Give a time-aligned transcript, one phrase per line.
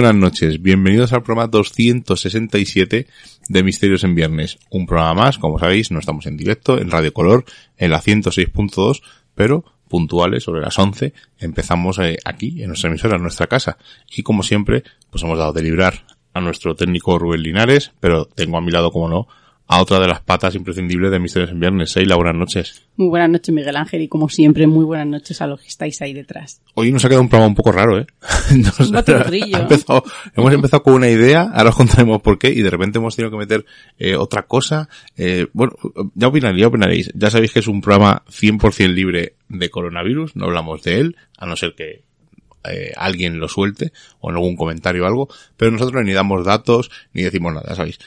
[0.00, 3.06] Buenas noches, bienvenidos al programa 267
[3.50, 4.58] de Misterios en Viernes.
[4.70, 7.44] Un programa más, como sabéis, no estamos en directo, en Radio Color,
[7.76, 9.02] en la 106.2,
[9.34, 13.76] pero puntuales sobre las 11 empezamos eh, aquí, en nuestra emisora, en nuestra casa.
[14.10, 18.56] Y como siempre, pues hemos dado de librar a nuestro técnico Rubén Linares, pero tengo
[18.56, 19.28] a mi lado, como no,
[19.72, 21.92] a otra de las patas imprescindibles de Misterios en Viernes.
[21.92, 22.82] Seila, buenas noches.
[22.96, 26.02] Muy buenas noches, Miguel Ángel, y como siempre, muy buenas noches a los que estáis
[26.02, 26.60] ahí detrás.
[26.74, 28.06] Hoy nos ha quedado un programa un poco raro, ¿eh?
[28.56, 29.56] Nos- Un batiburrillo.
[29.56, 30.02] ha empezado-
[30.34, 33.30] hemos empezado con una idea, ahora os contaremos por qué, y de repente hemos tenido
[33.30, 33.64] que meter
[33.96, 34.88] eh, otra cosa.
[35.16, 35.72] Eh, bueno,
[36.16, 37.10] ya opinaréis, ya opinaréis.
[37.14, 41.46] Ya sabéis que es un programa 100% libre de coronavirus, no hablamos de él, a
[41.46, 42.02] no ser que
[42.64, 46.90] eh, alguien lo suelte o en algún comentario o algo, pero nosotros ni damos datos
[47.12, 48.00] ni decimos nada, ¿sabéis?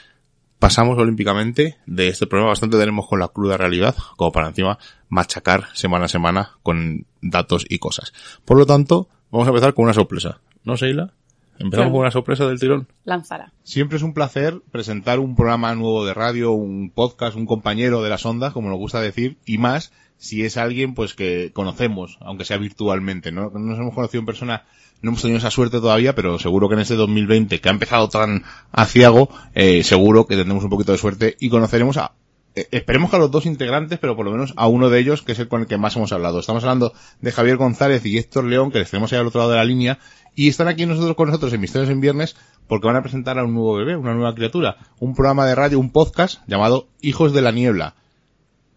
[0.64, 4.78] Pasamos olímpicamente de este programa, bastante tenemos con la cruda realidad, como para encima
[5.10, 8.14] machacar semana a semana con datos y cosas.
[8.46, 10.40] Por lo tanto, vamos a empezar con una sorpresa.
[10.62, 11.12] ¿No, Seila?
[11.58, 11.90] Empezamos Claro.
[11.92, 12.88] con una sorpresa del tirón.
[13.04, 13.52] Lánzala.
[13.62, 18.10] Siempre es un placer presentar un programa nuevo de radio, un podcast, un compañero de
[18.10, 22.44] las ondas, como nos gusta decir, y más si es alguien pues que conocemos, aunque
[22.44, 23.50] sea virtualmente, ¿no?
[23.50, 24.64] No nos hemos conocido en persona,
[25.02, 28.08] no hemos tenido esa suerte todavía, pero seguro que en este 2020, que ha empezado
[28.08, 32.12] tan aciago, eh, seguro que tendremos un poquito de suerte y conoceremos a,
[32.54, 35.22] eh, esperemos que a los dos integrantes, pero por lo menos a uno de ellos,
[35.22, 36.38] que es el con el que más hemos hablado.
[36.40, 39.50] Estamos hablando de Javier González y Héctor León, que les tenemos ahí al otro lado
[39.50, 39.98] de la línea,
[40.34, 42.36] y están aquí nosotros con nosotros en Misterios en Viernes,
[42.66, 45.78] porque van a presentar a un nuevo bebé, una nueva criatura, un programa de radio,
[45.78, 47.94] un podcast llamado Hijos de la Niebla.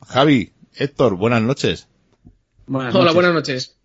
[0.05, 1.87] Javi, Héctor, buenas noches.
[2.67, 3.15] Buenas Hola, noches.
[3.15, 3.77] buenas noches.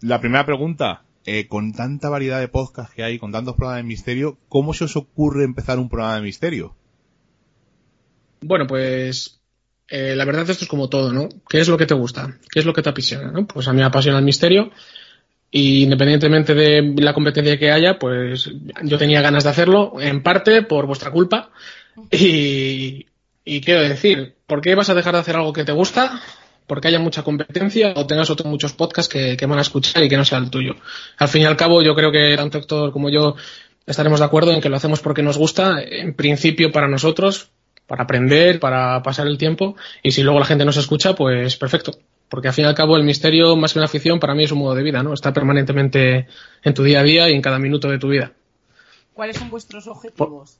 [0.00, 3.88] La primera pregunta, eh, con tanta variedad de podcasts que hay, con tantos programas de
[3.88, 6.74] misterio, ¿cómo se os ocurre empezar un programa de misterio?
[8.40, 9.40] Bueno, pues
[9.88, 11.28] eh, la verdad esto es como todo, ¿no?
[11.48, 12.38] ¿Qué es lo que te gusta?
[12.50, 13.30] ¿Qué es lo que te apasiona?
[13.30, 13.46] ¿no?
[13.46, 14.70] Pues a mí me apasiona el misterio
[15.50, 18.50] y independientemente de la competencia que haya, pues
[18.82, 21.50] yo tenía ganas de hacerlo, en parte por vuestra culpa.
[22.10, 23.06] Y,
[23.44, 26.20] y quiero decir, ¿por qué vas a dejar de hacer algo que te gusta?
[26.66, 30.08] Porque haya mucha competencia o tengas otros muchos podcasts que, que van a escuchar y
[30.08, 30.74] que no sea el tuyo.
[31.18, 33.36] Al fin y al cabo, yo creo que tanto Héctor como yo
[33.86, 37.50] estaremos de acuerdo en que lo hacemos porque nos gusta, en principio para nosotros,
[37.86, 41.92] para aprender, para pasar el tiempo, y si luego la gente nos escucha, pues perfecto.
[42.28, 44.52] Porque al fin y al cabo el misterio, más que una afición, para mí es
[44.52, 45.14] un modo de vida, ¿no?
[45.14, 46.26] Está permanentemente
[46.62, 48.32] en tu día a día y en cada minuto de tu vida.
[49.14, 50.58] ¿Cuáles son vuestros objetivos?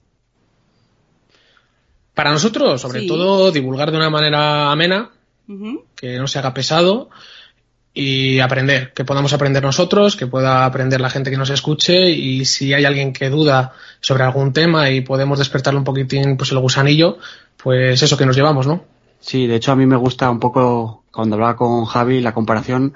[2.14, 3.06] Para nosotros, sobre Sí.
[3.08, 5.10] todo, divulgar de una manera amena,
[5.94, 7.08] que no se haga pesado
[7.94, 12.44] y aprender, que podamos aprender nosotros, que pueda aprender la gente que nos escuche y
[12.44, 16.58] si hay alguien que duda sobre algún tema y podemos despertarle un poquitín pues el
[16.58, 17.18] gusanillo,
[17.62, 18.84] pues eso que nos llevamos, ¿no?
[19.20, 22.94] Sí, de hecho a mí me gusta un poco, cuando hablaba con Javi, la comparación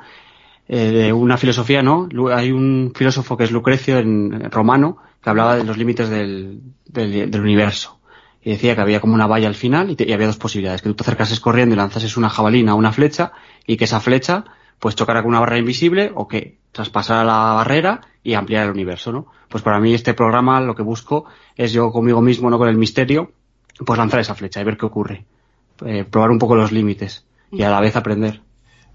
[0.68, 2.08] eh, de una filosofía, ¿no?
[2.32, 7.40] Hay un filósofo que es Lucrecio en romano que hablaba de los límites del, del,
[7.40, 7.98] universo.
[8.42, 10.94] Y decía que había como una valla al final y había dos posibilidades, que tú
[10.94, 13.32] te acercases corriendo y lanzases una jabalina o una flecha
[13.66, 14.44] y que esa flecha
[14.78, 19.12] pues chocara con una barrera invisible o que traspasara la barrera y ampliara el universo,
[19.12, 19.26] ¿no?
[19.48, 21.24] Pues para mí este programa lo que busco
[21.56, 23.32] es yo conmigo mismo, no con el misterio,
[23.84, 25.26] pues lanzar esa flecha y ver qué ocurre.
[25.84, 28.42] Eh, probar un poco los límites y a la vez aprender.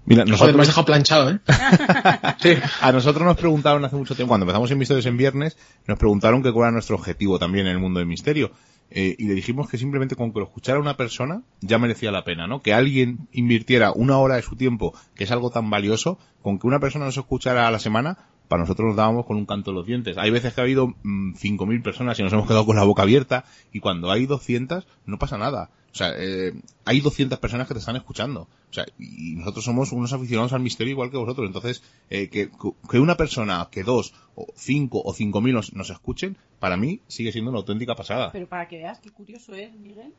[0.06, 1.40] Mira, Joder, me has dejado planchado, ¿eh?
[2.38, 2.54] sí.
[2.80, 5.58] A nosotros nos preguntaron hace mucho tiempo, cuando empezamos en Misterios en Viernes,
[5.88, 8.52] nos preguntaron que cuál era nuestro objetivo también en el mundo del misterio.
[8.88, 12.22] Eh, y le dijimos que simplemente con que lo escuchara una persona ya merecía la
[12.22, 12.62] pena, ¿no?
[12.62, 16.68] Que alguien invirtiera una hora de su tiempo, que es algo tan valioso, con que
[16.68, 18.16] una persona nos escuchara a la semana,
[18.46, 20.16] para nosotros nos dábamos con un canto en los dientes.
[20.18, 23.02] Hay veces que ha habido mm, 5.000 personas y nos hemos quedado con la boca
[23.02, 25.70] abierta, y cuando hay 200 no pasa nada.
[25.96, 26.52] O sea, eh,
[26.84, 28.42] hay 200 personas que te están escuchando.
[28.42, 31.46] O sea, y nosotros somos unos aficionados al misterio igual que vosotros.
[31.46, 32.50] Entonces, eh, que,
[32.98, 37.32] una persona, que dos, o cinco, o cinco mil nos, nos escuchen, para mí sigue
[37.32, 38.30] siendo una auténtica pasada.
[38.30, 40.12] Pero para que veas qué curioso es, Miguel,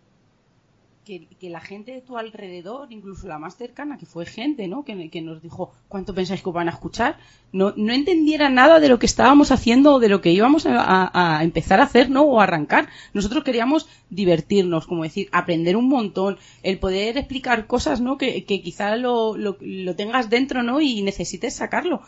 [1.07, 4.83] que, la gente de tu alrededor, incluso la más cercana, que fue gente, ¿no?
[4.83, 7.17] Que, que nos dijo, ¿cuánto pensáis que van a escuchar?
[7.53, 11.39] No, no entendiera nada de lo que estábamos haciendo o de lo que íbamos a
[11.41, 12.23] empezar a hacer, ¿no?
[12.23, 12.89] O a arrancar.
[13.13, 18.17] Nosotros queríamos divertirnos, como decir, aprender un montón, el poder explicar cosas, ¿no?
[18.17, 20.81] Que, que quizá lo, lo, lo tengas dentro, ¿no?
[20.81, 22.01] Y necesites sacarlo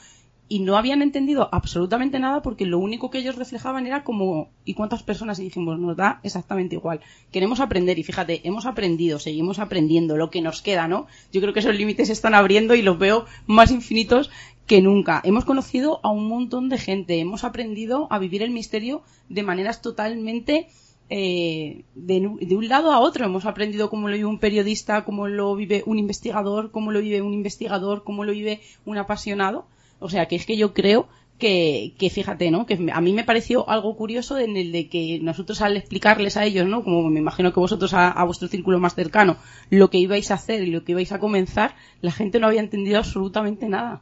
[0.52, 4.74] y no habían entendido absolutamente nada porque lo único que ellos reflejaban era como ¿y
[4.74, 5.38] cuántas personas?
[5.38, 7.02] Y dijimos, nos da exactamente igual.
[7.32, 11.06] Queremos aprender y fíjate, hemos aprendido, seguimos aprendiendo lo que nos queda, ¿no?
[11.32, 14.32] Yo creo que esos límites se están abriendo y los veo más infinitos
[14.66, 15.22] que nunca.
[15.24, 19.84] Hemos conocido a un montón de gente, hemos aprendido a vivir el misterio de maneras
[19.84, 20.68] totalmente
[21.12, 23.24] eh, de, de un lado a otro.
[23.24, 27.22] Hemos aprendido cómo lo vive un periodista, cómo lo vive un investigador, cómo lo vive
[27.22, 29.68] un investigador, cómo lo vive un apasionado.
[30.00, 31.08] O sea, que es que yo creo
[31.38, 32.66] que, que fíjate, ¿no?
[32.66, 36.46] Que a mí me pareció algo curioso en el de que nosotros al explicarles a
[36.46, 36.84] ellos, ¿no?
[36.84, 39.38] Como me imagino que vosotros a, a, vuestro círculo más cercano,
[39.70, 42.60] lo que ibais a hacer y lo que ibais a comenzar, la gente no había
[42.60, 44.02] entendido absolutamente nada.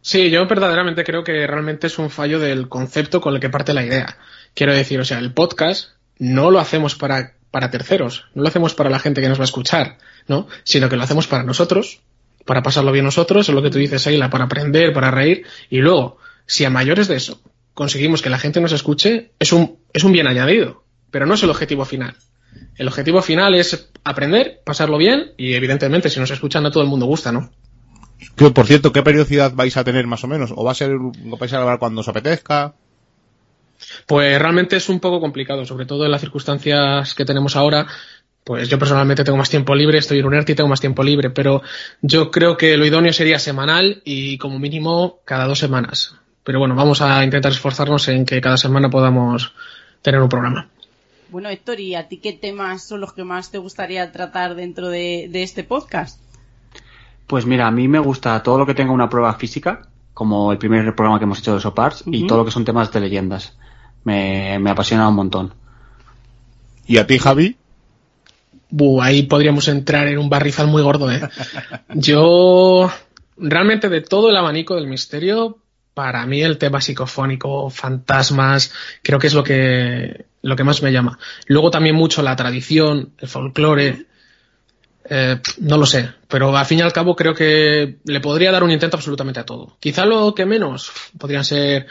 [0.00, 3.74] Sí, yo verdaderamente creo que realmente es un fallo del concepto con el que parte
[3.74, 4.16] la idea.
[4.54, 8.74] Quiero decir, o sea, el podcast no lo hacemos para, para terceros, no lo hacemos
[8.74, 10.46] para la gente que nos va a escuchar, ¿no?
[10.64, 12.00] Sino que lo hacemos para nosotros,
[12.48, 15.80] para pasarlo bien nosotros, es lo que tú dices, Ayla, para aprender, para reír, y
[15.80, 16.16] luego,
[16.46, 17.42] si a mayores de eso
[17.74, 21.42] conseguimos que la gente nos escuche, es un, es un bien añadido, pero no es
[21.42, 22.16] el objetivo final.
[22.76, 26.88] El objetivo final es aprender, pasarlo bien, y evidentemente, si nos escuchan, a todo el
[26.88, 27.50] mundo gusta, ¿no?
[28.34, 30.50] Que, por cierto, ¿qué periodicidad vais a tener más o menos?
[30.56, 32.72] ¿O va a ser, lo vais a grabar cuando os apetezca?
[34.06, 37.86] Pues realmente es un poco complicado, sobre todo en las circunstancias que tenemos ahora.
[38.48, 41.28] Pues yo personalmente tengo más tiempo libre, estoy en UNERTI y tengo más tiempo libre,
[41.28, 41.60] pero
[42.00, 46.16] yo creo que lo idóneo sería semanal y como mínimo cada dos semanas.
[46.44, 49.52] Pero bueno, vamos a intentar esforzarnos en que cada semana podamos
[50.00, 50.66] tener un programa.
[51.28, 54.88] Bueno, Héctor, ¿y a ti qué temas son los que más te gustaría tratar dentro
[54.88, 56.18] de, de este podcast?
[57.26, 60.56] Pues mira, a mí me gusta todo lo que tenga una prueba física, como el
[60.56, 62.16] primer programa que hemos hecho de Sopars, uh -huh.
[62.16, 63.58] y todo lo que son temas de leyendas.
[64.04, 65.52] Me, me, apasiona un montón.
[66.86, 67.58] ¿Y a ti, Javi?
[68.70, 71.20] Buh, ahí podríamos entrar en un barrizal muy gordo, ¿eh?
[71.94, 72.90] Yo,
[73.36, 75.58] realmente de todo el abanico del misterio,
[75.94, 78.72] para mí el tema psicofónico, fantasmas,
[79.02, 81.18] creo que es lo que, lo que más me llama.
[81.46, 84.06] Luego también mucho la tradición, el folclore,
[85.10, 88.62] eh, no lo sé, pero al fin y al cabo creo que le podría dar
[88.62, 89.76] un intento absolutamente a todo.
[89.80, 91.86] Quizá lo que menos podrían ser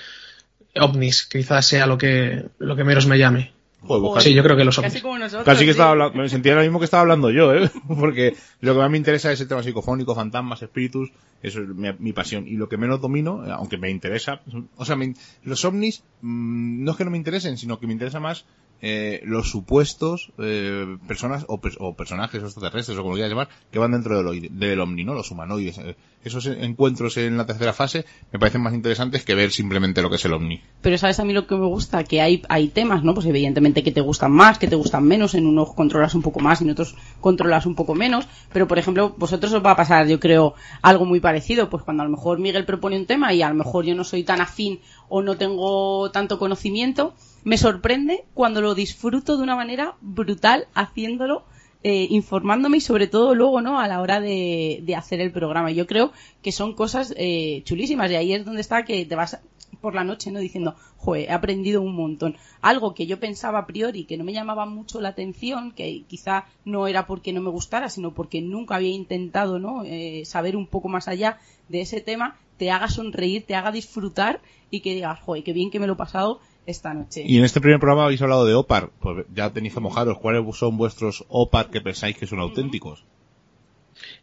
[0.75, 3.56] ovnis, quizás sea lo que, lo que menos me llame.
[3.87, 4.93] Joder, sí, yo creo que los ovnis.
[4.93, 5.45] Casi como nosotros.
[5.45, 5.71] Casi que sí.
[5.71, 7.69] estaba hablando, me sentía lo mismo que estaba hablando yo, ¿eh?
[7.87, 11.89] Porque lo que más me interesa es el tema psicofónico, fantasmas, espíritus, eso es mi,
[11.99, 12.47] mi pasión.
[12.47, 14.41] Y lo que menos domino, aunque me interesa,
[14.75, 15.13] o sea, me,
[15.43, 18.45] los ovnis, mmm, no es que no me interesen, sino que me interesa más
[18.81, 21.59] eh, los supuestos eh, personas o,
[21.95, 25.13] personajes extraterrestres o como lo quieras llamar que van dentro del, del ovni, ¿no?
[25.13, 25.77] Los humanoides.
[25.79, 30.09] Eh, esos encuentros en la tercera fase me parecen más interesantes que ver simplemente lo
[30.09, 30.61] que es el ovni.
[30.81, 33.13] Pero sabes a mí lo que me gusta, que hay, hay temas, ¿no?
[33.13, 36.39] Pues evidentemente que te gustan más, que te gustan menos, en unos controlas un poco
[36.39, 39.75] más y en otros controlas un poco menos, pero por ejemplo, vosotros os va a
[39.75, 43.33] pasar, yo creo, algo muy parecido, pues cuando a lo mejor Miguel propone un tema
[43.33, 44.79] y a lo mejor yo no soy tan afín
[45.09, 51.45] o no tengo tanto conocimiento, me sorprende cuando lo disfruto de una manera brutal haciéndolo,
[51.83, 53.79] eh, informándome y sobre todo luego, ¿no?
[53.79, 55.71] A la hora de, de hacer el programa.
[55.71, 56.11] Yo creo
[56.41, 59.39] que son cosas eh, chulísimas y ahí es donde está que te vas
[59.79, 60.39] por la noche, ¿no?
[60.39, 62.35] Diciendo, joder, he aprendido un montón.
[62.61, 66.45] Algo que yo pensaba a priori que no me llamaba mucho la atención, que quizá
[66.65, 69.83] no era porque no me gustara, sino porque nunca había intentado, ¿no?
[69.85, 71.37] Eh, saber un poco más allá
[71.69, 75.71] de ese tema, te haga sonreír, te haga disfrutar y que digas, joder, qué bien
[75.71, 77.23] que me lo he pasado esta noche.
[77.25, 80.19] Y en este primer programa habéis hablado de OPAR, pues ya tenéis a mojaros.
[80.19, 83.03] ¿Cuáles son vuestros OPAR que pensáis que son auténticos?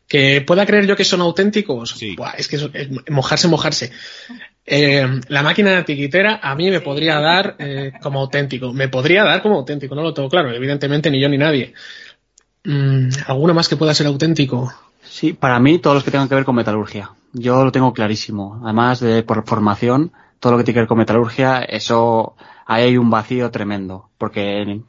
[0.07, 1.91] Que pueda creer yo que son auténticos.
[1.91, 2.14] Sí.
[2.14, 3.91] Buah, es que eso, es mojarse, mojarse.
[4.67, 8.73] Eh, la máquina tiquitera a mí me podría dar eh, como auténtico.
[8.73, 10.53] Me podría dar como auténtico, no lo tengo claro.
[10.53, 11.73] Evidentemente ni yo ni nadie.
[12.64, 14.73] Mm, ¿Alguno más que pueda ser auténtico?
[15.04, 17.12] Sí, para mí todos los que tengan que ver con metalurgia.
[17.32, 18.61] Yo lo tengo clarísimo.
[18.64, 22.34] Además de por formación, todo lo que tiene que ver con metalurgia, eso
[22.66, 24.11] ahí hay un vacío tremendo.
[24.18, 24.82] Porque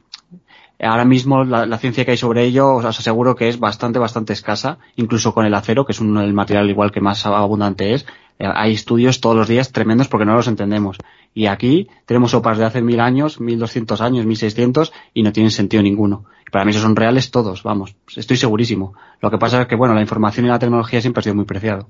[0.80, 4.78] ahora mismo la, ciencia que hay sobre ello os aseguro que es bastante, bastante escasa,
[4.96, 8.06] incluso con el acero, que es un, el material igual que más abundante es.
[8.38, 10.98] Eh, hay estudios todos los días tremendos porque no los entendemos.
[11.34, 15.32] Y aquí tenemos sopas de hace mil años, mil doscientos años, mil seiscientos y no
[15.32, 16.24] tienen sentido ninguno.
[16.50, 18.94] Para mí esos son reales todos, vamos, estoy segurísimo.
[19.20, 21.44] Lo que pasa es que, bueno, la información y la tecnología siempre ha sido muy
[21.44, 21.88] preciado.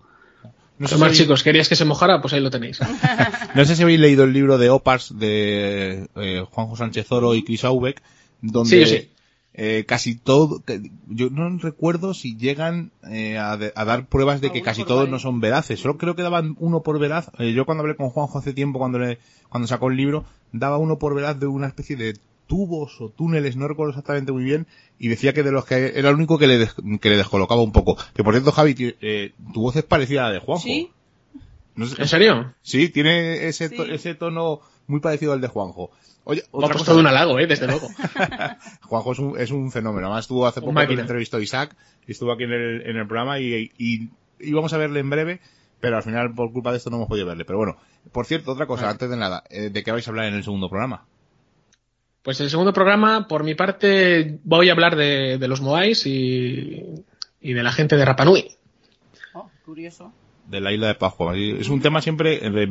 [0.78, 1.22] No sé más si...
[1.22, 2.20] chicos, ¿querías que se mojara?
[2.20, 2.80] Pues ahí lo tenéis.
[3.54, 7.44] no sé si habéis leído el libro de OPARS de eh, Juanjo Sánchez Oro y
[7.44, 8.02] Chris Aubeck,
[8.42, 9.10] donde sí, sí.
[9.58, 10.62] Eh, casi todo,
[11.08, 15.08] yo no recuerdo si llegan eh, a, de, a, dar pruebas de que casi todos
[15.08, 15.80] no son veraces.
[15.80, 17.30] Solo creo que daban uno por veraz.
[17.38, 20.76] Eh, yo cuando hablé con Juanjo hace tiempo, cuando le, cuando sacó el libro, daba
[20.76, 24.66] uno por veraz de una especie de tubos o túneles, no recuerdo exactamente muy bien,
[24.98, 27.62] y decía que de los que era el único que le, des, que le descolocaba
[27.62, 27.96] un poco.
[28.14, 30.64] Que por cierto, Javi, eh, tu voz es parecida a la de Juanjo.
[30.64, 30.90] ¿Sí?
[31.74, 32.54] No sé, ¿En serio?
[32.60, 33.76] Sí, tiene ese, sí.
[33.76, 35.90] To, ese tono muy parecido al de Juanjo.
[36.28, 37.88] Oye, otra cosa de un halago, eh, desde luego.
[38.82, 40.08] Juanjo es un, es un fenómeno.
[40.08, 43.06] Además estuvo hace poco que entrevistó a Isaac, y estuvo aquí en el, en el
[43.06, 45.40] programa y, y íbamos a verle en breve,
[45.78, 47.44] pero al final por culpa de esto no hemos podido verle.
[47.44, 47.76] Pero bueno,
[48.10, 48.90] por cierto, otra cosa, ah.
[48.90, 51.06] antes de nada, eh, ¿de qué vais a hablar en el segundo programa?
[52.24, 57.04] Pues el segundo programa, por mi parte, voy a hablar de, de los Moais y,
[57.40, 58.48] y, de la gente de Rapanui.
[59.32, 60.12] Oh, curioso.
[60.48, 61.36] de la isla de Pascua.
[61.36, 62.68] Es un tema siempre eh,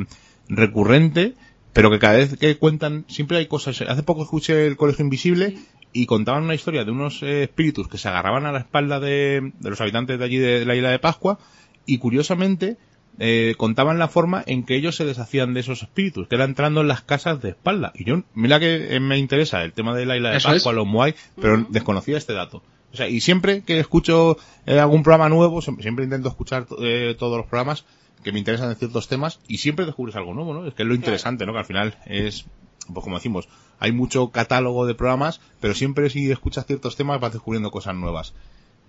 [0.50, 1.36] recurrente,
[1.76, 3.82] pero que cada vez que cuentan, siempre hay cosas.
[3.82, 5.58] Hace poco escuché el Colegio Invisible
[5.92, 9.52] y contaban una historia de unos eh, espíritus que se agarraban a la espalda de,
[9.60, 11.38] de los habitantes de allí de, la isla de Pascua
[11.86, 12.78] y curiosamente
[13.20, 16.80] eh, contaban la forma en que ellos se deshacían de esos espíritus, que era entrando
[16.80, 17.92] en las casas de espalda.
[17.94, 21.14] Y yo, mira que me interesa el tema de la isla de Pascua, los Moai,
[21.42, 22.64] pero desconocía este dato.
[22.94, 27.36] O sea, y siempre que escucho eh, algún programa nuevo, siempre, intento escuchar eh, todos
[27.36, 27.84] los programas
[28.24, 30.66] que me interesan en ciertos temas y siempre descubres algo nuevo, ¿no?
[30.68, 31.54] Es que es lo interesante, ¿no?
[31.54, 32.46] Que al final es,
[32.92, 33.48] pues como decimos,
[33.80, 38.34] hay mucho catálogo de programas, pero siempre si escuchas ciertos temas vas descubriendo cosas nuevas.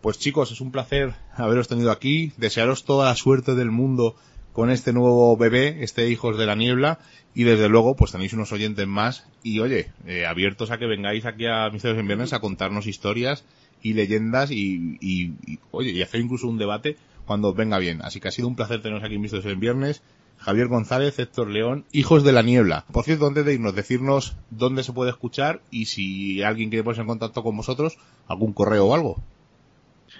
[0.01, 4.17] Pues chicos, es un placer haberos tenido aquí, desearos toda la suerte del mundo
[4.53, 6.99] con este nuevo bebé, este Hijos de la Niebla,
[7.35, 11.27] y desde luego, pues tenéis unos oyentes más, y oye, eh, abiertos a que vengáis
[11.27, 13.45] aquí a Misterios en Viernes a contarnos historias
[13.83, 18.01] y leyendas y, y, oye, y hacer incluso un debate cuando venga bien.
[18.03, 20.03] Así que ha sido un placer teneros aquí en Misterios en Viernes.
[20.39, 22.85] Javier González, Héctor León, Hijos de la Niebla.
[22.93, 27.03] Por cierto, antes de irnos, decirnos dónde se puede escuchar y si alguien quiere ponerse
[27.03, 29.23] en contacto con vosotros, algún correo o algo.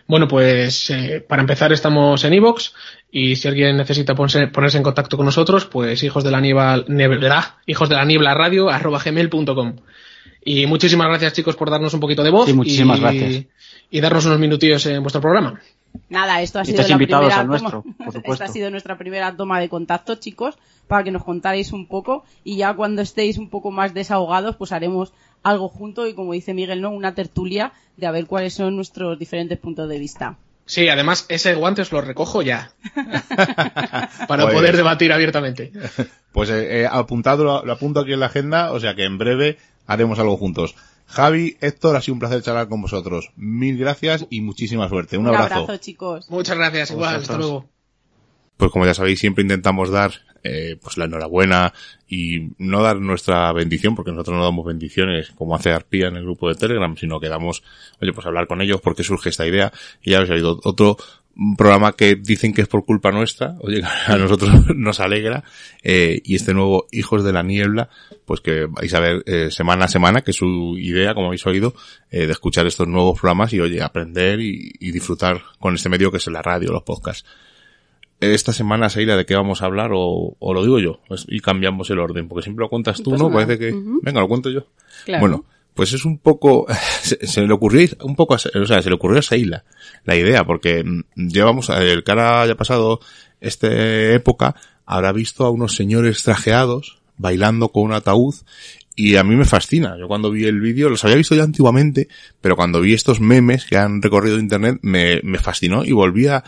[0.09, 2.73] Bueno, pues eh, para empezar estamos en iVoox
[3.11, 7.57] y si alguien necesita ponerse, ponerse, en contacto con nosotros, pues hijos de la niebla,
[7.67, 9.77] hijos de la niebla radio arroba gmail.com.
[10.45, 13.45] Y muchísimas gracias chicos por darnos un poquito de voz muchísimas y, gracias.
[13.91, 15.61] y darnos unos minutillos en vuestro programa.
[16.09, 17.83] Nada, esto ha sido la primera toma,
[18.25, 22.25] esta ha sido nuestra primera toma de contacto, chicos, para que nos contarais un poco
[22.45, 25.13] y ya cuando estéis un poco más desahogados, pues haremos
[25.43, 26.91] algo junto y como dice Miguel, ¿no?
[26.91, 30.37] Una tertulia de a ver cuáles son nuestros diferentes puntos de vista.
[30.67, 32.73] Sí, además ese guante os lo recojo ya.
[34.29, 35.73] para pues- poder debatir abiertamente.
[36.37, 39.57] Pues eh, eh, apuntado, lo, apunto aquí en la agenda, o sea que en breve
[39.87, 40.75] haremos algo juntos.
[41.07, 43.31] Javi, Héctor, ha sido un placer charlar con vosotros.
[43.37, 45.17] Mil gracias y muchísima suerte.
[45.17, 45.47] Un, abrazo.
[45.47, 46.31] Un abrazo, chicos.
[46.31, 47.17] Muchas gracias, igual.
[47.17, 47.69] Hasta luego.
[48.57, 51.73] Pues como ya sabéis, siempre intentamos dar eh, pues la enhorabuena
[52.09, 56.23] y no dar nuestra bendición, porque nosotros no damos bendiciones como hace Arpía en el
[56.23, 57.63] grupo de Telegram, sino que damos,
[58.01, 59.73] oye, pues hablar con ellos porque surge esta idea.
[60.03, 60.97] Y ya habéis oído otro
[61.57, 65.45] programa que dicen que es por culpa nuestra, oye, a nosotros nos alegra,
[65.83, 67.91] eh, y este nuevo Hijos de la Niebla,
[68.25, 71.47] pues que vais a ver eh, semana a semana, que es su idea, como habéis
[71.47, 71.75] oído,
[72.11, 76.11] eh, de escuchar estos nuevos programas y, oye, aprender y, y disfrutar con este medio
[76.11, 77.25] que es la radio, los podcasts.
[78.19, 81.91] Esta semana, Seila, de qué vamos a hablar o, lo digo yo pues, y cambiamos
[81.91, 83.31] el orden, porque siempre lo cuentas tú, ¿no?
[83.31, 83.75] Parece que...
[84.03, 84.69] Venga, lo cuento yo.
[85.21, 85.45] Bueno,
[85.77, 86.67] pues es un poco...
[87.03, 88.35] Se, le ocurrió un poco...
[88.35, 89.65] O sea, se le ocurrió a Seila
[90.05, 91.69] la idea, porque mm, llevamos...
[91.69, 92.99] El cara haya pasado
[93.41, 93.69] esta
[94.13, 94.57] época
[94.87, 98.35] habrá visto a unos señores trajeados bailando con un ataúd
[98.95, 99.97] y a mí me fascina.
[99.99, 102.09] Yo cuando vi el vídeo, los había visto ya antiguamente,
[102.41, 106.43] pero cuando vi estos memes que han recorrido internet, me, me fascinó y volví a,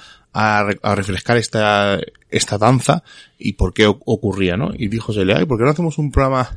[0.83, 3.03] refrescar esta, esta danza
[3.39, 4.71] y por qué ocurría, ¿no?
[4.77, 6.57] Y dijo Celia, ¿por qué no hacemos un programa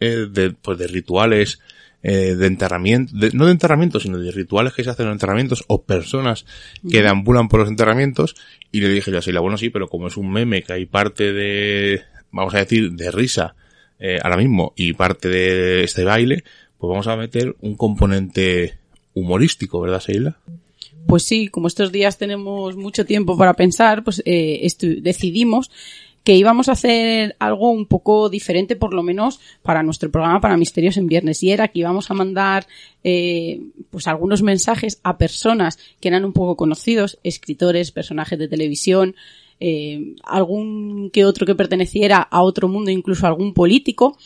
[0.00, 1.60] eh, de, pues de rituales,
[2.02, 5.82] eh, de enterramiento, no de enterramientos, sino de rituales que se hacen en enterramientos o
[5.82, 6.46] personas
[6.88, 8.36] que deambulan por los enterramientos?
[8.70, 10.86] Y le dije yo a Celia, bueno, sí, pero como es un meme que hay
[10.86, 13.54] parte de, vamos a decir, de risa,
[13.98, 16.44] eh, ahora mismo y parte de este baile,
[16.78, 18.78] pues vamos a meter un componente
[19.14, 20.38] humorístico, ¿verdad, Sheila?
[21.08, 24.66] Pues sí, como estos días tenemos mucho tiempo para pensar, pues eh,
[25.00, 25.70] decidimos
[26.24, 30.56] que íbamos a hacer algo un poco diferente, por lo menos para nuestro programa para
[30.56, 32.66] Misterios en Viernes, y era que íbamos a mandar
[33.04, 33.60] eh,
[33.90, 39.16] pues algunos mensajes a personas que eran un poco conocidos, escritores, personajes de televisión,
[39.60, 44.16] eh, algún que otro que perteneciera a otro mundo, incluso algún político,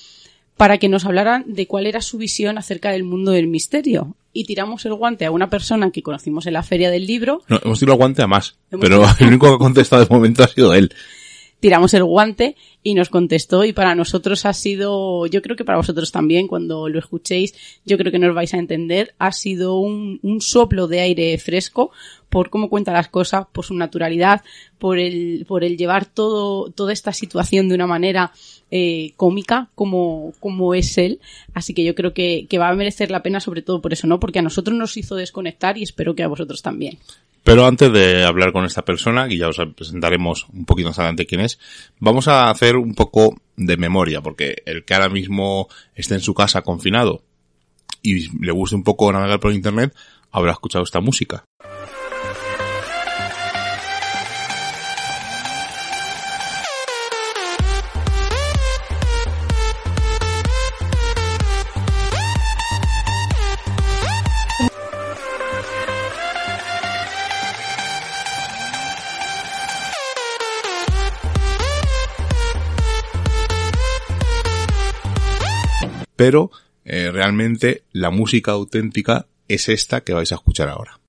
[0.57, 4.45] para que nos hablaran de cuál era su visión acerca del mundo del misterio y
[4.45, 7.43] tiramos el guante a una persona que conocimos en la feria del libro.
[7.49, 10.43] No, hemos tirado el guante a más, pero el único que ha contestado de momento
[10.43, 10.93] ha sido él.
[11.63, 13.65] Tiramos el guante y nos contestó.
[13.65, 17.55] Y para nosotros ha sido, yo creo que para vosotros también, cuando lo escuchéis,
[17.85, 21.93] yo creo que nos vais a entender, ha sido un, un soplo de aire fresco
[22.33, 24.41] por cómo cuenta las cosas, por su naturalidad,
[24.79, 28.33] por el, por el llevar todo, toda esta situación de una manera
[28.71, 31.21] eh, cómica como, como es él.
[31.53, 34.07] Así que yo creo que, que va a merecer la pena sobre todo por eso,
[34.07, 34.19] ¿no?
[34.19, 36.99] Porque a nosotros nos hizo desconectar y espero que a vosotros también.
[37.45, 41.27] Pero antes de hablar con esta persona, y ya os presentaremos un poquito más adelante
[41.27, 41.59] quién es,
[41.99, 46.33] vamos a hacer un poco de memoria, porque el que ahora mismo esté en su
[46.33, 47.21] casa confinado
[48.01, 49.93] y le guste un poco navegar por internet,
[50.31, 51.45] habrá escuchado esta música.
[76.23, 76.53] Pero
[76.85, 81.01] eh, realmente la música auténtica es esta que vais a escuchar ahora.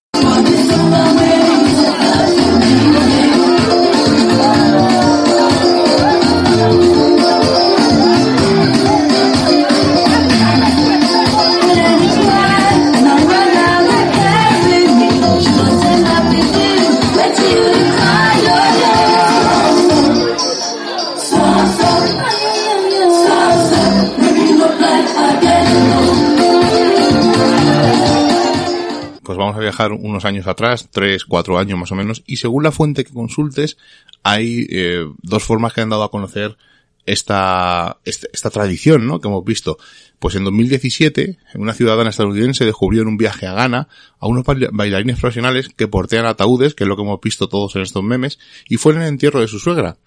[29.23, 32.63] Pues vamos a viajar unos años atrás, tres, cuatro años más o menos, y según
[32.63, 33.77] la fuente que consultes,
[34.23, 36.57] hay eh, dos formas que han dado a conocer
[37.05, 39.19] esta, esta, esta, tradición, ¿no?
[39.19, 39.77] Que hemos visto.
[40.19, 45.19] Pues en 2017, una ciudadana estadounidense descubrió en un viaje a Ghana a unos bailarines
[45.19, 48.77] profesionales que portean ataúdes, que es lo que hemos visto todos en estos memes, y
[48.77, 49.97] fue en el entierro de su suegra.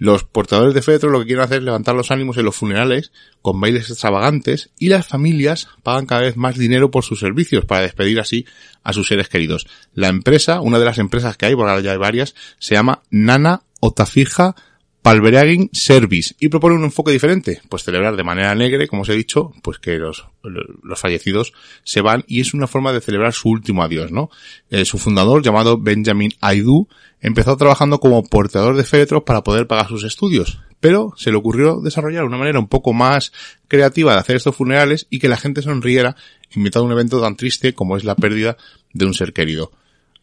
[0.00, 3.12] Los portadores de féretro lo que quieren hacer es levantar los ánimos en los funerales
[3.42, 7.82] con bailes extravagantes y las familias pagan cada vez más dinero por sus servicios para
[7.82, 8.46] despedir así
[8.82, 9.66] a sus seres queridos.
[9.92, 13.02] La empresa, una de las empresas que hay, porque ahora ya hay varias, se llama
[13.10, 14.56] Nana Otafija
[15.02, 19.14] Palveragging Service y propone un enfoque diferente, pues celebrar de manera alegre, como os he
[19.14, 23.48] dicho, pues que los, los fallecidos se van y es una forma de celebrar su
[23.48, 24.30] último adiós, ¿no?
[24.70, 26.86] Eh, su fundador, llamado Benjamin Aidu,
[27.20, 31.80] empezó trabajando como portador de féretros para poder pagar sus estudios, pero se le ocurrió
[31.80, 33.32] desarrollar una manera un poco más
[33.68, 36.14] creativa de hacer estos funerales y que la gente sonriera
[36.54, 38.58] invitado a un evento tan triste como es la pérdida
[38.92, 39.72] de un ser querido.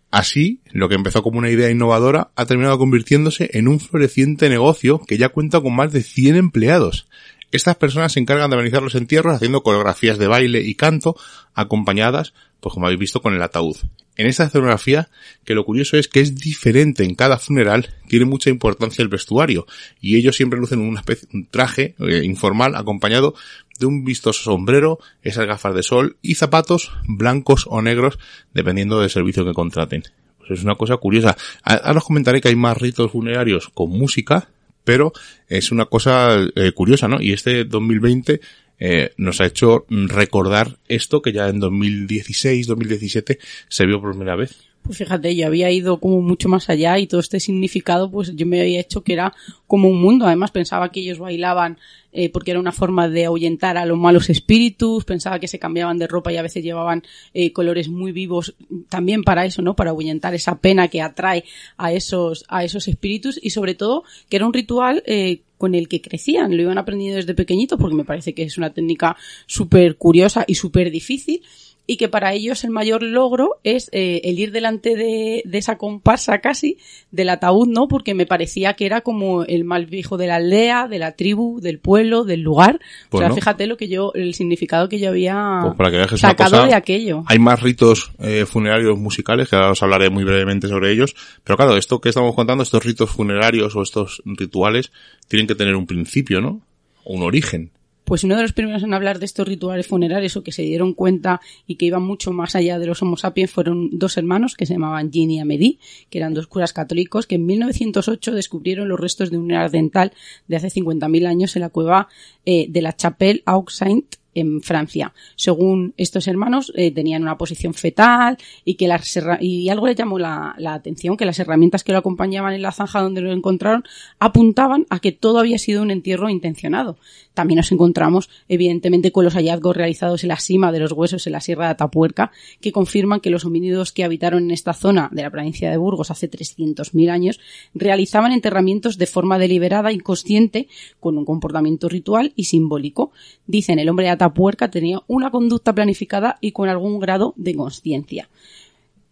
[0.10, 5.02] Así, lo que empezó como una idea innovadora ha terminado convirtiéndose en un floreciente negocio
[5.06, 7.08] que ya cuenta con más de 100 empleados.
[7.52, 11.15] Estas personas se encargan de organizar los entierros haciendo coreografías de baile y canto
[11.54, 13.78] acompañadas, pues como habéis visto, con el ataúd.
[14.17, 15.10] En esta escenografía,
[15.46, 19.67] que lo curioso es que es diferente en cada funeral, tiene mucha importancia el vestuario,
[20.02, 23.36] y ellos siempre lucen una especie, un traje eh, informal acompañado
[23.80, 28.20] de un vistoso sombrero, esas gafas de sol y zapatos blancos o negros,
[28.54, 30.04] dependiendo del servicio que contraten.
[30.38, 31.36] Pues es una cosa curiosa.
[31.63, 34.50] Ahora os comentaré que hay más ritos funerarios con música,
[34.84, 35.12] pero
[35.48, 37.22] es una cosa eh, curiosa, ¿no?
[37.22, 38.40] Y este 2020
[38.80, 44.36] eh, nos ha hecho recordar esto que ya en 2016, 2017 se vio por primera
[44.36, 44.67] vez.
[44.88, 48.45] Pues fíjate, yo había ido como mucho más allá y todo este significado, pues yo
[48.45, 49.34] me había hecho que era
[49.67, 50.26] como un mundo.
[50.26, 51.78] Además pensaba que ellos bailaban
[52.13, 55.04] eh, porque era una forma de ahuyentar a los malos espíritus.
[55.04, 58.56] Pensaba que se cambiaban de ropa y a veces llevaban eh, colores muy vivos
[58.88, 59.76] también para eso, ¿no?
[59.76, 61.43] Para ahuyentar esa pena que atrae
[61.76, 65.89] a esos, a esos espíritus y sobre todo que era un ritual eh, con el
[65.89, 69.97] que crecían, lo iban aprendiendo desde pequeñito porque me parece que es una técnica súper
[69.97, 71.41] curiosa y súper difícil
[71.88, 75.78] y que para ellos el mayor logro es eh, el ir delante de, de, esa
[75.78, 76.78] comparsa casi
[77.12, 77.88] del ataúd, ¿no?
[77.88, 81.62] Porque me parecía que era como el mal viejo de la aldea, de la tribu,
[81.62, 82.82] del pueblo, del lugar.
[83.10, 87.23] o sea, fíjate lo que yo, el significado que yo había pues sacado de aquello.
[87.26, 91.56] Hay más ritos eh, funerarios musicales, que ahora os hablaré muy brevemente sobre ellos, pero
[91.56, 94.91] claro, esto que estamos contando, estos ritos funerarios o estos rituales,
[95.30, 96.60] tienen que tener un principio, ¿no?
[97.06, 97.71] Un origen
[98.08, 100.93] pues uno de los primeros en hablar de estos rituales funerarios o que se dieron
[100.93, 104.65] cuenta y que iban mucho más allá de los Homo sapiens fueron dos hermanos que
[104.65, 105.78] se llamaban Jean y Amélie,
[106.10, 110.13] que eran dos curas católicos que en 1908 descubrieron los restos de un ardental
[110.48, 112.08] de hace 50.000 años en la cueva
[112.46, 115.13] eh, de la Chapelle Aux Saint en Francia.
[115.36, 120.19] Según estos hermanos, eh, tenían una posición fetal y que las y algo le llamó
[120.19, 123.84] la, la, atención, que las herramientas que lo acompañaban en la zanja donde lo encontraron
[124.19, 126.97] apuntaban a que todo había sido un entierro intencionado.
[127.34, 131.34] También nos encontramos, evidentemente, con los hallazgos realizados en la cima de los huesos en
[131.34, 135.21] la Sierra de Atapuerca, que confirman que los homínidos que habitaron en esta zona de
[135.21, 137.39] la provincia de Burgos hace 300.000 años
[137.76, 140.67] realizaban enterramientos de forma deliberada, inconsciente,
[141.00, 143.12] con un comportamiento ritual y simbólico.
[143.45, 147.56] Dicen el hombre de Atapuerca puerca tenía una conducta planificada y con algún grado de
[147.56, 148.30] conciencia.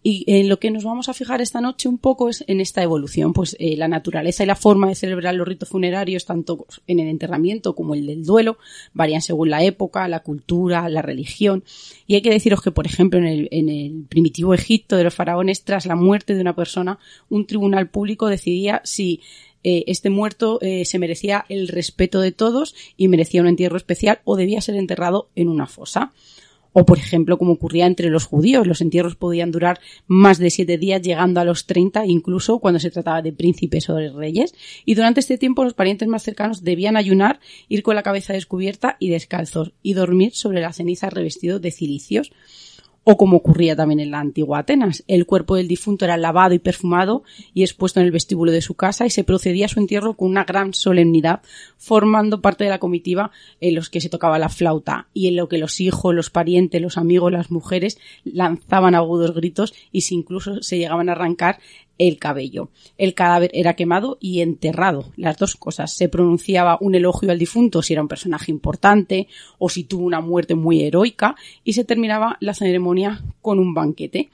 [0.08, 2.84] Y en lo que nos vamos a fijar esta noche un poco es en esta
[2.84, 6.99] evolución, pues eh, la naturaleza y la forma de celebrar los ritos funerarios, tanto en
[6.99, 8.60] el enterramiento como el del duelo,
[8.93, 11.63] varían según la época, la cultura, la religión.
[12.06, 15.88] Y hay que deciros que, por ejemplo, en el primitivo Egipto de los faraones, tras
[15.88, 16.99] la muerte de una persona,
[17.30, 19.21] un tribunal público decidía si
[19.67, 24.19] eh, este muerto eh, se merecía el respeto de todos y merecía un entierro especial
[24.23, 26.13] o debía ser enterrado en una fosa.
[26.71, 30.78] O, por ejemplo, como ocurría entre los judíos, los entierros podían durar más de siete
[30.78, 34.54] días, llegando a los treinta, incluso cuando se trataba de príncipes o de reyes.
[34.86, 38.97] Y durante este tiempo los parientes más cercanos debían ayunar, ir con la cabeza descubierta
[38.99, 42.34] y descalzos, y dormir sobre la ceniza revestido de cilicios
[43.06, 45.04] o como ocurría también en la antigua Atenas.
[45.08, 48.74] El cuerpo del difunto era lavado y perfumado y expuesto en el vestíbulo de su
[48.74, 51.41] casa y se procedía a su entierro con una gran solemnidad,
[51.78, 55.48] formando parte de la comitiva en los que se tocaba la flauta y en lo
[55.48, 60.63] que los hijos, los parientes, los amigos, las mujeres lanzaban agudos gritos y si incluso
[60.63, 61.60] se llegaban a arrancar
[61.97, 62.69] el cabello.
[62.97, 65.93] El cadáver era quemado y enterrado, las dos cosas.
[65.93, 69.27] Se pronunciaba un elogio al difunto si era un personaje importante
[69.58, 74.29] o si tuvo una muerte muy heroica y se terminaba la ceremonia con un banquete.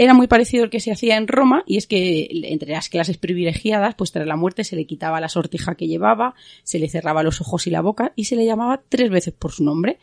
[0.00, 3.18] Era muy parecido al que se hacía en Roma y es que entre las clases
[3.18, 7.24] privilegiadas, pues tras la muerte se le quitaba la sortija que llevaba, se le cerraba
[7.24, 9.98] los ojos y la boca y se le llamaba tres veces por su nombre.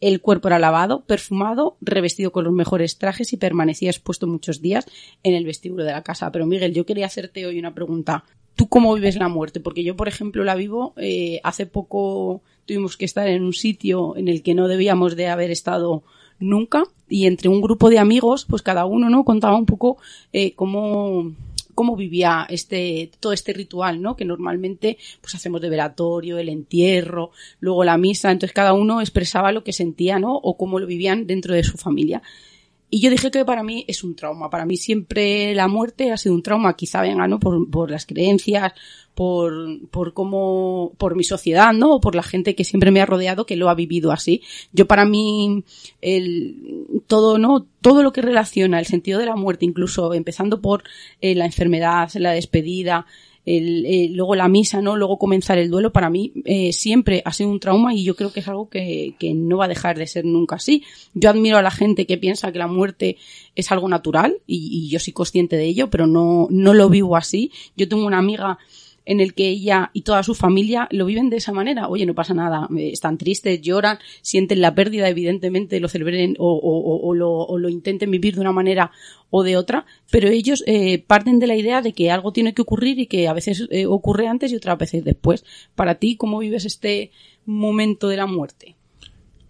[0.00, 4.86] El cuerpo era lavado, perfumado, revestido con los mejores trajes y permanecía expuesto muchos días
[5.22, 6.30] en el vestíbulo de la casa.
[6.30, 8.24] Pero Miguel, yo quería hacerte hoy una pregunta.
[8.54, 9.60] ¿Tú cómo vives la muerte?
[9.60, 10.94] Porque yo, por ejemplo, la vivo.
[10.96, 15.28] Eh, hace poco tuvimos que estar en un sitio en el que no debíamos de
[15.28, 16.02] haber estado
[16.38, 19.24] nunca y entre un grupo de amigos, pues cada uno, ¿no?
[19.24, 19.98] Contaba un poco
[20.32, 21.32] eh, cómo
[21.78, 24.16] cómo vivía este, todo este ritual, ¿no?
[24.16, 29.52] Que normalmente pues hacemos de velatorio, el entierro, luego la misa, entonces cada uno expresaba
[29.52, 30.34] lo que sentía, ¿no?
[30.34, 32.20] O cómo lo vivían dentro de su familia.
[32.90, 34.48] Y yo dije que para mí es un trauma.
[34.48, 36.74] Para mí siempre la muerte ha sido un trauma.
[36.74, 37.38] Quizá venga, ¿no?
[37.38, 38.72] Por, por las creencias,
[39.14, 41.96] por, por cómo, por mi sociedad, ¿no?
[41.96, 44.42] O por la gente que siempre me ha rodeado que lo ha vivido así.
[44.72, 45.64] Yo para mí,
[46.00, 46.56] el,
[47.06, 47.66] todo, ¿no?
[47.80, 50.84] Todo lo que relaciona el sentido de la muerte, incluso empezando por
[51.20, 53.06] eh, la enfermedad, la despedida,
[53.56, 54.96] el, eh, luego la misa, ¿no?
[54.96, 58.32] Luego comenzar el duelo, para mí eh, siempre ha sido un trauma y yo creo
[58.32, 60.84] que es algo que, que, no va a dejar de ser nunca así.
[61.14, 63.16] Yo admiro a la gente que piensa que la muerte
[63.54, 67.16] es algo natural y, y yo soy consciente de ello, pero no, no lo vivo
[67.16, 67.50] así.
[67.76, 68.58] Yo tengo una amiga
[69.08, 71.88] en el que ella y toda su familia lo viven de esa manera.
[71.88, 76.52] Oye, no pasa nada, eh, están tristes, lloran, sienten la pérdida, evidentemente lo celebren o,
[76.52, 78.92] o, o, lo, o lo, intenten vivir de una manera
[79.30, 82.60] o de otra, pero ellos eh, parten de la idea de que algo tiene que
[82.60, 85.42] ocurrir y que a veces eh, ocurre antes y otras veces después.
[85.74, 87.10] Para ti, ¿cómo vives este
[87.46, 88.76] momento de la muerte?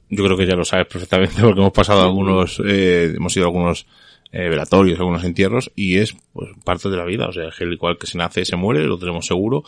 [0.08, 3.48] Yo creo que ya lo sabes perfectamente porque hemos pasado algunos, eh, hemos ido a
[3.48, 3.86] algunos
[4.32, 7.98] eh, velatorios, algunos entierros, y es pues parte de la vida, o sea, el igual
[7.98, 9.64] que se nace se muere, lo tenemos seguro,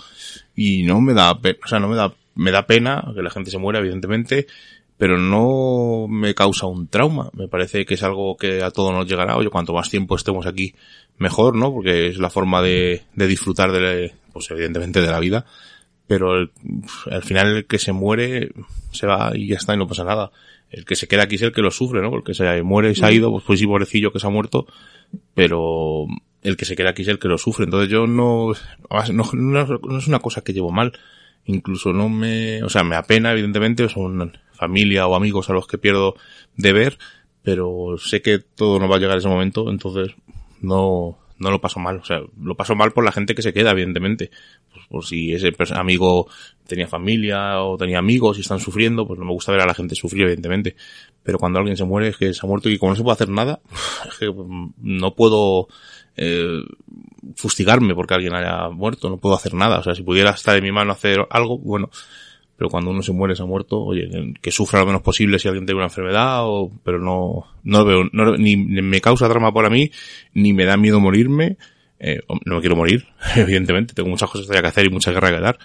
[0.55, 3.31] y no me da pena, o sea, no me da, me da pena que la
[3.31, 4.47] gente se muera, evidentemente,
[4.99, 9.07] pero no me causa un trauma, me parece que es algo que a todos nos
[9.07, 10.75] llegará, oye, cuanto más tiempo estemos aquí,
[11.17, 11.73] mejor, ¿no?
[11.73, 15.47] Porque es la forma de, de disfrutar de, pues evidentemente de la vida,
[16.07, 16.51] pero el,
[17.11, 18.53] al final el que se muere
[18.91, 20.31] se va y ya está y no pasa nada
[20.71, 22.11] el que se queda aquí es el que lo sufre, ¿no?
[22.11, 24.67] Porque se muere y se ha ido, pues, pues sí, pobrecillo que se ha muerto,
[25.35, 26.07] pero
[26.43, 27.65] el que se queda aquí es el que lo sufre.
[27.65, 28.53] Entonces yo no,
[29.13, 30.93] no, no, es una cosa que llevo mal.
[31.47, 35.79] Incluso no me, o sea, me apena, evidentemente, son familia o amigos a los que
[35.79, 36.15] pierdo
[36.57, 36.99] de ver,
[37.43, 40.15] pero sé que todo no va a llegar a ese momento, entonces
[40.61, 41.97] no, no lo paso mal.
[41.97, 44.31] O sea, lo paso mal por la gente que se queda, evidentemente.
[44.73, 46.29] Pues por si ese amigo
[46.67, 49.75] tenía familia o tenía amigos y están sufriendo, pues no me gusta ver a la
[49.75, 50.77] gente sufrir, evidentemente.
[51.23, 53.15] Pero cuando alguien se muere es que se ha muerto y como no se puede
[53.15, 53.61] hacer nada,
[54.09, 54.33] es que
[54.79, 55.69] no puedo
[56.17, 56.63] eh,
[57.35, 59.79] fustigarme porque alguien haya muerto, no puedo hacer nada.
[59.79, 61.91] O sea, si pudiera estar en mi mano hacer algo, bueno,
[62.61, 65.49] pero cuando uno se muere, se ha muerto, oye, que sufra lo menos posible si
[65.49, 69.71] alguien tiene una enfermedad, o, pero no, no veo, no, ni me causa drama para
[69.71, 69.91] mí,
[70.35, 71.57] ni me da miedo morirme,
[71.99, 75.41] eh, no me quiero morir, evidentemente, tengo muchas cosas que hacer y mucha guerra que
[75.41, 75.59] dar,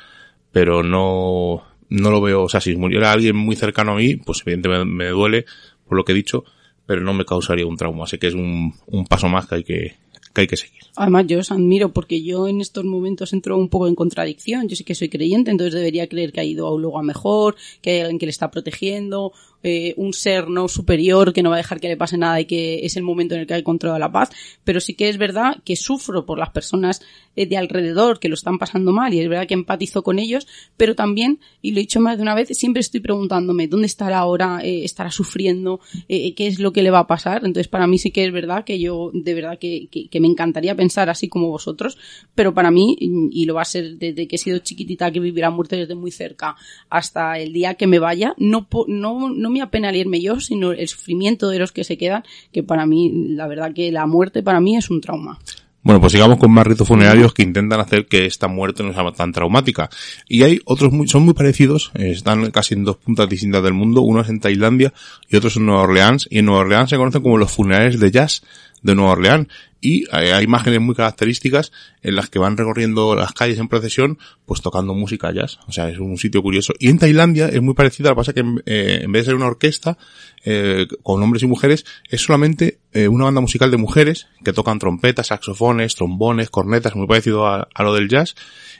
[0.53, 4.43] pero no, no lo veo, o sea, si muriera alguien muy cercano a mí, pues
[4.45, 5.43] evidentemente me, me duele
[5.85, 6.45] por lo que he dicho,
[6.85, 9.63] pero no me causaría un trauma, así que es un, un paso más que hay
[9.65, 9.95] que,
[10.35, 10.81] que hay que seguir.
[10.95, 14.67] Además, yo os admiro porque yo en estos momentos entro un poco en contradicción.
[14.67, 17.99] Yo sí que soy creyente, entonces debería creer que ha ido a mejor, que hay
[18.01, 19.31] alguien que le está protegiendo,
[19.63, 22.45] eh, un ser no superior que no va a dejar que le pase nada y
[22.45, 24.29] que es el momento en el que hay control de la paz.
[24.63, 27.01] Pero sí que es verdad que sufro por las personas
[27.35, 30.47] eh, de alrededor que lo están pasando mal y es verdad que empatizo con ellos,
[30.77, 34.19] pero también, y lo he dicho más de una vez, siempre estoy preguntándome dónde estará
[34.19, 37.43] ahora, eh, estará sufriendo, eh, qué es lo que le va a pasar.
[37.45, 40.27] Entonces, para mí sí que es verdad que yo, de verdad que, que, que me
[40.27, 41.97] encantaría pensar así como vosotros,
[42.35, 45.41] pero para mí, y lo va a ser desde que he sido chiquitita, que vivir
[45.41, 46.55] la muerte desde muy cerca,
[46.89, 50.71] hasta el día que me vaya, no, no, no me apena al irme yo, sino
[50.71, 54.43] el sufrimiento de los que se quedan, que para mí, la verdad que la muerte
[54.43, 55.39] para mí es un trauma.
[55.85, 59.11] Bueno, pues sigamos con más ritos funerarios que intentan hacer que esta muerte no sea
[59.11, 59.87] tan traumática.
[60.27, 64.01] Y hay otros muy, son muy parecidos, están casi en dos puntas distintas del mundo,
[64.01, 64.91] uno es en Tailandia
[65.29, 67.99] y otro es en Nueva Orleans, y en Nueva Orleans se conocen como los funerales
[67.99, 68.41] de jazz
[68.85, 69.47] de Nueva Orleans,
[69.81, 71.71] y hay, imágenes muy características
[72.01, 75.59] en las que van recorriendo las calles en procesión, pues tocando música jazz.
[75.67, 76.73] O sea, es un sitio curioso.
[76.79, 79.35] Y en Tailandia es muy parecido, lo que pasa que eh, en vez de ser
[79.35, 79.97] una orquesta
[80.43, 84.79] eh, con hombres y mujeres, es solamente eh, una banda musical de mujeres que tocan
[84.79, 88.35] trompetas, saxofones, trombones, cornetas, muy parecido a, a lo del jazz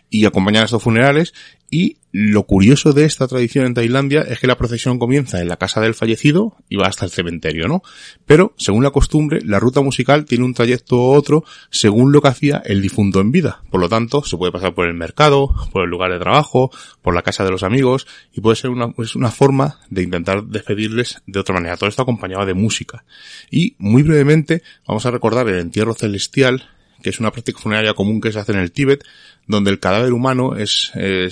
[0.10, 1.34] y acompañan a estos funerales
[1.76, 5.58] y lo curioso de esta tradición en Tailandia es que la procesión comienza en la
[5.58, 7.82] casa del fallecido y va hasta el cementerio, ¿no?
[8.26, 12.30] Pero, según la costumbre, la ruta musical tiene un trayecto u otro según lo que
[12.30, 13.62] hacía el difunto en vida.
[13.70, 17.14] Por lo tanto, se puede pasar por el mercado, por el lugar de trabajo, por
[17.14, 21.22] la casa de los amigos y puede ser una, pues una forma de intentar despedirles
[21.28, 21.76] de otra manera.
[21.76, 23.04] Todo esto acompañado de música.
[23.52, 26.70] Y, muy brevemente, vamos a recordar el entierro celestial
[27.06, 29.04] que es una práctica funeraria común que se hace en el Tíbet,
[29.46, 31.30] donde el cadáver humano es eh,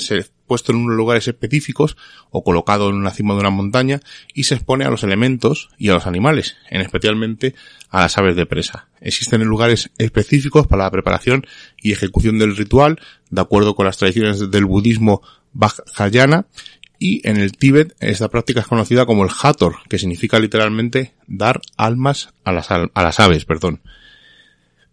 [0.48, 1.98] puesto en unos lugares específicos
[2.30, 4.00] o colocado en una cima de una montaña
[4.34, 7.56] y se expone a los elementos y a los animales, en especialmente
[7.90, 8.88] a las aves de presa.
[9.02, 11.46] Existen lugares específicos para la preparación
[11.82, 15.22] y ejecución del ritual, de acuerdo con las tradiciones del budismo
[15.54, 16.48] Vajrayana,
[17.00, 21.60] y en el Tíbet esta práctica es conocida como el Hathor, que significa literalmente dar
[21.76, 23.82] almas a las, a las aves, perdón.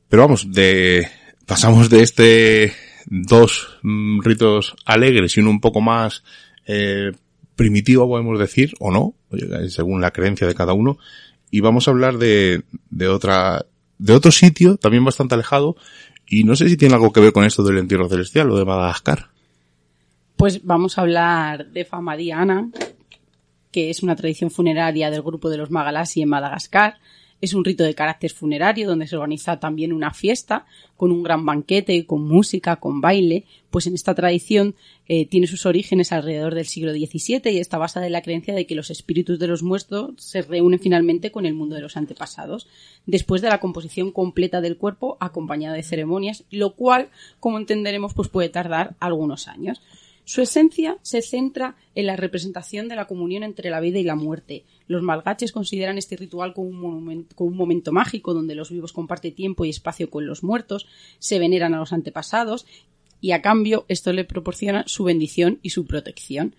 [0.08, 1.08] Pero vamos, de,
[1.46, 2.74] pasamos de este
[3.10, 6.24] dos mm, ritos alegres y uno un poco más
[6.66, 7.12] eh,
[7.56, 9.14] primitivo, podemos decir, o no,
[9.68, 10.96] según la creencia de cada uno,
[11.50, 13.66] y vamos a hablar de, de otra,
[13.98, 15.76] de otro sitio, también bastante alejado,
[16.26, 18.64] y no sé si tiene algo que ver con esto del entierro celestial o de
[18.64, 19.28] Madagascar.
[20.36, 22.70] Pues vamos a hablar de Famadiana,
[23.72, 26.98] que es una tradición funeraria del grupo de los Magalasi en Madagascar,
[27.40, 31.46] es un rito de carácter funerario donde se organiza también una fiesta con un gran
[31.46, 34.74] banquete, con música, con baile, pues en esta tradición
[35.08, 38.66] eh, tiene sus orígenes alrededor del siglo XVII y está basada en la creencia de
[38.66, 42.68] que los espíritus de los muertos se reúnen finalmente con el mundo de los antepasados,
[43.06, 48.28] después de la composición completa del cuerpo acompañada de ceremonias, lo cual, como entenderemos, pues
[48.28, 49.80] puede tardar algunos años.
[50.30, 54.14] Su esencia se centra en la representación de la comunión entre la vida y la
[54.14, 54.64] muerte.
[54.86, 59.70] Los malgaches consideran este ritual como un, momento, mágico donde los vivos comparten tiempo y
[59.70, 60.86] espacio con los muertos,
[61.18, 62.64] se veneran a los antepasados
[63.20, 66.54] y a cambio esto le proporciona su bendición y su protección.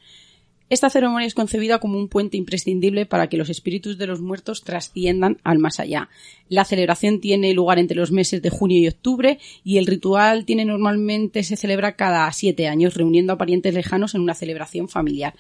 [0.72, 4.64] Esta ceremonia es concebida como un puente imprescindible para que los espíritus de los muertos
[4.64, 6.08] trasciendan al más allá.
[6.48, 10.64] La celebración tiene lugar entre los meses de junio y octubre y el ritual tiene
[10.64, 15.36] normalmente se celebra cada siete años, reuniendo a parientes lejanos en una celebración familiar.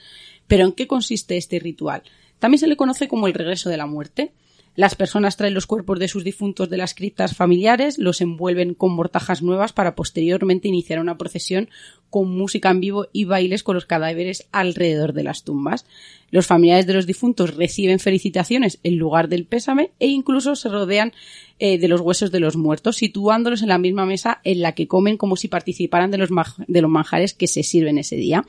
[0.47, 2.03] Pero ¿en qué consiste este ritual?
[2.39, 4.33] También se le conoce como el regreso de la muerte.
[4.75, 8.93] Las personas traen los cuerpos de sus difuntos de las criptas familiares, los envuelven con
[8.93, 11.69] mortajas nuevas para posteriormente iniciar una procesión
[12.09, 15.85] con música en vivo y bailes con los cadáveres alrededor de las tumbas.
[16.29, 21.11] Los familiares de los difuntos reciben felicitaciones en lugar del pésame e incluso se rodean
[21.59, 24.87] eh, de los huesos de los muertos, situándolos en la misma mesa en la que
[24.87, 26.29] comen como si participaran de los,
[26.67, 28.45] de los manjares que se sirven ese día.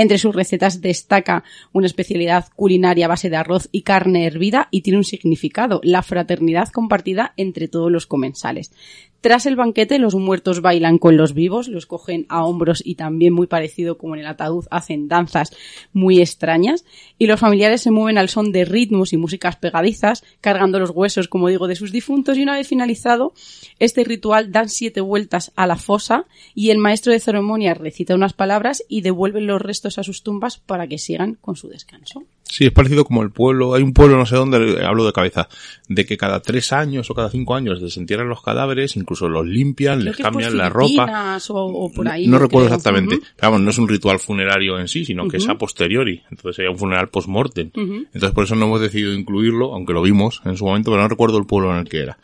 [0.00, 4.82] Entre sus recetas destaca una especialidad culinaria a base de arroz y carne hervida y
[4.82, 8.70] tiene un significado, la fraternidad compartida entre todos los comensales.
[9.20, 13.32] Tras el banquete, los muertos bailan con los vivos, los cogen a hombros y también
[13.32, 15.50] muy parecido como en el ataúd hacen danzas
[15.92, 16.84] muy extrañas
[17.18, 21.26] y los familiares se mueven al son de ritmos y músicas pegadizas, cargando los huesos,
[21.26, 23.32] como digo, de sus difuntos y una vez finalizado
[23.80, 28.34] este ritual dan siete vueltas a la fosa y el maestro de ceremonia recita unas
[28.34, 32.24] palabras y devuelve los restos a sus tumbas para que sigan con su descanso.
[32.44, 35.48] Sí, es parecido como el pueblo, hay un pueblo, no sé dónde, hablo de cabeza,
[35.88, 40.04] de que cada tres años o cada cinco años desentierran los cadáveres, incluso los limpian,
[40.04, 41.38] les cambian la ropa.
[41.48, 43.18] O, por ahí, no, recuerdo exactamente.
[43.40, 46.22] vamos, no es un ritual funerario en sí, sino que es a posteriori.
[46.30, 47.70] Entonces sería un funeral post-mortem.
[47.74, 51.08] Entonces por eso no hemos decidido incluirlo, aunque lo vimos en su momento, pero no
[51.08, 52.18] recuerdo el pueblo en el que era.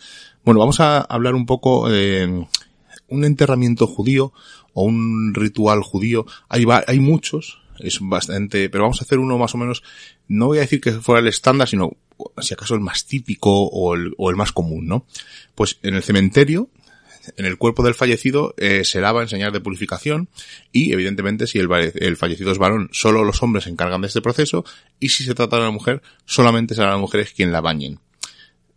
[0.44, 2.47] Bueno, vamos a hablar un poco de
[3.09, 4.35] un enterramiento judío
[4.75, 6.27] o un ritual judío.
[6.51, 9.83] Hay, hay muchos, es bastante, pero vamos a hacer uno más o menos,
[10.29, 11.97] no voy a decir que fuera el estándar, sino
[12.38, 15.07] si acaso el más típico o el, o el más común, ¿no?
[15.55, 16.68] Pues en el cementerio,
[17.37, 20.29] en el cuerpo del fallecido eh, se lava en señal de purificación
[20.73, 21.69] y evidentemente si el,
[22.17, 24.65] fallecido es varón, solo los hombres se encargan de este proceso
[25.01, 28.01] y si se trata de una mujer, solamente serán las mujeres quien la bañen.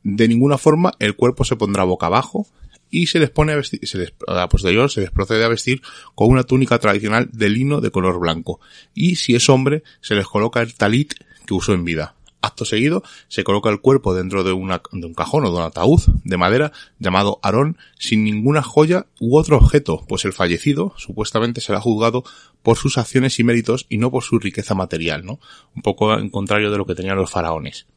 [0.04, 2.48] De ninguna forma el cuerpo se pondrá boca abajo,
[2.90, 5.82] y se les pone a vestir, se les, a posterior se les procede a vestir
[6.16, 8.60] con una túnica tradicional de lino de color blanco.
[8.94, 11.14] Y si es hombre, se les coloca el talit
[11.46, 12.16] que usó en vida.
[12.41, 14.69] Acto seguido, se coloca el cuerpo dentro de, un
[15.15, 20.06] cajón o de un ataúd de madera llamado arón sin ninguna joya u otro objeto,
[20.08, 22.23] pues el fallecido supuestamente será juzgado
[22.62, 25.39] por sus acciones y méritos y no por su riqueza material, ¿no?
[25.76, 27.88] Un poco en contrario de lo que tenían los faraones.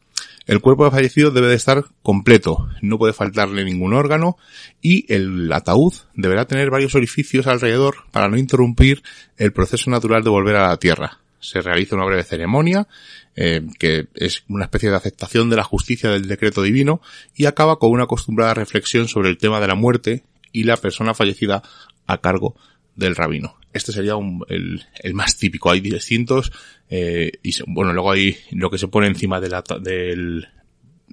[0.47, 4.37] El cuerpo de fallecido debe de estar completo, no puede faltarle ningún órgano
[4.81, 9.03] y el ataúd deberá tener varios orificios alrededor para no interrumpir
[9.37, 11.19] el proceso natural de volver a la tierra.
[11.39, 12.87] Se realiza una breve ceremonia,
[13.35, 17.01] eh, que es una especie de aceptación de la justicia del decreto divino
[17.35, 21.13] y acaba con una acostumbrada reflexión sobre el tema de la muerte y la persona
[21.13, 21.63] fallecida
[22.07, 22.55] a cargo
[22.95, 23.55] del rabino.
[23.73, 24.15] Este sería
[24.49, 25.71] el, más típico.
[25.71, 26.51] Hay distintos,
[26.89, 30.47] eh, y bueno, luego hay lo que se pone encima de la, del,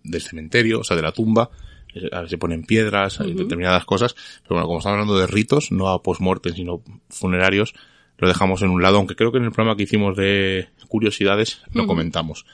[0.02, 1.50] del cementerio, o sea, de la tumba,
[1.94, 5.88] eh, se ponen piedras, hay determinadas cosas, pero bueno, como estamos hablando de ritos, no
[5.88, 7.74] a post-mortem, sino funerarios,
[8.18, 11.62] lo dejamos en un lado, aunque creo que en el programa que hicimos de curiosidades
[11.72, 12.44] lo comentamos.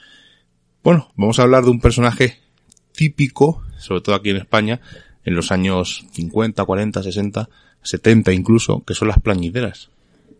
[0.83, 2.39] Bueno, vamos a hablar de un personaje
[2.93, 4.81] típico, sobre todo aquí en España,
[5.25, 7.49] en los años 50, 40, 60,
[7.83, 9.91] 70 incluso, que son las plañideras.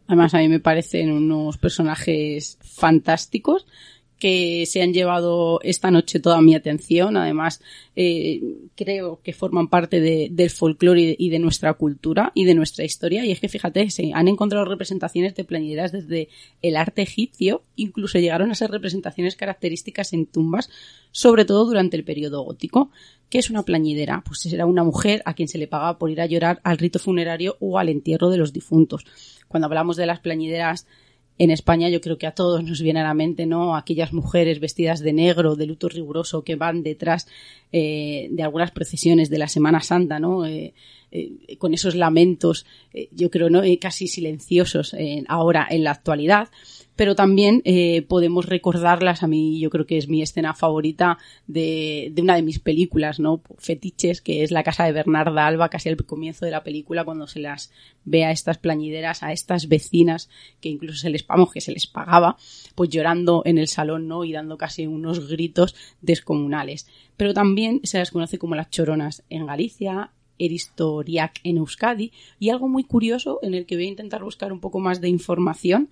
[0.07, 3.67] Además, a mí me parecen unos personajes fantásticos
[4.25, 7.19] que se han llevado esta noche toda mi atención.
[7.19, 7.61] Además,
[7.95, 8.41] eh,
[8.75, 13.27] creo que forman parte del folclore y de nuestra cultura y de nuestra historia.
[13.27, 16.31] Y es que fíjate, se han encontrado representaciones de plañideras desde
[16.63, 20.71] el arte egipcio, incluso llegaron a ser representaciones características en tumbas,
[21.13, 22.91] sobre todo durante el periodo gótico.
[23.29, 24.23] ¿Qué es una plañidera?
[24.25, 26.99] Pues era una mujer a quien se le pagaba por ir a llorar al rito
[26.99, 29.05] funerario o al entierro de los difuntos.
[29.49, 30.87] Cuando hablamos de las plañideras
[31.39, 33.77] en España yo creo que a todos nos viene a la mente, ¿no?
[33.77, 37.27] Aquellas mujeres vestidas de negro, de luto riguroso, que van detrás
[37.73, 40.47] eh, de algunas procesiones de la Semana Santa, ¿no?
[40.47, 40.75] Eh,
[41.11, 42.67] eh, con esos lamentos,
[43.13, 43.63] yo creo, ¿no?
[43.81, 44.97] casi silenciosos
[45.29, 46.49] ahora en la actualidad
[46.97, 49.23] pero también eh, podemos recordarlas.
[49.23, 53.19] A mí yo creo que es mi escena favorita de, de, una de mis películas,
[53.19, 53.43] ¿no?
[53.59, 57.27] Fetiches, que es la casa de Bernarda Alba, casi al comienzo de la película, cuando
[57.27, 57.73] se las
[58.05, 60.29] ve a estas plañideras, a estas vecinas,
[60.61, 62.37] que incluso se les, vamos, que se les pagaba,
[62.75, 64.25] pues llorando en el salón, ¿no?
[64.25, 66.87] Y dando casi unos gritos descomunales.
[67.17, 72.69] Pero también se las conoce como las choronas en Galicia, Eristoriac en Euskadi, y algo
[72.69, 75.89] muy curioso en el que voy a intentar buscar un poco más de información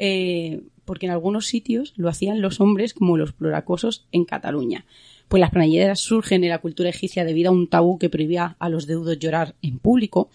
[0.00, 4.86] eh, porque en algunos sitios lo hacían los hombres como los pluracosos en Cataluña.
[5.28, 8.68] Pues las plañideras surgen en la cultura egipcia debido a un tabú que prohibía a
[8.70, 10.30] los deudos llorar en público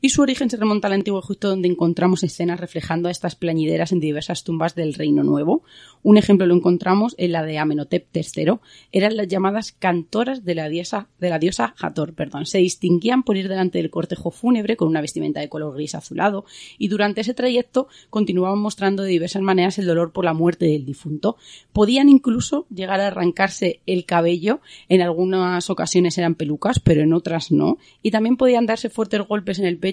[0.00, 3.90] y su origen se remonta al antiguo Egipto donde encontramos escenas reflejando a estas plañideras
[3.90, 5.62] en diversas tumbas del Reino Nuevo.
[6.04, 8.58] Un ejemplo lo encontramos en la de Amenhotep III.
[8.92, 12.14] Eran las llamadas cantoras de la diosa, de la diosa Hathor.
[12.14, 12.46] Perdón.
[12.46, 16.44] Se distinguían por ir delante del cortejo fúnebre con una vestimenta de color gris azulado
[16.78, 20.84] y durante ese trayecto continuaban mostrando de diversas maneras el dolor por la muerte del
[20.84, 21.36] difunto.
[21.72, 24.60] Podían incluso llegar a arrancarse el cabello.
[24.88, 27.78] En algunas ocasiones eran pelucas, pero en otras no.
[28.00, 29.87] Y también podían darse fuertes golpes en el pecho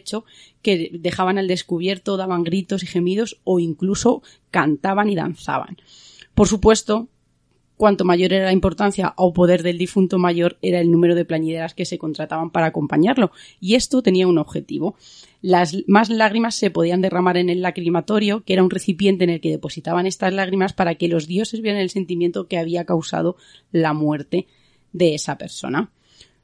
[0.62, 4.22] que dejaban al descubierto, daban gritos y gemidos o incluso
[4.52, 5.78] cantaban y danzaban.
[6.34, 7.08] Por supuesto,
[7.78, 11.74] cuanto mayor era la importancia o poder del difunto, mayor era el número de plañideras
[11.74, 13.32] que se contrataban para acompañarlo.
[13.60, 14.96] Y esto tenía un objetivo.
[15.42, 19.42] Las más lágrimas se podían derramar en el lacrimatorio, que era un recipiente en el
[19.42, 23.36] que depositaban estas lágrimas para que los dioses vieran el sentimiento que había causado
[23.72, 24.48] la muerte
[24.94, 25.92] de esa persona.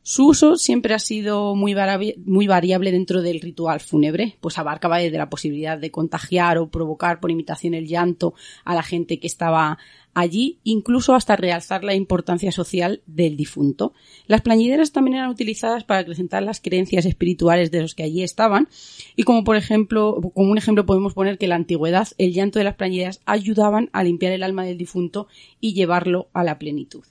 [0.04, 5.30] Su uso siempre ha sido muy, variable dentro del ritual fúnebre, pues abarcaba desde la
[5.30, 8.34] posibilidad de contagiar o provocar por imitación el llanto
[8.66, 9.78] a la gente que estaba
[10.16, 13.94] allí, incluso hasta realzar la importancia social del difunto.
[14.26, 18.70] Las plañideras también eran utilizadas para acrecentar las creencias espirituales de los que allí estaban,
[19.16, 22.58] y como por ejemplo, como un ejemplo podemos poner que en la antigüedad el llanto
[22.58, 25.28] de las plañideras ayudaban a limpiar el alma del difunto
[25.60, 27.04] y llevarlo a la plenitud.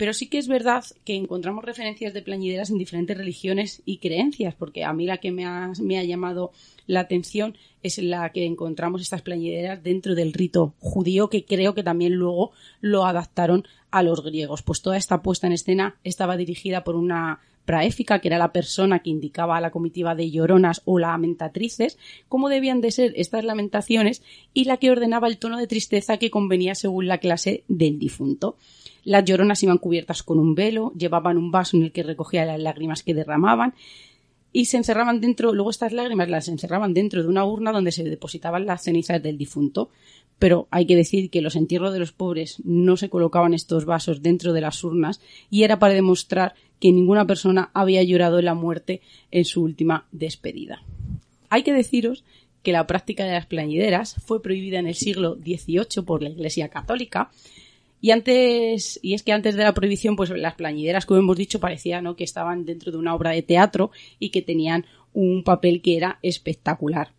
[0.00, 4.54] Pero sí que es verdad que encontramos referencias de plañideras en diferentes religiones y creencias,
[4.54, 5.74] porque a mí la que me ha,
[6.04, 6.52] llamado
[6.86, 11.82] la atención es la que encontramos estas plañideras dentro del rito judío, que creo que
[11.82, 14.62] también luego lo adaptaron a los griegos.
[14.62, 19.00] Pues toda esta puesta en escena estaba dirigida por una praéfica, que era la persona
[19.00, 24.22] que indicaba a la comitiva de lloronas o lamentatrices cómo debían de ser estas lamentaciones
[24.54, 28.56] y la que ordenaba el tono de tristeza que convenía según la clase del difunto.
[29.04, 32.60] Las lloronas iban cubiertas con un velo, llevaban un vaso en el que recogía las
[32.60, 33.74] lágrimas que derramaban
[34.52, 38.02] y se encerraban dentro, luego estas lágrimas las encerraban dentro de una urna donde se
[38.04, 39.90] depositaban las cenizas del difunto.
[40.38, 44.22] Pero hay que decir que los entierros de los pobres no se colocaban estos vasos
[44.22, 45.20] dentro de las urnas
[45.50, 50.06] y era para demostrar que ninguna persona había llorado en la muerte en su última
[50.12, 50.82] despedida.
[51.50, 52.24] Hay que deciros
[52.62, 56.68] que la práctica de las plañideras fue prohibida en el siglo XVIII por la Iglesia
[56.68, 57.30] Católica
[58.00, 61.60] y antes, y es que antes de la prohibición, pues las plañideras, como hemos dicho,
[61.60, 62.16] parecía ¿no?
[62.16, 66.18] que estaban dentro de una obra de teatro y que tenían un papel que era
[66.22, 67.12] espectacular.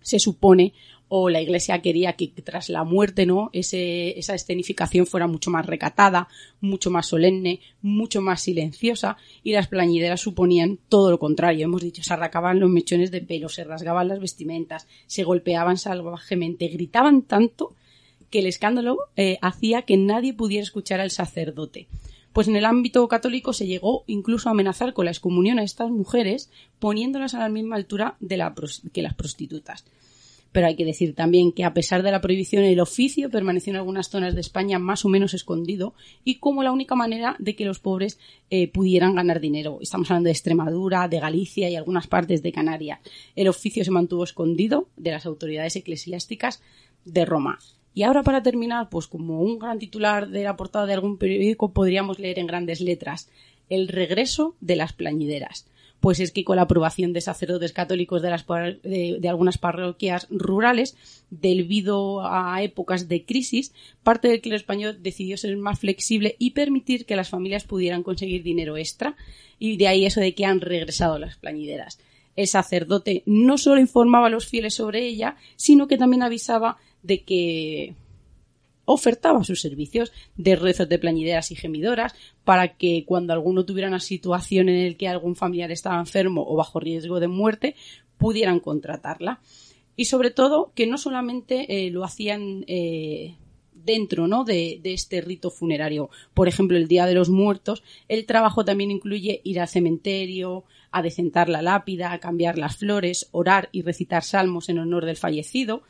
[0.00, 0.72] se supone
[1.14, 3.50] o la iglesia quería que tras la muerte, ¿no?
[3.52, 6.26] Ese, esa escenificación fuera mucho más recatada,
[6.62, 11.66] mucho más solemne, mucho más silenciosa, y las plañideras suponían todo lo contrario.
[11.66, 16.68] Hemos dicho, se arrancaban los mechones de pelo, se rasgaban las vestimentas, se golpeaban salvajemente,
[16.68, 17.74] gritaban tanto
[18.32, 21.86] que el escándalo eh, hacía que nadie pudiera escuchar al sacerdote.
[22.32, 25.90] Pues en el ámbito católico se llegó incluso a amenazar con la excomunión a estas
[25.90, 28.16] mujeres, poniéndolas a la misma altura
[28.92, 29.84] que las prostitutas.
[30.50, 33.76] Pero hay que decir también que a pesar de la prohibición el oficio permaneció en
[33.76, 37.66] algunas zonas de España más o menos escondido y como la única manera de que
[37.66, 38.18] los pobres
[38.48, 39.78] eh, pudieran ganar dinero.
[39.82, 43.00] Estamos hablando de Extremadura, de Galicia y algunas partes de Canarias.
[43.36, 46.62] El oficio se mantuvo escondido de las autoridades eclesiásticas
[47.04, 47.58] de Roma.
[47.94, 51.72] Y ahora para terminar, pues como un gran titular de la portada de algún periódico
[51.72, 53.28] podríamos leer en grandes letras
[53.68, 55.66] el regreso de las plañideras.
[56.00, 60.96] Pues es que con la aprobación de sacerdotes católicos de, las, de, algunas parroquias rurales,
[61.30, 63.72] debido a épocas de crisis,
[64.02, 68.42] parte del clero español decidió ser más flexible y permitir que las familias pudieran conseguir
[68.42, 69.14] dinero extra.
[69.60, 72.00] Y de ahí eso de que han regresado las plañideras.
[72.34, 77.22] El sacerdote no solo informaba a los fieles sobre ella, sino que también avisaba de
[77.22, 77.94] que
[78.84, 84.00] ofertaba sus servicios de rezos de plañideras y gemidoras para que cuando alguno tuviera una
[84.00, 87.76] situación en el que algún familiar estaba enfermo o bajo riesgo de muerte
[88.18, 89.40] pudieran contratarla
[89.96, 93.36] y sobre todo que no solamente eh, lo hacían eh,
[93.72, 94.44] dentro ¿no?
[94.44, 96.08] de, de, este rito funerario.
[96.34, 101.02] Por ejemplo, el Día de los Muertos, el trabajo también incluye ir al cementerio, a
[101.02, 105.82] decentar la lápida, a cambiar las flores, orar y recitar salmos en honor del fallecido.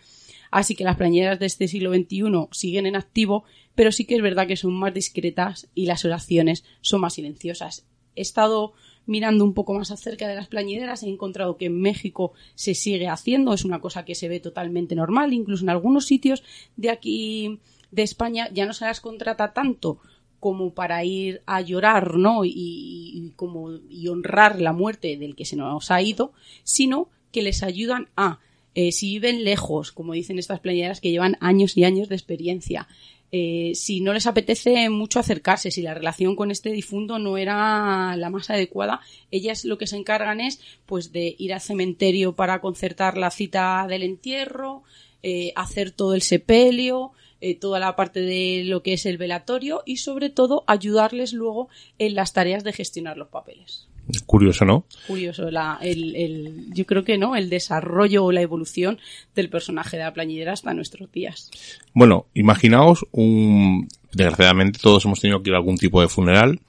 [0.53, 3.45] Así que las plañeras de este siglo XXI siguen en activo,
[3.75, 7.87] pero sí que es verdad que son más discretas y las oraciones son más silenciosas.
[8.15, 8.75] He estado
[9.07, 13.09] mirando un poco más acerca de las plañideras, he encontrado que en México se sigue
[13.09, 16.45] haciendo, es una cosa que se ve totalmente normal, incluso en algunos sitios
[16.77, 17.59] de aquí
[17.91, 20.01] de España ya no se las contrata tanto
[20.39, 22.45] como para ir a llorar, ¿no?
[22.45, 27.63] Y, como y honrar la muerte del que se nos ha ido, sino que les
[27.63, 28.41] ayudan a
[28.75, 32.89] eh, si viven lejos, como dicen estas playeras que llevan años y años de experiencia,
[33.31, 38.15] eh, si no les apetece mucho acercarse, si la relación con este difunto no era
[38.17, 39.01] la más adecuada,
[39.31, 43.87] ellas lo que se encargan es pues de ir al cementerio para concertar la cita
[43.89, 44.85] del entierro,
[45.23, 47.13] eh, hacer todo el sepelio,
[47.61, 51.69] toda la parte de lo que es el velatorio y sobre todo ayudarles luego
[51.99, 53.89] en las tareas de gestionar los papeles.
[54.27, 54.85] Curioso, ¿no?
[55.07, 58.99] Curioso, la, el, el, yo creo que no, el desarrollo o la evolución
[59.35, 61.51] del personaje de la plañidera hasta nuestros días.
[61.95, 66.61] Bueno, imaginaos un, desgraciadamente todos hemos tenido que ir a algún tipo de funeral.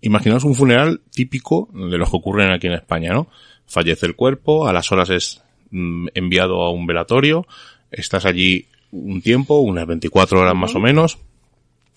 [0.00, 3.28] Imaginaos un funeral típico de los que ocurren aquí en España, ¿no?
[3.66, 7.46] Fallece el cuerpo, a las horas es mm, enviado a un velatorio,
[7.90, 11.18] estás allí un tiempo, unas 24 horas más o menos,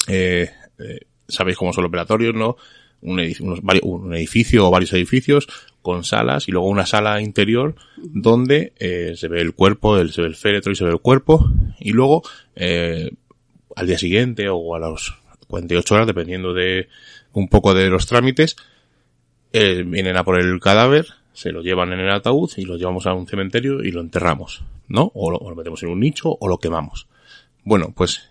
[0.07, 0.49] eh,
[0.79, 2.57] eh, sabéis cómo son los velatorios, ¿no?
[3.05, 5.47] Un edificio, o varios edificios
[5.81, 10.27] con salas y luego una sala interior donde eh, se ve el cuerpo, se ve
[10.27, 11.47] el féretro y se ve el cuerpo
[11.79, 12.23] y luego
[12.55, 13.11] eh,
[13.75, 15.13] al día siguiente o a las
[15.47, 16.87] 48 horas dependiendo de
[17.33, 18.55] un poco de los trámites
[19.53, 23.05] eh, vienen a por el cadáver se lo llevan en el ataúd y lo llevamos
[23.05, 25.11] a un cementerio y lo enterramos, ¿no?
[25.13, 27.07] O lo, o lo metemos en un nicho o lo quemamos.
[27.65, 28.29] Bueno, pues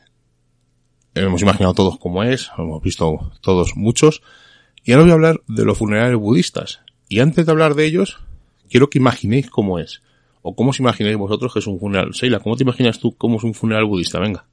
[1.14, 4.22] hemos imaginado todos cómo es, hemos visto todos muchos,
[4.85, 6.80] y ahora voy a hablar de los funerales budistas.
[7.09, 8.20] Y antes de hablar de ellos,
[8.68, 10.03] quiero que imaginéis cómo es.
[10.43, 12.12] O cómo os imagináis vosotros que es un funeral.
[12.12, 14.20] Seila, ¿cómo te imaginas tú cómo es un funeral budista?
[14.20, 14.45] Venga.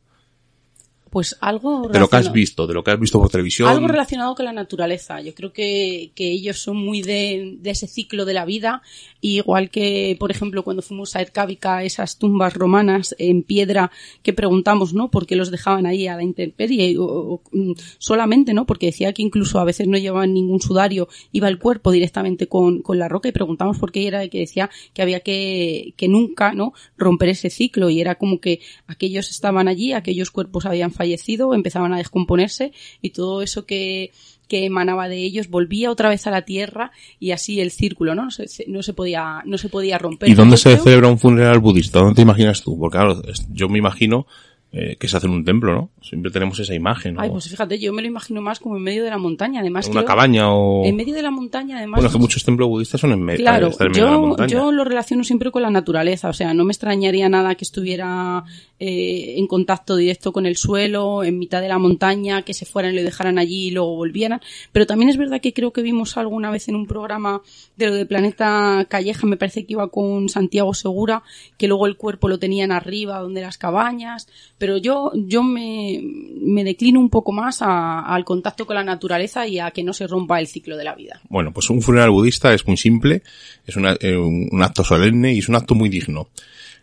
[1.12, 3.68] Pues algo de lo que has visto, de lo que has visto por televisión.
[3.68, 5.20] Algo relacionado con la naturaleza.
[5.20, 8.82] Yo creo que, que ellos son muy de, de, ese ciclo de la vida.
[9.20, 13.92] igual que, por ejemplo, cuando fuimos a Erkábica, esas tumbas romanas en piedra
[14.24, 15.12] que preguntamos, ¿no?
[15.12, 16.96] ¿Por qué los dejaban ahí a la intemperie?
[16.98, 18.66] O, mm, solamente, ¿no?
[18.66, 22.82] Porque decía que incluso a veces no llevaban ningún sudario, iba el cuerpo directamente con,
[22.82, 26.54] con la roca y preguntamos por qué era que decía que había que, que nunca,
[26.54, 26.72] ¿no?
[26.98, 31.94] Romper ese ciclo y era como que aquellos estaban allí, aquellos cuerpos habían fallecido, empezaban
[31.94, 34.12] a descomponerse y todo eso que,
[34.48, 38.26] que emanaba de ellos volvía otra vez a la tierra y así el círculo, ¿no?
[38.26, 40.30] No se, no se podía, no se podía romper.
[40.30, 42.00] ¿Y dónde se celebra un funeral budista?
[42.00, 42.78] ¿Dónde te imaginas tú?
[42.78, 44.28] Porque claro, yo me imagino
[44.74, 45.90] eh, que se hace en un templo, ¿no?
[46.02, 47.16] Siempre tenemos esa imagen.
[47.16, 47.22] ¿no?
[47.22, 49.86] Ay, pues fíjate, yo me lo imagino más como en medio de la montaña, además.
[49.88, 50.86] una creo- cabaña o...
[50.86, 51.98] En medio de la montaña, además.
[51.98, 54.22] Bueno, es que muchos templos budistas son en, me- Claro, en medio de la yo,
[54.22, 54.48] montaña.
[54.50, 58.44] yo lo relaciono siempre con la naturaleza, o sea, no me extrañaría nada que estuviera
[58.80, 62.94] eh, en contacto directo con el suelo, en mitad de la montaña, que se fueran
[62.94, 64.40] y lo dejaran allí y luego volvieran.
[64.72, 67.42] Pero también es verdad que creo que vimos alguna vez en un programa
[67.76, 71.24] de lo de Planeta Calleja, me parece que iba con Santiago Segura,
[71.58, 74.30] que luego el cuerpo lo tenían arriba, donde las cabañas.
[74.62, 76.00] Pero yo, yo me,
[76.40, 79.92] me declino un poco más a- al contacto con la naturaleza y a que no
[79.92, 81.20] se rompa el ciclo de la vida.
[81.30, 83.24] Bueno, pues un funeral budista es muy simple,
[83.66, 86.30] es eh, un, acto solemne y es un acto muy digno.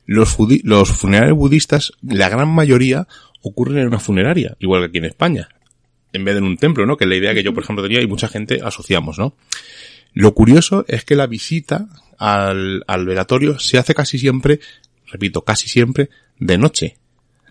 [0.07, 3.07] Los, los funerales budistas, la gran mayoría,
[3.43, 5.49] ocurren en una funeraria, igual que aquí en España,
[6.13, 6.97] en vez de en un templo, ¿no?
[6.97, 9.35] Que es la idea que yo, por ejemplo, tenía y mucha gente asociamos, ¿no?
[10.15, 11.87] Lo curioso es que la visita
[12.19, 14.59] al, al velatorio se hace casi siempre,
[15.07, 16.11] repito, casi siempre,
[16.41, 16.97] de noche.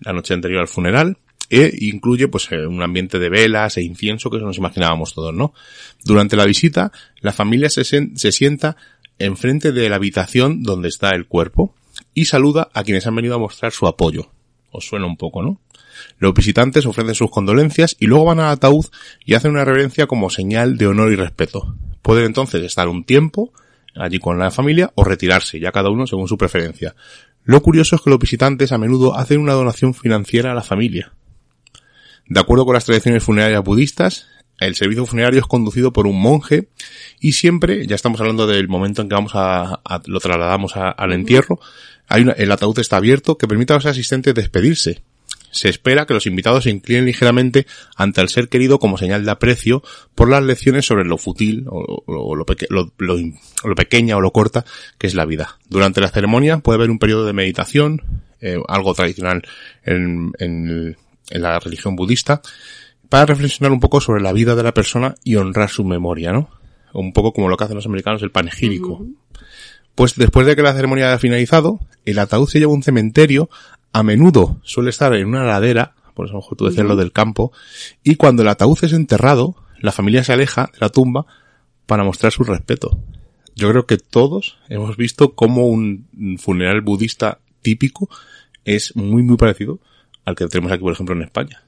[0.00, 1.18] La noche anterior al funeral,
[1.50, 5.54] e incluye pues eh, un ambiente de velas e incienso que nos imaginábamos todos, ¿no?
[6.04, 8.76] Durante la visita, la familia se, se sienta
[9.18, 11.74] enfrente de la habitación donde está el cuerpo
[12.14, 14.30] y saluda a quienes han venido a mostrar su apoyo.
[14.70, 15.60] Os suena un poco, ¿no?
[16.18, 18.86] Los visitantes ofrecen sus condolencias y luego van al ataúd
[19.24, 21.74] y hacen una reverencia como señal de honor y respeto.
[22.02, 23.52] Pueden entonces estar un tiempo
[23.96, 26.94] allí con la familia o retirarse, ya cada uno según su preferencia.
[27.48, 31.12] Lo curioso es que los visitantes a menudo hacen una donación financiera a la familia.
[32.26, 34.26] De acuerdo con las tradiciones funerarias budistas,
[34.60, 36.68] el servicio funerario es conducido por un monje
[37.20, 41.58] y siempre, ya estamos hablando del momento en que vamos a, lo trasladamos al entierro,
[42.06, 45.02] hay una- el ataúd está abierto que permite a los asistentes despedirse.
[45.58, 49.30] Se espera que los invitados se inclinen ligeramente ante el ser querido como señal de
[49.32, 49.82] aprecio
[50.14, 54.16] por las lecciones sobre lo fútil o, o lo, peque- lo- lo- o lo pequeña
[54.16, 54.64] o lo corta
[54.98, 55.58] que es la vida.
[55.68, 58.02] Durante la ceremonia puede haber un periodo de meditación,
[58.40, 59.42] eh, algo tradicional
[59.84, 60.96] en, en
[61.30, 62.40] la religión budista,
[63.08, 66.50] para reflexionar un poco sobre la vida de la persona y honrar su memoria, ¿no?
[66.92, 69.04] Un poco como lo que hacen los americanos el panegírico.
[69.94, 73.50] Pues después de que la ceremonia haya finalizado, el ataúd se lleva a un cementerio,
[73.92, 76.96] a menudo suele estar en una ladera, por eso a lo mejor tú decías lo
[76.96, 77.52] del campo,
[78.02, 81.26] y cuando el ataúd es enterrado, la familia se aleja de la tumba
[81.86, 82.98] para mostrar su respeto.
[83.54, 88.08] Yo creo que todos hemos visto cómo un funeral budista típico
[88.64, 89.80] es muy muy parecido
[90.24, 91.64] al que tenemos aquí, por ejemplo, en España.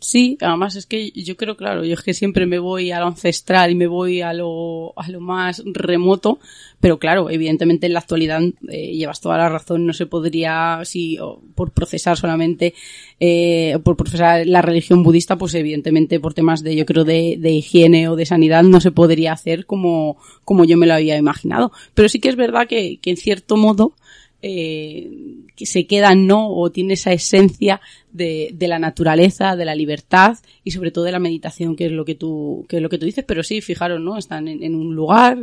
[0.00, 3.06] Sí, además es que yo creo, claro, yo es que siempre me voy a lo
[3.06, 6.38] ancestral y me voy a lo, a lo más remoto,
[6.80, 11.18] pero claro, evidentemente en la actualidad eh, llevas toda la razón, no se podría, si
[11.18, 12.74] o por procesar solamente,
[13.18, 17.50] eh, por procesar la religión budista, pues evidentemente por temas de, yo creo, de, de
[17.50, 21.72] higiene o de sanidad no se podría hacer como, como yo me lo había imaginado.
[21.94, 23.94] Pero sí que es verdad que, que en cierto modo,
[24.42, 25.10] eh,
[25.56, 26.48] que se quedan, ¿no?
[26.50, 27.80] O tiene esa esencia
[28.12, 31.92] de, de la naturaleza, de la libertad y sobre todo de la meditación, que es
[31.92, 33.24] lo que tú, que es lo que tú dices.
[33.26, 34.16] Pero sí, fijaros, ¿no?
[34.16, 35.38] Están en, un lugar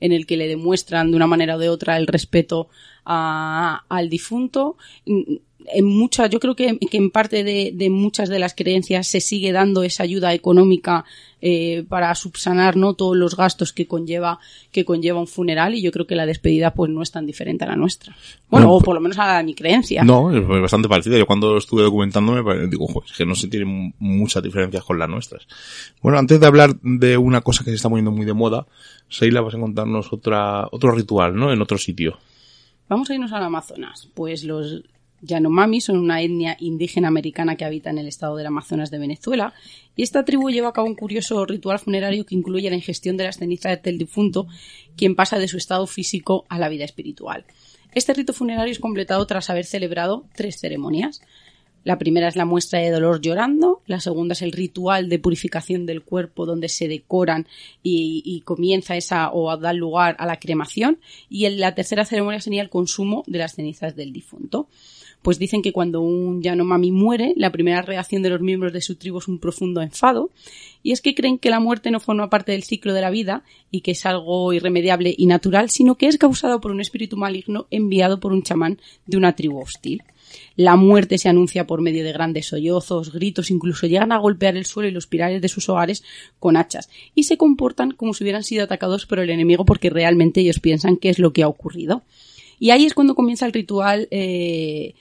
[0.00, 2.68] en el que le demuestran de una manera o de otra el respeto
[3.04, 4.76] a- al difunto.
[5.06, 9.52] En muchas, yo creo que, que en parte de muchas de las creencias se sigue
[9.52, 11.04] dando esa ayuda económica
[11.42, 14.38] eh, para subsanar no todos los gastos que conlleva
[14.72, 17.64] que conlleva un funeral y yo creo que la despedida pues no es tan diferente
[17.64, 18.16] a la nuestra
[18.48, 21.16] bueno, o por lo menos a mi creencia No, es bastante parecida.
[21.18, 25.08] Yo cuando estuve documentándome digo, "Joder, es que no se tienen muchas diferencias con las
[25.08, 25.46] nuestras.
[26.02, 28.66] Bueno, antes de hablar de una cosa que se está poniendo muy de moda,
[29.08, 31.52] Seila vas a contarnos otra, otro ritual, ¿no?
[31.52, 32.18] En otro sitio.
[32.88, 34.08] Vamos a irnos al Amazonas.
[34.14, 34.82] Pues los
[35.22, 39.52] Yanomami son una etnia indígena americana que habita en el estado del Amazonas de Venezuela
[39.96, 43.24] y esta tribu lleva a cabo un curioso ritual funerario que incluye la ingestión de
[43.24, 44.46] las cenizas del difunto,
[44.96, 47.44] quien pasa de su estado físico a la vida espiritual.
[47.92, 51.20] Este rito funerario es completado tras haber celebrado tres ceremonias.
[51.82, 55.86] La primera es la muestra de dolor llorando, la segunda es el ritual de purificación
[55.86, 57.46] del cuerpo donde se decoran
[57.82, 61.00] y, y comienza esa o da lugar a la cremación
[61.30, 64.68] y en la tercera ceremonia sería el consumo de las cenizas del difunto.
[65.22, 68.96] Pues dicen que cuando un Yanomami muere, la primera reacción de los miembros de su
[68.96, 70.30] tribu es un profundo enfado,
[70.82, 73.44] y es que creen que la muerte no forma parte del ciclo de la vida
[73.70, 77.66] y que es algo irremediable y natural, sino que es causado por un espíritu maligno
[77.70, 80.02] enviado por un chamán de una tribu hostil.
[80.56, 84.66] La muerte se anuncia por medio de grandes sollozos, gritos, incluso llegan a golpear el
[84.66, 86.02] suelo y los pilares de sus hogares
[86.38, 90.40] con hachas, y se comportan como si hubieran sido atacados por el enemigo porque realmente
[90.40, 92.02] ellos piensan que es lo que ha ocurrido.
[92.60, 94.94] Y ahí es cuando comienza el ritual eh,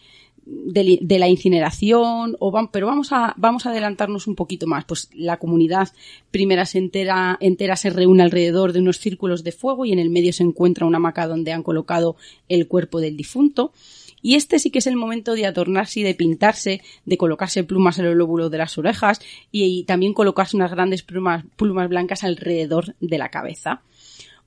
[0.45, 4.85] de, la incineración, o van, pero vamos a, adelantarnos un poquito más.
[4.85, 5.89] Pues la comunidad
[6.31, 10.09] primera se entera, entera se reúne alrededor de unos círculos de fuego y en el
[10.09, 12.15] medio se encuentra una hamaca donde han colocado
[12.47, 13.73] el cuerpo del difunto.
[14.21, 17.99] Y este sí que es el momento de adornarse y de pintarse, de colocarse plumas
[17.99, 22.23] en los lóbulos de las orejas y, y también colocarse unas grandes plumas, plumas blancas
[22.23, 23.81] alrededor de la cabeza.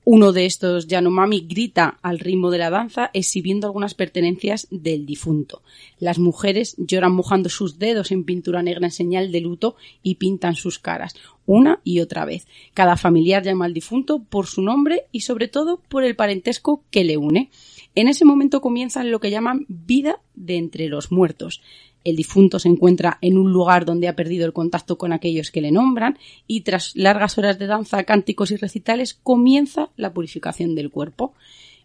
[0.05, 5.61] Uno de estos Yanomami grita al ritmo de la danza exhibiendo algunas pertenencias del difunto.
[5.97, 10.55] Las mujeres lloran mojando sus dedos en pintura negra en señal de luto y pintan
[10.55, 12.47] sus caras, una y otra vez.
[12.73, 17.05] Cada familiar llama al difunto por su nombre y sobre todo por el parentesco que
[17.05, 17.49] le une.
[17.95, 21.61] En ese momento comienza lo que llaman vida de entre los muertos.
[22.03, 25.61] El difunto se encuentra en un lugar donde ha perdido el contacto con aquellos que
[25.61, 30.91] le nombran y tras largas horas de danza, cánticos y recitales comienza la purificación del
[30.91, 31.33] cuerpo.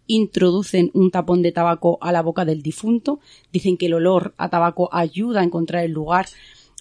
[0.06, 3.20] Introducen un tapón de tabaco a la boca del difunto,
[3.52, 6.26] dicen que el olor a tabaco ayuda a encontrar el lugar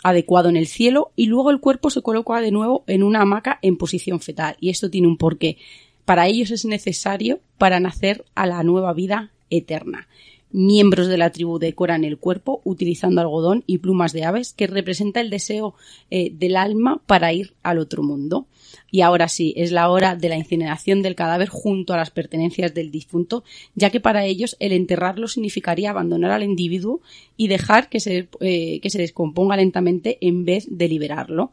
[0.04, 3.60] adecuado en el cielo y luego el cuerpo se coloca de nuevo en una hamaca
[3.62, 4.56] en posición fetal.
[4.60, 5.58] Y esto tiene un porqué.
[6.06, 10.08] Para ellos es necesario para nacer a la nueva vida eterna.
[10.52, 15.20] Miembros de la tribu decoran el cuerpo utilizando algodón y plumas de aves que representa
[15.20, 15.76] el deseo
[16.10, 18.48] eh, del alma para ir al otro mundo.
[18.90, 22.74] Y ahora sí, es la hora de la incineración del cadáver junto a las pertenencias
[22.74, 23.44] del difunto,
[23.76, 27.02] ya que para ellos el enterrarlo significaría abandonar al individuo
[27.36, 31.52] y dejar que se, eh, que se descomponga lentamente en vez de liberarlo.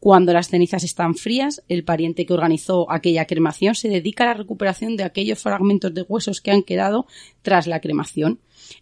[0.00, 4.34] Cuando las cenizas están frías, el pariente que organizó aquella cremación se dedica a la
[4.34, 7.06] recuperación de aquellos fragmentos de huesos que han quedado
[7.42, 8.38] tras la cremación.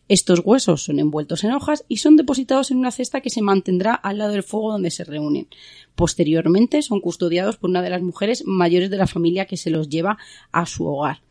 [0.08, 3.94] Estos huesos son envueltos en hojas y son depositados en una cesta que se mantendrá
[3.94, 5.48] al lado del fuego donde se reúnen.
[5.94, 9.88] Posteriormente son custodiados por una de las mujeres mayores de la familia que se los
[9.88, 10.18] lleva
[10.52, 11.22] a su hogar.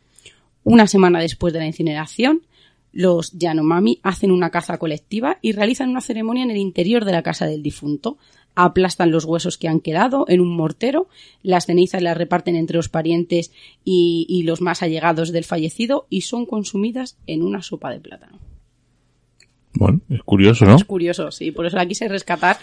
[0.64, 2.42] Una semana después de la incineración,
[2.90, 7.22] los Yanomami hacen una caza colectiva y realizan una ceremonia en el interior de la
[7.22, 8.16] casa del difunto
[8.56, 11.08] aplastan los huesos que han quedado en un mortero,
[11.42, 13.52] las cenizas las reparten entre los parientes
[13.84, 18.40] y, y, los más allegados del fallecido y son consumidas en una sopa de plátano.
[19.78, 20.76] Bueno, es curioso, ¿no?
[20.76, 21.50] Es curioso, sí.
[21.50, 22.56] Por eso la quise rescatar,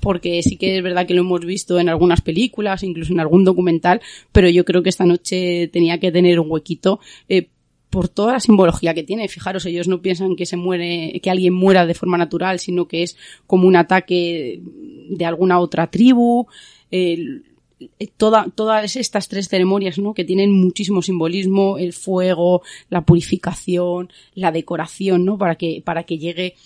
[0.00, 3.44] porque sí que es verdad que lo hemos visto en algunas películas, incluso en algún
[3.44, 4.00] documental,
[4.32, 7.48] pero yo creo que esta noche tenía que tener un huequito eh,
[7.94, 9.28] por toda la simbología que tiene.
[9.28, 13.04] Fijaros, ellos no piensan que se muere, que alguien muera de forma natural, sino que
[13.04, 13.16] es
[13.46, 14.60] como un ataque
[15.10, 16.48] de alguna otra tribu.
[16.90, 17.42] Eh,
[18.16, 20.12] toda, todas estas tres ceremonias, ¿no?
[20.12, 25.38] Que tienen muchísimo simbolismo, el fuego, la purificación, la decoración, ¿no?
[25.38, 26.56] Para que, para que llegue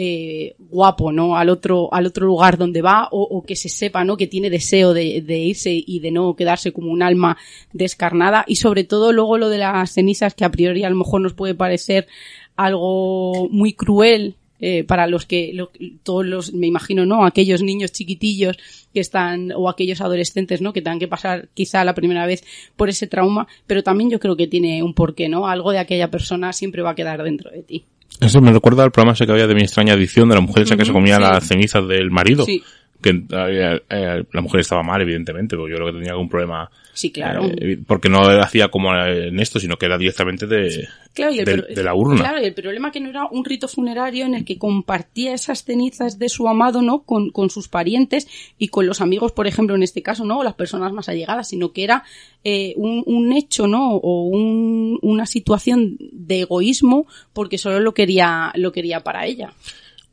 [0.00, 1.36] eh, guapo, ¿no?
[1.36, 4.16] Al otro, al otro lugar donde va o, o que se sepa, ¿no?
[4.16, 7.36] Que tiene deseo de, de, irse y de no quedarse como un alma
[7.72, 8.44] descarnada.
[8.46, 11.32] Y sobre todo luego lo de las cenizas que a priori a lo mejor nos
[11.32, 12.06] puede parecer
[12.54, 15.72] algo muy cruel eh, para los que lo,
[16.04, 18.56] todos los me imagino no aquellos niños chiquitillos
[18.92, 22.42] que están o aquellos adolescentes no que tengan que pasar quizá la primera vez
[22.76, 26.10] por ese trauma pero también yo creo que tiene un porqué no algo de aquella
[26.10, 27.84] persona siempre va a quedar dentro de ti
[28.20, 30.64] eso me recuerda al programa ese que había de mi extraña adicción de la mujer
[30.64, 31.22] esa que se comía sí.
[31.22, 32.44] las cenizas del marido.
[32.44, 32.62] Sí.
[33.00, 36.68] Que eh, eh, la mujer estaba mal, evidentemente, porque yo creo que tenía algún problema.
[36.94, 37.44] Sí, claro.
[37.44, 41.44] Eh, porque no hacía como en esto, sino que era directamente de, claro, y el
[41.44, 42.20] de, de, la urna.
[42.20, 45.62] Claro, y el problema que no era un rito funerario en el que compartía esas
[45.62, 47.04] cenizas de su amado, ¿no?
[47.04, 48.26] Con, con sus parientes
[48.58, 50.40] y con los amigos, por ejemplo, en este caso, ¿no?
[50.40, 52.02] O las personas más allegadas, sino que era
[52.42, 53.94] eh, un, un, hecho, ¿no?
[53.94, 59.52] O un, una situación de egoísmo porque solo lo quería, lo quería para ella.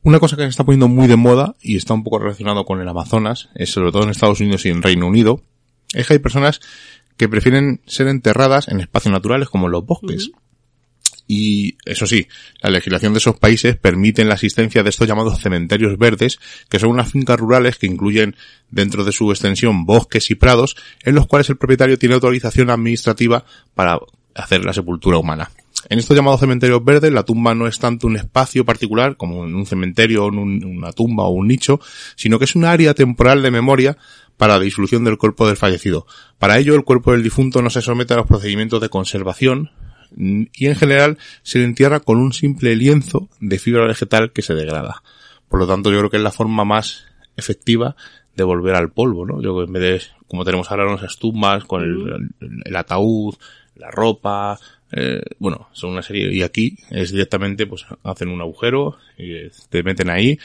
[0.05, 2.79] Una cosa que se está poniendo muy de moda y está un poco relacionado con
[2.79, 5.41] el Amazonas, es sobre todo en Estados Unidos y en Reino Unido,
[5.95, 6.61] es que hay personas
[7.17, 10.27] que prefieren ser enterradas en espacios naturales como los bosques.
[10.27, 10.39] Uh -huh.
[11.27, 12.27] Y eso sí,
[12.61, 16.37] la legislación de esos países permite la asistencia de estos llamados cementerios verdes,
[16.69, 18.35] que son unas fincas rurales que incluyen
[18.69, 23.43] dentro de su extensión bosques y prados, en los cuales el propietario tiene autorización administrativa
[23.73, 23.97] para
[24.35, 25.49] hacer la sepultura humana.
[25.89, 29.53] En estos llamados cementerios verdes, la tumba no es tanto un espacio particular como en
[29.53, 31.79] un cementerio, en un, una tumba o un nicho,
[32.15, 33.97] sino que es un área temporal de memoria
[34.37, 36.07] para la disolución del cuerpo del fallecido.
[36.39, 39.71] Para ello, el cuerpo del difunto no se somete a los procedimientos de conservación
[40.17, 44.53] y en general se le entierra con un simple lienzo de fibra vegetal que se
[44.53, 45.03] degrada.
[45.49, 47.05] Por lo tanto, yo creo que es la forma más
[47.37, 47.95] efectiva
[48.35, 49.41] de volver al polvo, ¿no?
[49.41, 53.35] Yo en vez de, como tenemos ahora nuestras tumbas, con el, el, el ataúd,
[53.75, 54.59] la ropa,
[54.91, 59.83] eh, bueno, son una serie, y aquí es directamente, pues hacen un agujero, y te
[59.83, 60.37] meten ahí,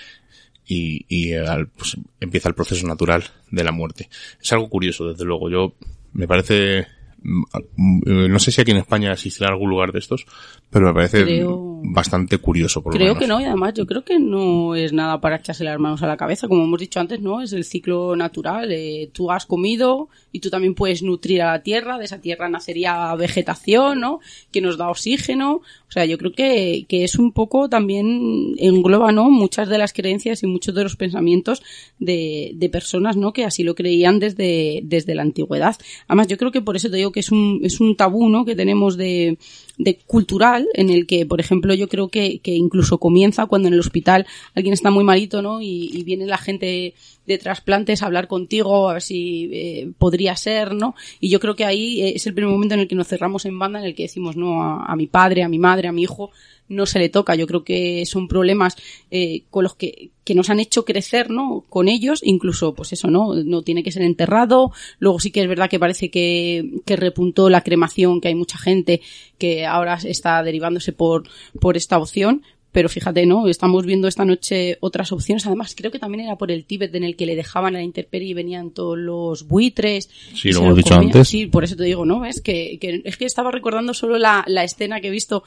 [0.67, 4.09] y, y al, pues, empieza el proceso natural de la muerte.
[4.41, 5.51] Es algo curioso, desde luego.
[5.51, 5.75] Yo,
[6.13, 6.87] me parece,
[7.23, 10.27] no sé si aquí en España existirá algún lugar de estos,
[10.71, 12.83] pero me parece creo, bastante curioso.
[12.83, 15.79] Por Creo que no, y además yo creo que no es nada para echarse las
[15.79, 16.49] manos a la cabeza.
[16.49, 18.71] Como hemos dicho antes, no, es el ciclo natural.
[18.73, 22.49] Eh, tú has comido y tú también puedes nutrir a la tierra, de esa tierra
[22.49, 24.21] nacería vegetación, ¿no?
[24.51, 25.57] Que nos da oxígeno.
[25.57, 29.31] O sea, yo creo que, que es un poco también engloba, ¿no?
[29.31, 31.63] Muchas de las creencias y muchos de los pensamientos
[31.99, 33.33] de, de personas, ¿no?
[33.33, 35.77] Que así lo creían desde, desde la antigüedad.
[36.07, 38.45] Además, yo creo que por eso te digo que es un, es un tabú, ¿no?
[38.45, 39.39] Que tenemos de,
[39.79, 43.75] de cultural en el que, por ejemplo, yo creo que, que incluso comienza cuando en
[43.75, 45.63] el hospital alguien está muy malito, ¿no?
[45.63, 46.95] Y, viene la gente
[47.27, 50.95] de trasplantes a hablar contigo, a ver si eh, podría ser, ¿no?
[51.21, 53.45] Y yo creo que ahí eh, es el primer momento en el que nos cerramos
[53.47, 56.03] en banda, en el que decimos, no, a mi padre, a mi madre, a mi
[56.03, 56.31] hijo,
[56.71, 57.35] no se le toca.
[57.35, 58.77] Yo creo que son problemas
[59.11, 61.65] eh, con los que, que nos han hecho crecer, ¿no?
[61.69, 63.35] Con ellos, incluso, pues eso, ¿no?
[63.35, 64.73] No tiene que ser enterrado.
[64.99, 68.57] Luego sí que es verdad que parece que, que repuntó la cremación, que hay mucha
[68.57, 69.03] gente
[69.37, 71.29] que ahora está derivándose por,
[71.61, 72.43] por esta opción.
[72.73, 73.49] Pero fíjate, ¿no?
[73.49, 75.45] Estamos viendo esta noche otras opciones.
[75.47, 77.85] Además, creo que también era por el Tíbet en el que le dejaban a la
[77.85, 80.09] intemperie y venían todos los buitres.
[80.35, 81.07] Sí, lo hemos dicho comían.
[81.07, 81.29] antes.
[81.29, 82.25] Sí, por eso te digo, ¿no?
[82.25, 85.43] Es que, que- es que estaba recordando solo la, la escena que he visto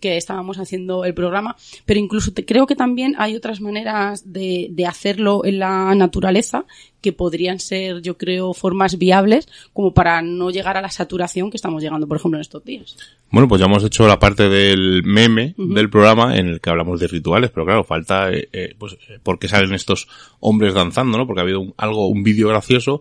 [0.00, 4.68] que estábamos haciendo el programa, pero incluso te, creo que también hay otras maneras de,
[4.70, 6.64] de hacerlo en la naturaleza
[7.00, 11.56] que podrían ser, yo creo, formas viables como para no llegar a la saturación que
[11.56, 12.96] estamos llegando, por ejemplo, en estos días.
[13.30, 16.98] Bueno, pues ya hemos hecho la parte del meme del programa en el que hablamos
[17.00, 20.08] de rituales, pero claro, falta, eh, eh, pues, eh, por qué salen estos
[20.40, 21.26] hombres danzando, ¿no?
[21.26, 23.00] Porque ha habido un- algo, un vídeo gracioso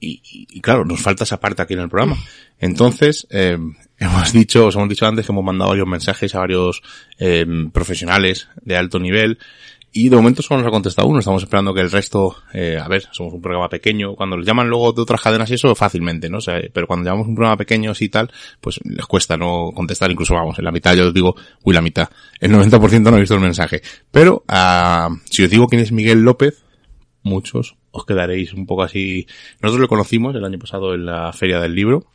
[0.00, 2.16] y, y- y claro, nos falta esa parte aquí en el programa.
[2.60, 3.56] Entonces, eh,
[3.98, 6.82] hemos dicho, os hemos dicho antes que hemos mandado varios mensajes a varios
[7.18, 9.38] eh, profesionales de alto nivel
[9.92, 12.86] y de momento solo nos ha contestado uno, estamos esperando que el resto, eh, a
[12.88, 16.28] ver, somos un programa pequeño, cuando los llaman luego de otras cadenas y eso fácilmente,
[16.28, 16.38] ¿no?
[16.38, 18.30] O sea, pero cuando llamamos un programa pequeño y tal,
[18.60, 21.34] pues les cuesta no contestar, incluso vamos, en la mitad yo os digo,
[21.64, 22.08] uy, la mitad,
[22.40, 23.82] el 90% no ha visto el mensaje.
[24.10, 26.64] Pero, ah, si os digo quién es Miguel López,
[27.22, 29.26] muchos os quedaréis un poco así.
[29.60, 32.06] Nosotros lo conocimos el año pasado en la Feria del Libro,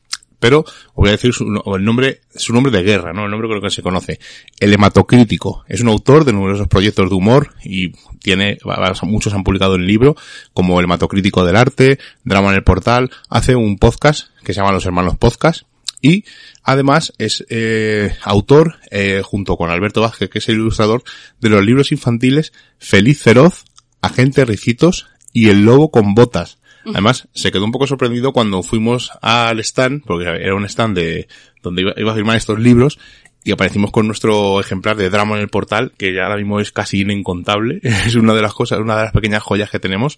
[0.44, 3.24] pero voy a decir su, el nombre, su nombre de guerra, ¿no?
[3.24, 4.20] El nombre con que se conoce.
[4.60, 5.64] El hematocrítico.
[5.70, 8.58] Es un autor de numerosos proyectos de humor y tiene,
[9.04, 10.18] muchos han publicado el libro,
[10.52, 14.74] como El hematocrítico del arte, Drama en el portal, hace un podcast que se llama
[14.74, 15.62] Los Hermanos Podcast.
[16.02, 16.26] Y
[16.62, 21.04] además es eh, autor, eh, junto con Alberto Vázquez, que es el ilustrador,
[21.40, 23.64] de los libros infantiles Feliz Feroz,
[24.02, 26.58] Agente Ricitos y El Lobo con Botas.
[26.86, 31.28] Además, se quedó un poco sorprendido cuando fuimos al stand, porque era un stand de
[31.62, 33.00] donde iba, a firmar estos libros,
[33.44, 36.72] y aparecimos con nuestro ejemplar de drama en el portal, que ya ahora mismo es
[36.72, 37.80] casi incontable.
[37.84, 40.18] Es una de las cosas, una de las pequeñas joyas que tenemos.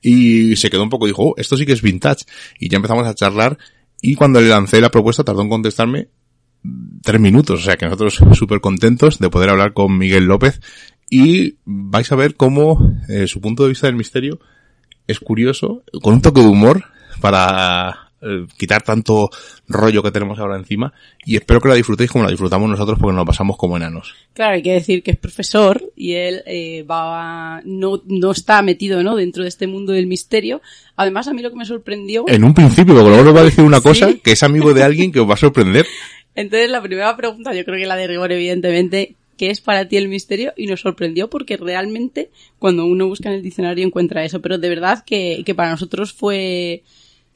[0.00, 2.24] Y se quedó un poco, dijo, oh, esto sí que es vintage.
[2.58, 3.58] Y ya empezamos a charlar,
[4.02, 6.08] y cuando le lancé la propuesta tardó en contestarme
[7.02, 10.60] tres minutos, o sea que nosotros súper contentos de poder hablar con Miguel López
[11.08, 14.40] y vais a ver cómo eh, su punto de vista del misterio
[15.06, 16.84] es curioso, con un toque de humor
[17.20, 19.30] para eh, quitar tanto
[19.68, 20.92] rollo que tenemos ahora encima
[21.24, 24.14] y espero que la disfrutéis como la disfrutamos nosotros porque nos pasamos como enanos.
[24.32, 28.62] Claro, hay que decir que es profesor y él eh, va a- no, no está
[28.62, 29.16] metido ¿no?
[29.16, 30.60] dentro de este mundo del misterio.
[30.96, 32.24] Además, a mí lo que me sorprendió...
[32.28, 33.82] En un principio, porque luego nos va a decir una Sí.
[33.82, 35.86] cosa que es amigo de alguien que os va a sorprender.
[36.34, 39.96] Entonces, la primera pregunta, yo creo que la de rigor, evidentemente, ¿qué es para ti
[39.96, 40.52] el misterio?
[40.56, 42.30] Y nos sorprendió porque realmente
[42.60, 44.40] cuando uno busca en el diccionario encuentra eso.
[44.40, 46.84] Pero de verdad que, que para nosotros fue,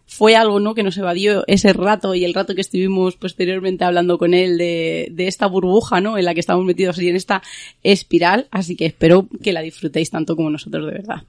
[0.07, 0.76] fue algo, ¿no?
[0.76, 5.09] Que nos evadió ese rato y el rato que estuvimos posteriormente hablando con él de,
[5.11, 6.16] de esta burbuja, ¿no?
[6.16, 7.42] En la que estamos metidos y en esta
[7.82, 8.46] espiral.
[8.52, 11.24] Así que espero que la disfrutéis tanto como nosotros, de verdad.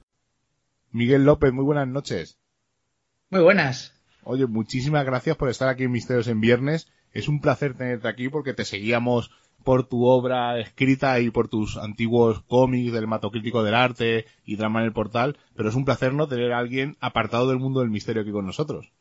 [0.92, 2.38] Miguel López, muy buenas noches.
[3.30, 3.94] Muy buenas.
[4.22, 6.86] Oye, muchísimas gracias por estar aquí en Misterios en Viernes.
[7.12, 9.32] Es un placer tenerte aquí porque te seguíamos
[9.68, 14.80] por tu obra escrita y por tus antiguos cómics del hematocrítico del arte y drama
[14.80, 17.90] en el portal, pero es un placer no tener a alguien apartado del mundo del
[17.90, 18.92] misterio aquí con nosotros.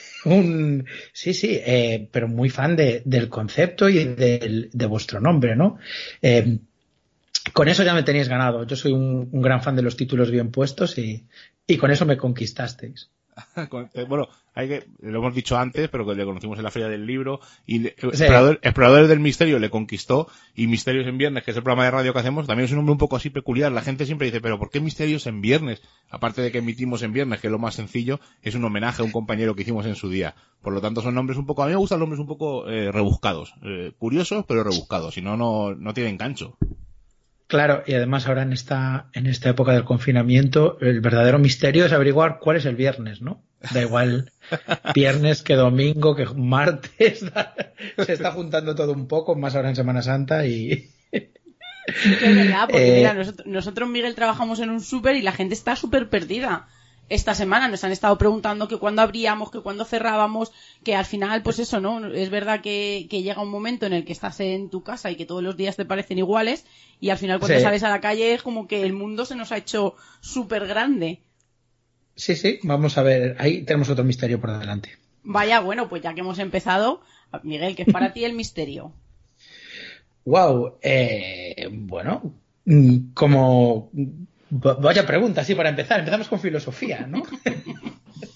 [0.24, 5.78] Un, sí, sí, eh, pero muy fan de- del concepto y de vuestro nombre, ¿no?
[6.20, 6.58] Eh,
[7.52, 8.64] con eso ya me tenéis ganado.
[8.66, 11.26] Yo soy un, un gran fan de los títulos bien puestos y,
[11.66, 13.10] y con eso me conquistasteis.
[13.94, 16.88] Eh, bueno, hay que, lo hemos dicho antes, pero que le conocimos en la Feria
[16.88, 18.06] del Libro y le- Sí.
[18.08, 21.90] Explorador- Exploradores del Misterio le conquistó y Misterios en Viernes, que es el programa de
[21.92, 23.72] radio que hacemos, también es un nombre un poco así peculiar.
[23.72, 25.80] La gente siempre dice, pero ¿por qué Misterios en Viernes?
[26.10, 29.04] Aparte de que emitimos en Viernes, que es lo más sencillo, es un homenaje a
[29.04, 30.34] un compañero que hicimos en su día.
[30.60, 32.92] Por lo tanto, son nombres un poco, a mí me gustan nombres un poco eh,
[32.92, 36.56] rebuscados, eh, curiosos, pero rebuscados, si no, no, no tienen gancho.
[37.52, 41.92] Claro, y además ahora en esta, en esta época del confinamiento, el verdadero misterio es
[41.92, 43.42] averiguar cuál es el viernes, ¿no?
[43.74, 44.32] Da igual
[44.94, 47.26] viernes que domingo, que martes,
[48.06, 50.88] se está juntando todo un poco, más ahora en Semana Santa y...
[51.12, 55.52] Es verdad, porque Eh, mira, nosotros, nosotros, Miguel, trabajamos en un súper y la gente
[55.52, 56.68] está súper perdida.
[57.08, 60.50] Esta semana nos han estado preguntando que cuándo abríamos, que cuándo cerrábamos,
[60.82, 62.06] que al final, pues eso, ¿no?
[62.06, 65.16] Es verdad que, que llega un momento en el que estás en tu casa y
[65.16, 66.64] que todos los días te parecen iguales
[67.00, 67.62] y al final cuando Sí.
[67.64, 71.20] sales a la calle es como que el mundo se nos ha hecho súper grande.
[72.14, 74.90] Sí, sí, vamos a ver, ahí tenemos otro misterio por delante.
[75.22, 77.02] Vaya, bueno, pues ya que hemos empezado,
[77.42, 78.92] Miguel, ¿qué es para ti el misterio?
[80.24, 82.34] Wow, eh, bueno,
[82.64, 83.90] mm, como
[84.52, 87.22] vaya pregunta, sí, para empezar, empezamos con filosofía, ¿no?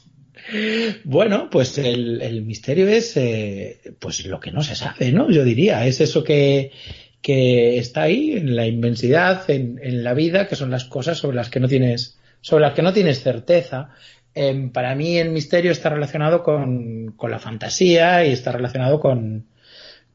[1.05, 5.31] bueno, pues el, el misterio es eh, pues lo que no se sabe, ¿no?
[5.31, 6.73] Yo diría, es eso que,
[7.21, 11.37] que está ahí en la inmensidad, en, en la vida, que son las cosas sobre
[11.37, 13.91] las que no tienes, sobre las que no tienes certeza.
[14.35, 19.49] Em, para mí el misterio está relacionado con, con la fantasía y está relacionado con,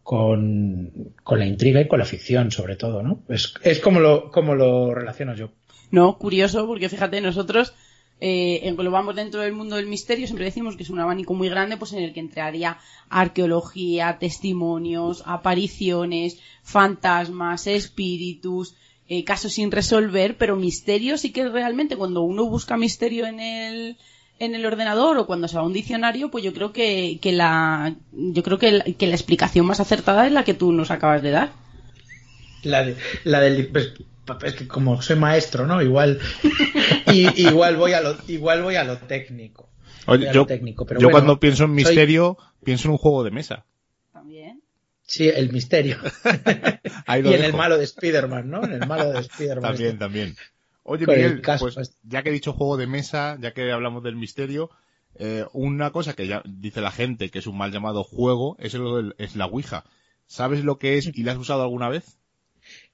[0.04, 3.24] con, con la intriga y con la ficción, sobre todo, ¿no?
[3.30, 5.52] Es, es como, lo, como lo relaciono yo.
[5.92, 7.74] No, curioso, porque fíjate, nosotros
[8.22, 11.78] eh, englobamos dentro del mundo del misterio, siempre decimos que es un abanico muy grande,
[11.78, 12.78] pues en el que entraría
[13.10, 18.76] arqueología, testimonios, apariciones, fantasmas, espíritus,
[19.10, 23.98] eh, casos sin resolver, pero misterio sí que realmente cuando uno busca misterio en el
[24.40, 27.32] en el ordenador o cuando se va a un diccionario, pues yo creo que, que
[27.32, 30.92] la yo creo que la, que la explicación más acertada es la que tú nos
[30.92, 31.52] acabas de dar.
[32.64, 33.94] La, de, la del pues,
[34.44, 35.82] es que como soy maestro, ¿no?
[35.82, 36.20] Igual
[37.08, 39.70] y, igual voy a lo igual voy a lo técnico.
[40.08, 42.88] Voy Oye, a yo, lo técnico, pero yo bueno, cuando pienso en soy- misterio, pienso
[42.88, 43.66] en un juego de mesa.
[44.12, 44.62] También.
[45.04, 45.98] Sí, el misterio.
[47.06, 48.64] Ahí lo y en el malo de Spider-Man, ¿no?
[48.64, 49.72] En el malo de Spider-Man.
[49.72, 50.00] También, este.
[50.00, 50.36] también.
[50.84, 51.96] Oye, Con el Miguel, pues este.
[52.04, 54.72] ya que he dicho juego de mesa, ya que hablamos del misterio,
[55.16, 58.74] eh, una cosa que ya dice la gente que es un mal llamado juego es,
[58.74, 59.84] lo del- es la Ouija.
[60.26, 62.18] ¿Sabes lo que es y la has usado alguna vez?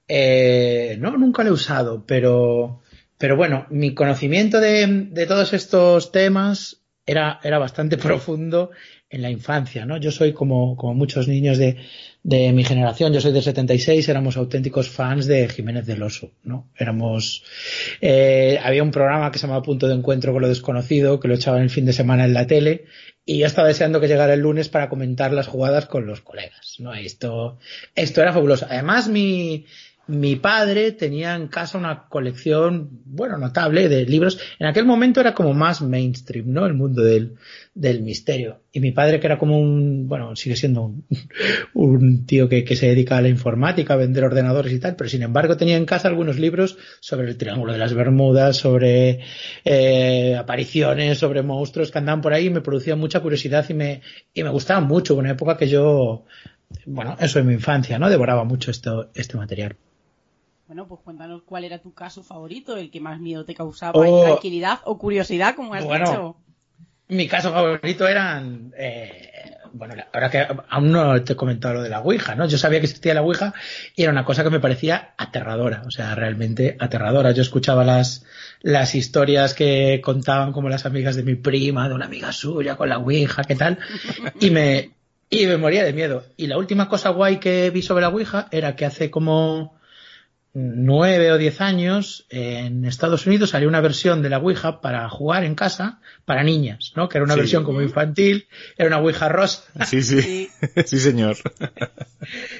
[0.08, 2.80] Eh, no, nunca lo he usado, pero,
[3.18, 8.70] pero bueno, mi conocimiento de, de todos estos temas era, era bastante profundo
[9.10, 9.96] en la infancia, ¿no?
[9.96, 11.76] Yo soy como, como muchos niños de,
[12.22, 16.70] de mi generación, yo soy del 76, éramos auténticos fans de Jiménez del Oso, ¿no?
[16.76, 17.42] Éramos,
[18.02, 21.34] eh, había un programa que se llamaba Punto de Encuentro con lo Desconocido, que lo
[21.34, 22.84] echaban el fin de semana en la tele,
[23.24, 26.76] y yo estaba deseando que llegara el lunes para comentar las jugadas con los colegas,
[26.78, 26.92] ¿no?
[26.92, 27.58] Esto,
[27.94, 28.66] esto era fabuloso.
[28.68, 29.64] Además, mi,
[30.08, 34.40] mi padre tenía en casa una colección, bueno, notable de libros.
[34.58, 36.64] En aquel momento era como más mainstream, ¿no?
[36.64, 37.34] El mundo del,
[37.74, 38.62] del misterio.
[38.72, 40.94] Y mi padre, que era como un, bueno, sigue siendo
[41.74, 45.10] un, tío que, que se dedica a la informática, a vender ordenadores y tal, pero
[45.10, 49.20] sin embargo tenía en casa algunos libros sobre el Triángulo de las Bermudas, sobre
[49.66, 54.00] eh, apariciones, sobre monstruos que andaban por ahí y me producía mucha curiosidad y me,
[54.32, 55.16] y me gustaba mucho.
[55.16, 56.24] Una época que yo,
[56.86, 58.08] bueno, eso en mi infancia, ¿no?
[58.08, 59.76] Devoraba mucho esto, este material.
[60.68, 64.04] Bueno, pues cuéntanos cuál era tu caso favorito, el que más miedo te causaba, Oh.
[64.04, 66.10] intranquilidad o curiosidad, como has Bueno.
[66.10, 66.36] dicho.
[67.08, 69.30] Mi caso favorito eran, eh,
[69.72, 72.44] bueno, ahora que aún no te he comentado lo de la Ouija, ¿no?
[72.44, 73.54] Yo sabía que existía la Ouija
[73.96, 77.32] y era una cosa que me parecía aterradora, o sea, realmente aterradora.
[77.32, 78.26] Yo escuchaba las,
[78.60, 82.90] las historias que contaban como las amigas de mi prima, de una amiga suya con
[82.90, 83.78] la Ouija, qué tal,
[84.38, 84.90] y me,
[85.30, 86.24] y me moría de miedo.
[86.36, 89.77] Y la última cosa guay que vi sobre la Ouija era que hace como
[90.54, 95.44] nueve o diez años en Estados Unidos salió una versión de la Ouija para jugar
[95.44, 97.08] en casa para niñas, ¿no?
[97.08, 97.40] Que era una Sí.
[97.40, 98.46] versión como infantil,
[98.76, 99.62] era una Ouija rosa.
[99.86, 100.20] Sí, sí.
[100.22, 100.48] Sí.
[100.86, 101.36] sí, señor.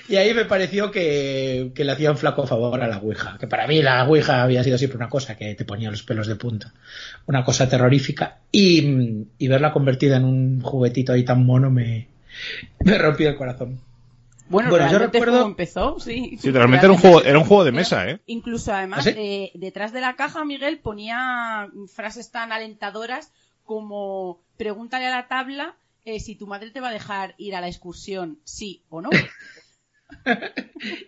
[0.09, 3.37] Y ahí me pareció que, que le hacía un flaco favor a la Ouija.
[3.41, 6.27] Que para mí la Ouija había sido siempre una cosa que te ponía los pelos
[6.27, 6.73] de punta.
[7.27, 8.39] Una cosa terrorífica.
[8.53, 12.09] Y, y verla convertida en un juguetito ahí tan mono me,
[12.85, 13.81] me rompió el corazón.
[14.49, 16.39] Bueno, Bueno, yo recuerdo- cómo empezó, sí.
[16.41, 18.21] Sí, realmente era un juego, era un juego de mesa, ¿eh?
[18.27, 19.15] Incluso además, ¿Ah, sí?
[19.17, 23.33] eh, detrás de la caja, Miguel ponía frases tan alentadoras
[23.65, 27.61] como pregúntale a la tabla eh, si tu madre te va a dejar ir a
[27.61, 29.11] la excursión, sí o no.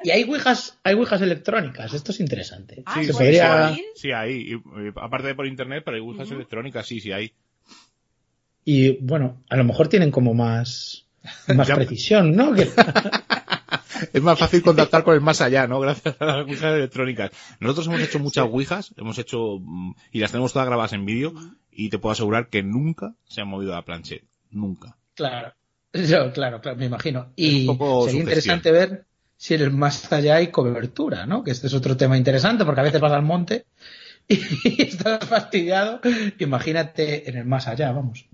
[0.04, 1.94] Y hay Ouijas, hay Ouijas electrónicas.
[1.94, 2.82] Esto es interesante.
[2.84, 3.74] Ah, Sí, Se ¿puedes podría-?
[3.94, 4.32] Sí, hay.
[4.34, 7.32] Y, y aparte de por internet, pero hay Ouijas electrónicas, sí, sí hay.
[8.64, 11.06] Y bueno, a lo mejor tienen como más,
[11.54, 12.52] más Ya- precisión, ¿no?
[14.12, 15.80] Es más fácil contactar con el más allá, ¿no?
[15.80, 17.30] Gracias a las Ouijas electrónicas.
[17.60, 21.34] Nosotros hemos hecho muchas Ouijas, hemos hecho, mm, y las tenemos todas grabadas en vídeo,
[21.70, 24.24] y te puedo asegurar que nunca se han movido la planchette.
[24.50, 24.96] Nunca.
[25.14, 25.52] Claro.
[25.92, 27.32] Yo, claro, claro, me imagino.
[27.36, 28.20] Y sería sugestión.
[28.20, 29.06] interesante ver,
[29.36, 31.42] si en el más allá hay cobertura, ¿no?
[31.42, 33.66] Que este es otro tema interesante porque a veces vas al monte
[34.28, 36.00] y estás fastidiado.
[36.38, 38.26] Imagínate en el más allá, vamos.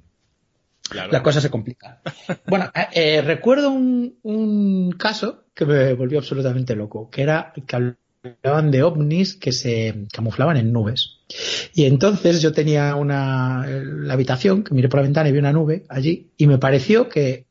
[0.88, 1.12] Claro.
[1.12, 2.00] La cosa se complica.
[2.46, 8.70] Bueno, eh, recuerdo un, un, caso que me volvió absolutamente loco, que era que hablaban
[8.70, 11.18] de ovnis que se camuflaban en nubes.
[11.74, 15.52] Y entonces yo tenía una la habitación que miré por la ventana y vi una
[15.52, 17.45] nube allí y me pareció que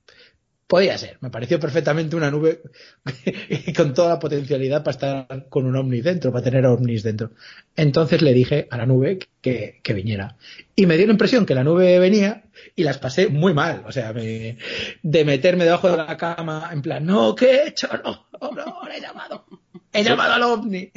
[0.67, 2.61] podía ser, me pareció perfectamente una nube
[3.75, 7.31] con toda la potencialidad para estar con un ovni dentro, para tener ovnis dentro.
[7.75, 10.37] Entonces le dije a la nube que, que viniera.
[10.75, 12.43] Y me dio la impresión que la nube venía
[12.75, 13.83] y las pasé muy mal.
[13.85, 14.57] O sea, me,
[15.03, 17.87] de meterme debajo de la cama en plan, no, ¿qué he hecho?
[18.03, 19.45] No, no, no, he llamado.
[19.93, 20.91] He llamado al ovni.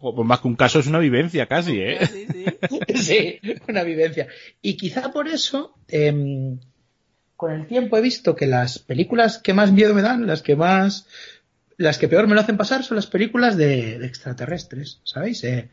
[0.00, 2.06] Pues más que un caso es una vivencia casi, ¿eh?
[2.06, 3.40] Sí, sí.
[3.40, 4.28] sí, una vivencia.
[4.62, 6.56] Y quizá por eso, eh,
[7.40, 10.56] con el tiempo he visto que las películas que más miedo me dan, las que
[10.56, 11.06] más,
[11.78, 15.42] las que peor me lo hacen pasar son las películas de, de extraterrestres, ¿sabéis?
[15.44, 15.70] Eh,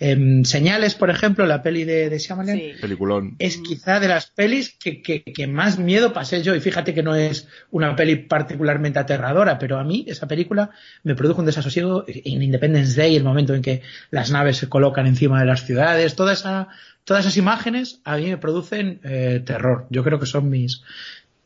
[0.00, 2.72] eh, Señales, por ejemplo, la peli de, de Shyamalan, Sí.
[2.78, 3.36] Peliculón.
[3.38, 6.54] es quizá de las pelis que, que, que más miedo pasé yo.
[6.54, 10.72] Y fíjate que no es una peli particularmente aterradora, pero a mí esa película
[11.04, 13.80] me produjo un desasosiego en Independence Day, el momento en que
[14.10, 16.68] las naves se colocan encima de las ciudades, toda esa,
[17.08, 19.86] todas esas imágenes a mí me producen eh, terror.
[19.88, 20.82] Yo creo que son mis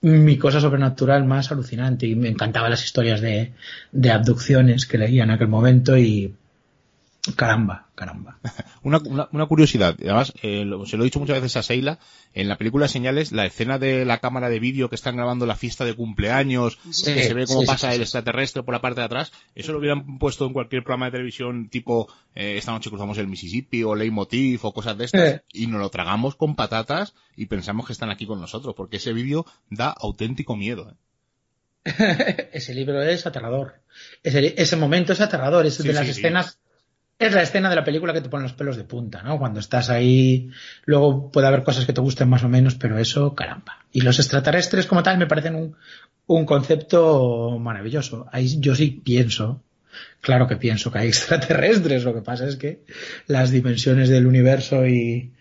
[0.01, 3.53] mi cosa sobrenatural más alucinante y me encantaban las historias de,
[3.93, 6.35] de abducciones que leía en aquel momento y
[7.37, 8.39] caramba, caramba.
[8.83, 12.01] Una, una, una curiosidad, además, eh, lo- se lo he dicho muchas veces a Seila,
[12.35, 15.55] en la película Señales, la escena de la cámara de vídeo que están grabando la
[15.55, 18.81] fiesta de cumpleaños, Sí, que se ve cómo sí, pasa sí, el extraterrestre por la
[18.81, 22.73] parte de atrás, eso lo hubieran puesto en cualquier programa de televisión tipo eh, Esta
[22.73, 25.43] noche cruzamos el Mississippi o Leitmotiv o cosas de estas, Eh.
[25.53, 29.13] y nos lo tragamos con patatas y pensamos que están aquí con nosotros, porque ese
[29.13, 30.91] vídeo da auténtico miedo.
[30.91, 30.97] ¿eh?
[32.53, 33.75] ese libro es aterrador.
[34.25, 35.67] Ese, ese momento es aterrador.
[35.67, 36.21] Es Sí, de las sí, sí.
[36.21, 36.59] escenas.
[37.19, 39.39] Es la escena de la película que te pone los pelos de punta, ¿no?
[39.39, 40.51] Cuando estás ahí,
[40.85, 43.85] luego puede haber cosas que te gusten más o menos, pero eso, caramba.
[43.93, 45.77] Y los extraterrestres como tal me parecen un,
[46.27, 48.27] un concepto maravilloso.
[48.33, 49.63] Ahí yo sí pienso,
[50.21, 52.83] claro que pienso que hay extraterrestres, lo que pasa es que
[53.27, 55.33] las dimensiones del universo y,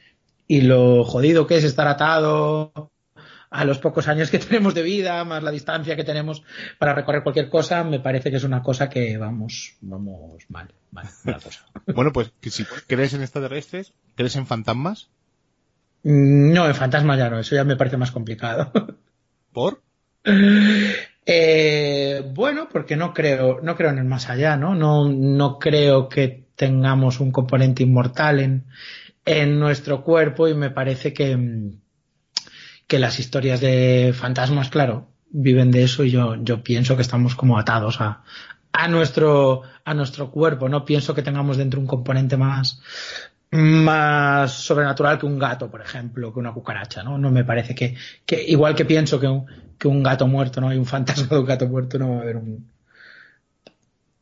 [0.47, 2.91] y lo jodido que es estar atado
[3.51, 6.41] a los pocos años que tenemos de vida, más la distancia que tenemos
[6.79, 11.07] para recorrer cualquier cosa, me parece que es una cosa que vamos, vamos mal, mal,
[11.23, 11.65] mala cosa.
[11.93, 15.09] Bueno, pues si crees en extraterrestres, crees en fantasmas,
[16.03, 18.71] Mm, No, en fantasmas ya no, eso ya me parece más complicado.
[19.51, 19.81] ¿por?
[21.25, 24.75] Eh, bueno, porque no creo, no creo en el más allá, ¿no?
[24.75, 28.65] No, no creo que tengamos un componente inmortal en,
[29.25, 31.81] en nuestro cuerpo y me parece que, mm,
[32.91, 37.35] que las historias de fantasmas, claro, viven de eso y yo, yo pienso que estamos
[37.35, 38.21] como atados a,
[38.73, 42.81] a nuestro, a nuestro cuerpo, no pienso que tengamos dentro un componente más,
[43.51, 47.17] más sobrenatural que un gato, por ejemplo, que una cucaracha, ¿no?
[47.17, 49.45] No me parece que, que igual que pienso que un,
[49.77, 52.21] que un gato muerto, no hay un fantasma de un gato muerto, no va a
[52.23, 52.69] haber un,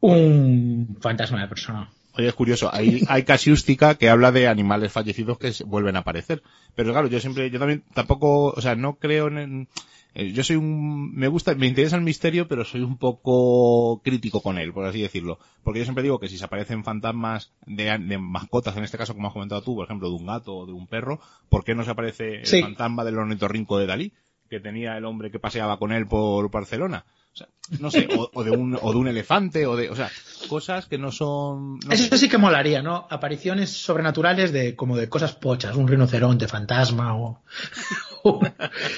[0.01, 1.89] un fantasma de persona.
[2.27, 6.43] Es curioso, hay, hay casiústica que habla de animales fallecidos que vuelven a aparecer.
[6.75, 9.67] Pero claro, yo siempre, yo también tampoco, o sea, no creo en, en-
[10.15, 14.41] eh, yo soy un, me gusta, me interesa el misterio, pero soy un poco crítico
[14.41, 15.37] con él, por así decirlo.
[15.63, 19.13] Porque yo siempre digo que si se aparecen fantasmas de, de mascotas, en este caso
[19.13, 21.75] como has comentado tú, por ejemplo, de un gato o de un perro, ¿por qué
[21.75, 24.13] no se aparece el fantasma del ornitorrinco de Dalí?
[24.49, 27.05] Que tenía el hombre que paseaba con él por Barcelona.
[27.31, 27.47] O sea,
[27.79, 30.09] no sé, o, o de un, o de un elefante, o de, o sea,
[30.49, 31.91] cosas que no son, no.
[31.91, 33.07] Eso sí que molaría, ¿no?
[33.09, 37.41] Apariciones sobrenaturales de como de cosas pochas, un rinoceronte fantasma o,
[38.23, 38.41] o-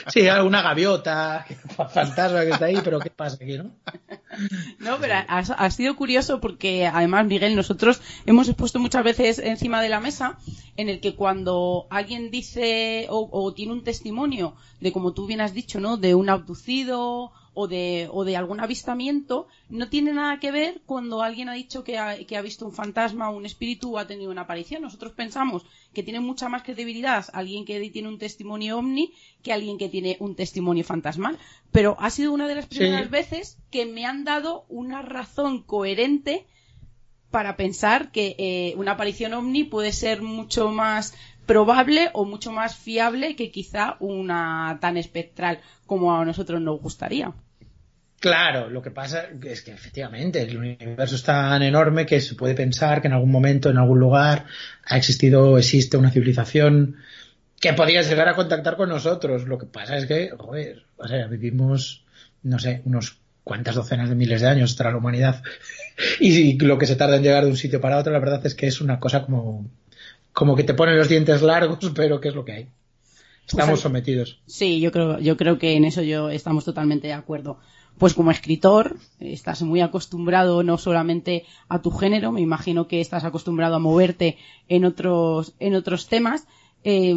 [0.08, 1.46] sí, una gaviota
[1.94, 3.72] fantasma que está ahí, pero ¿qué pasa aquí, no?
[4.80, 9.82] No, pero ha, ha sido curioso porque además, Miguel, nosotros hemos expuesto muchas veces encima
[9.82, 10.38] de la mesa
[10.78, 15.42] en el que cuando alguien dice o, o tiene un testimonio de, como tú bien
[15.42, 15.98] has dicho, ¿no?
[15.98, 21.22] De un abducido o de, o de algún avistamiento, no tiene nada que ver cuando
[21.22, 24.08] alguien ha dicho que ha, que ha visto un fantasma o un espíritu o ha
[24.08, 24.82] tenido una aparición.
[24.82, 29.12] Nosotros pensamos que tiene mucha más credibilidad alguien que tiene un testimonio ovni
[29.44, 31.38] que alguien que tiene un testimonio fantasmal.
[31.72, 33.10] Pero ha sido una de las primeras Sí.
[33.10, 36.46] veces que me han dado una razón coherente
[37.32, 41.14] para pensar que eh, una aparición ovni puede ser mucho más
[41.46, 47.34] probable o mucho más fiable que quizá una tan espectral como a nosotros nos gustaría.
[48.22, 52.54] Claro, lo que pasa es que efectivamente el universo es tan enorme que se puede
[52.54, 54.46] pensar que en algún momento, en algún lugar,
[54.86, 56.98] ha existido o existe una civilización
[57.60, 59.48] que podría llegar a contactar con nosotros.
[59.48, 62.06] Lo que pasa es que, joder, o sea, vivimos,
[62.44, 65.42] no sé, unos cuántas docenas de miles de años tras la humanidad
[66.20, 68.54] y lo que se tarda en llegar de un sitio para otro, la verdad es
[68.54, 69.68] que es una cosa como,
[70.34, 72.68] como que te ponen los dientes largos, pero ¿qué es lo que hay?
[73.48, 74.40] Estamos sometidos.
[74.46, 77.58] Sí, yo creo, yo creo que en eso yo estamos totalmente de acuerdo.
[77.98, 83.26] Pues como escritor, estás muy acostumbrado no solamente a tu género, me imagino que estás
[83.26, 84.38] acostumbrado a moverte
[84.70, 86.48] en otros, en otros temas.
[86.84, 87.14] Eh,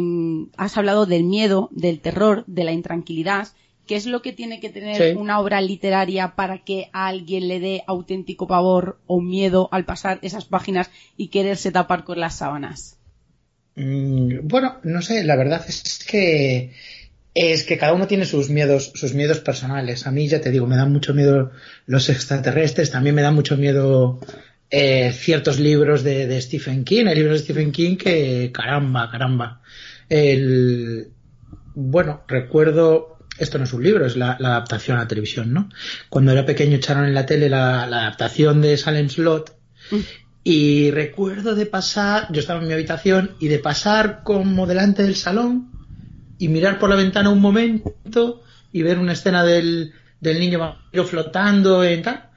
[0.57, 3.47] has hablado del miedo, del terror, de la intranquilidad.
[3.87, 5.17] ¿Qué es lo que tiene que tener Sí.
[5.17, 10.19] una obra literaria para que a alguien le dé auténtico pavor o miedo al pasar
[10.23, 12.97] esas páginas y quererse tapar con las sábanas?
[13.75, 16.71] Mm, Bueno, no sé, la verdad es que
[17.35, 20.07] es que cada uno tiene sus miedos, sus miedos personales.
[20.07, 21.51] A mí ya te digo, me dan mucho miedo
[21.85, 24.19] los extraterrestres, también me dan mucho miedo
[24.69, 29.61] eh, ciertos libros de, Stephen King, hay libros de Stephen King que caramba, caramba.
[30.07, 31.09] El,
[31.75, 35.69] bueno, recuerdo, esto no es un libro, es la, adaptación a la televisión, ¿no?
[36.09, 39.57] Cuando era pequeño echaron en la tele la, adaptación de Salem Slot
[40.47, 45.15] y recuerdo de pasar, yo estaba en mi habitación y de pasar como delante del
[45.15, 45.71] salón
[46.37, 51.03] y mirar por la ventana un momento y ver una escena del, del niño vampiro
[51.03, 52.29] flotando en tal.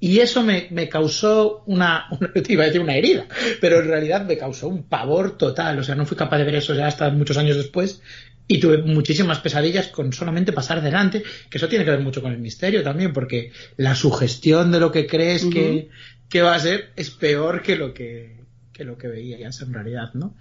[0.00, 3.28] Y eso me, me causó una, una, te iba a decir una herida,
[3.60, 5.78] pero en realidad me causó un pavor total.
[5.78, 8.02] O sea, no fui capaz de ver eso ya hasta muchos años después
[8.48, 12.32] y tuve muchísimas pesadillas con solamente pasar delante, que eso tiene que ver mucho con
[12.32, 15.90] el misterio también, porque la sugestión de lo que crees que,
[16.28, 18.36] que va a ser es peor que lo que,
[18.72, 20.34] que lo que veías en realidad, ¿no?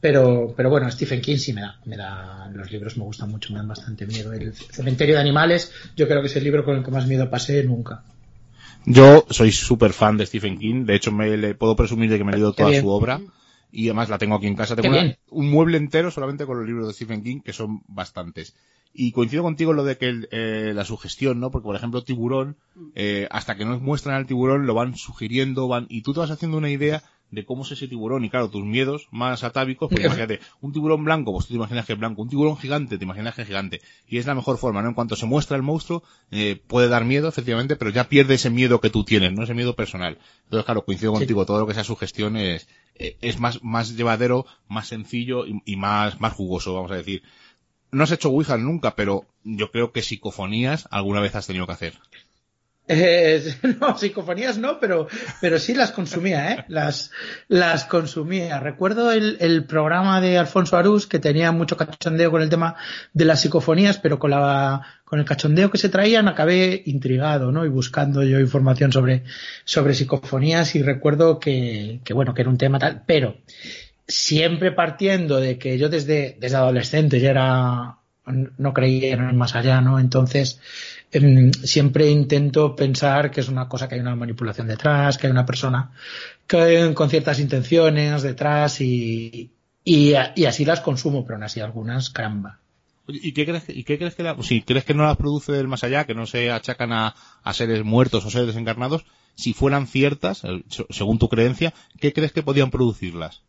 [0.00, 3.52] Pero, pero bueno, Stephen King sí me da, me da, los libros me gustan mucho,
[3.52, 4.32] me dan bastante miedo.
[4.32, 7.28] El cementerio de animales, yo creo que es el libro con el que más miedo
[7.30, 8.04] pasé nunca.
[8.84, 12.24] Yo soy súper fan de Stephen King, de hecho me le puedo presumir de que
[12.24, 13.20] me he leído toda su obra
[13.70, 14.76] y además la tengo aquí en casa.
[14.76, 18.54] Tengo una- un mueble entero solamente con los libros de Stephen King, que son bastantes.
[18.94, 21.50] Y coincido contigo en lo de que el, eh, la sugestión, ¿no?
[21.50, 22.56] Porque, por ejemplo, tiburón,
[22.94, 26.30] eh, hasta que no muestran al tiburón, lo van sugiriendo, van, y tú te vas
[26.30, 28.24] haciendo una idea de cómo es ese tiburón.
[28.24, 31.86] Y claro, tus miedos más atávicos, pues imagínate, un tiburón blanco, pues tú te imaginas
[31.86, 32.22] que es blanco.
[32.22, 33.80] Un tiburón gigante, te imaginas que es gigante.
[34.08, 34.88] Y es la mejor forma, ¿no?
[34.88, 38.50] En cuanto se muestra el monstruo, eh, puede dar miedo, efectivamente, pero ya pierde ese
[38.50, 39.44] miedo que tú tienes, ¿no?
[39.44, 40.18] Ese miedo personal.
[40.44, 41.18] Entonces, claro, coincido Sí.
[41.18, 42.66] contigo, todo lo que sea sugestión es,
[42.96, 47.22] eh, es más, más llevadero, más sencillo y, y más, más jugoso, vamos a decir.
[47.90, 51.72] No has hecho Ouija nunca, pero yo creo que psicofonías alguna vez has tenido que
[51.72, 51.94] hacer.
[52.90, 55.08] Eh, no, psicofonías no, pero,
[55.40, 56.64] pero sí las consumía, ¿eh?
[56.68, 57.10] Las,
[57.46, 58.60] las consumía.
[58.60, 62.76] Recuerdo el, el programa de Alfonso Arús que tenía mucho cachondeo con el tema
[63.12, 67.66] de las psicofonías, pero con la, con el cachondeo que se traían acabé intrigado, ¿no?
[67.66, 69.24] Y buscando yo información sobre,
[69.64, 73.36] sobre psicofonías y recuerdo que, que bueno, que era un tema tal, pero
[74.08, 79.54] siempre partiendo de que yo desde, desde adolescente ya era, no creía en el más
[79.54, 79.98] allá, ¿no?
[80.00, 80.60] Entonces,
[81.12, 85.30] em, siempre intento pensar que es una cosa que hay una manipulación detrás, que hay
[85.30, 85.92] una persona
[86.46, 89.52] que, con ciertas intenciones detrás y,
[89.84, 92.60] y, así las consumo, pero aún así algunas, caramba.
[93.10, 95.66] ¿Y qué crees, y qué crees que la- si crees que no las produce del
[95.68, 99.86] más allá, que no se achacan a, a seres muertos o seres desencarnados, si fueran
[99.86, 103.42] ciertas, eh, se- según tu creencia, ¿qué crees que podían producirlas?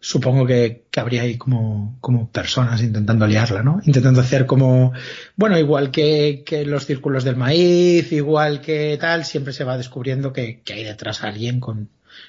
[0.00, 3.80] Supongo que, habría ahí como, como personas intentando liarla, ¿no?
[3.84, 4.92] Intentando hacer como,
[5.36, 10.32] bueno, igual que, que los círculos del maíz, igual que tal, siempre se va descubriendo
[10.32, 11.88] que, que hay detrás alguien con,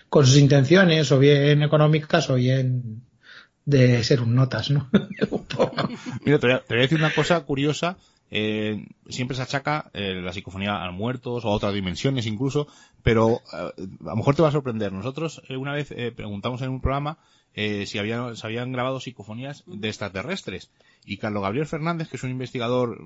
[0.10, 3.03] con sus intenciones, o bien económicas, o bien
[3.65, 4.90] de ser un notas, ¿no?
[5.30, 5.90] un poco.
[6.26, 7.98] Mira, te voy a, te voy a decir una cosa curiosa.
[8.31, 12.68] eh, siempre se achaca eh, la psicofonía a muertos o a otras dimensiones incluso,
[13.03, 13.71] pero eh,
[14.01, 14.91] a lo mejor te va a sorprender.
[14.93, 17.17] Nosotros eh, una vez eh, preguntamos en un programa
[17.53, 20.69] eh, si habían, se habían grabado psicofonías de extraterrestres.
[21.05, 22.99] Y Carlos Gabriel Fernández, que es un investigador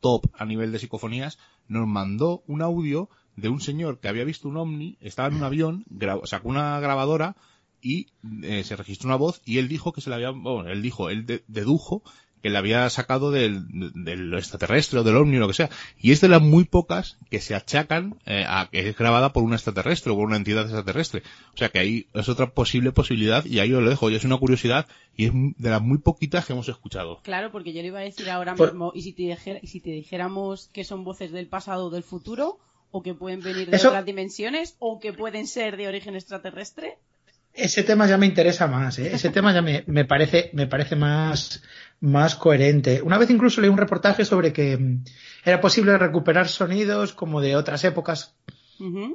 [0.00, 4.48] top a nivel de psicofonías, nos mandó un audio de un señor que había visto
[4.48, 5.84] un ovni, estaba en un avión,
[6.24, 7.36] sacó una grabadora
[7.82, 8.08] y
[8.42, 11.10] eh, se registró una voz y él dijo que se la había, bueno, él dijo,
[11.10, 12.02] él de- dedujo
[12.42, 13.64] que le había sacado del,
[13.94, 15.70] del extraterrestre o del ovni o lo que sea.
[16.00, 19.42] Y es de las muy pocas que se achacan eh, a que es grabada por
[19.42, 21.22] un extraterrestre o por una entidad extraterrestre.
[21.54, 24.10] O sea que ahí es otra posible posibilidad y ahí os lo dejo.
[24.10, 24.86] Y es una curiosidad
[25.16, 27.20] y es de las muy poquitas que hemos escuchado.
[27.22, 29.66] Claro, porque yo le iba a decir ahora Por- mismo, ¿y si, te dijera- y
[29.66, 32.58] si te dijéramos que son voces del pasado o del futuro?
[32.92, 34.74] ¿O que pueden venir de Eso- otras dimensiones?
[34.80, 36.98] ¿O que pueden ser de origen extraterrestre?
[37.52, 39.10] Ese tema ya me interesa más, ¿eh?
[39.12, 41.62] ese tema ya me, me parece, me parece más,
[42.00, 43.02] más coherente.
[43.02, 45.04] Una vez incluso leí un reportaje sobre que mm,
[45.44, 48.34] era posible recuperar sonidos como de otras épocas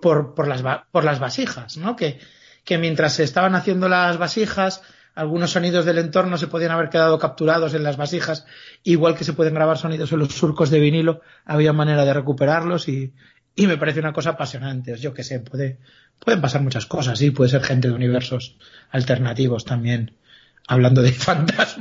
[0.02, 1.96] por, por, las, por las vasijas, ¿no?
[1.96, 2.20] Que,
[2.64, 4.84] que mientras se estaban haciendo las vasijas
[5.16, 8.46] algunos sonidos del entorno se podían haber quedado capturados en las vasijas,
[8.84, 12.90] igual que se pueden grabar sonidos en los surcos de vinilo, había manera de recuperarlos
[12.90, 13.14] y,
[13.56, 14.98] y me parece una cosa apasionante.
[14.98, 15.80] Yo que sé, puede,
[16.20, 18.58] pueden pasar muchas cosas, sí, puede ser gente de universos
[18.92, 20.18] alternativos también,
[20.68, 21.78] hablando de fantasmas.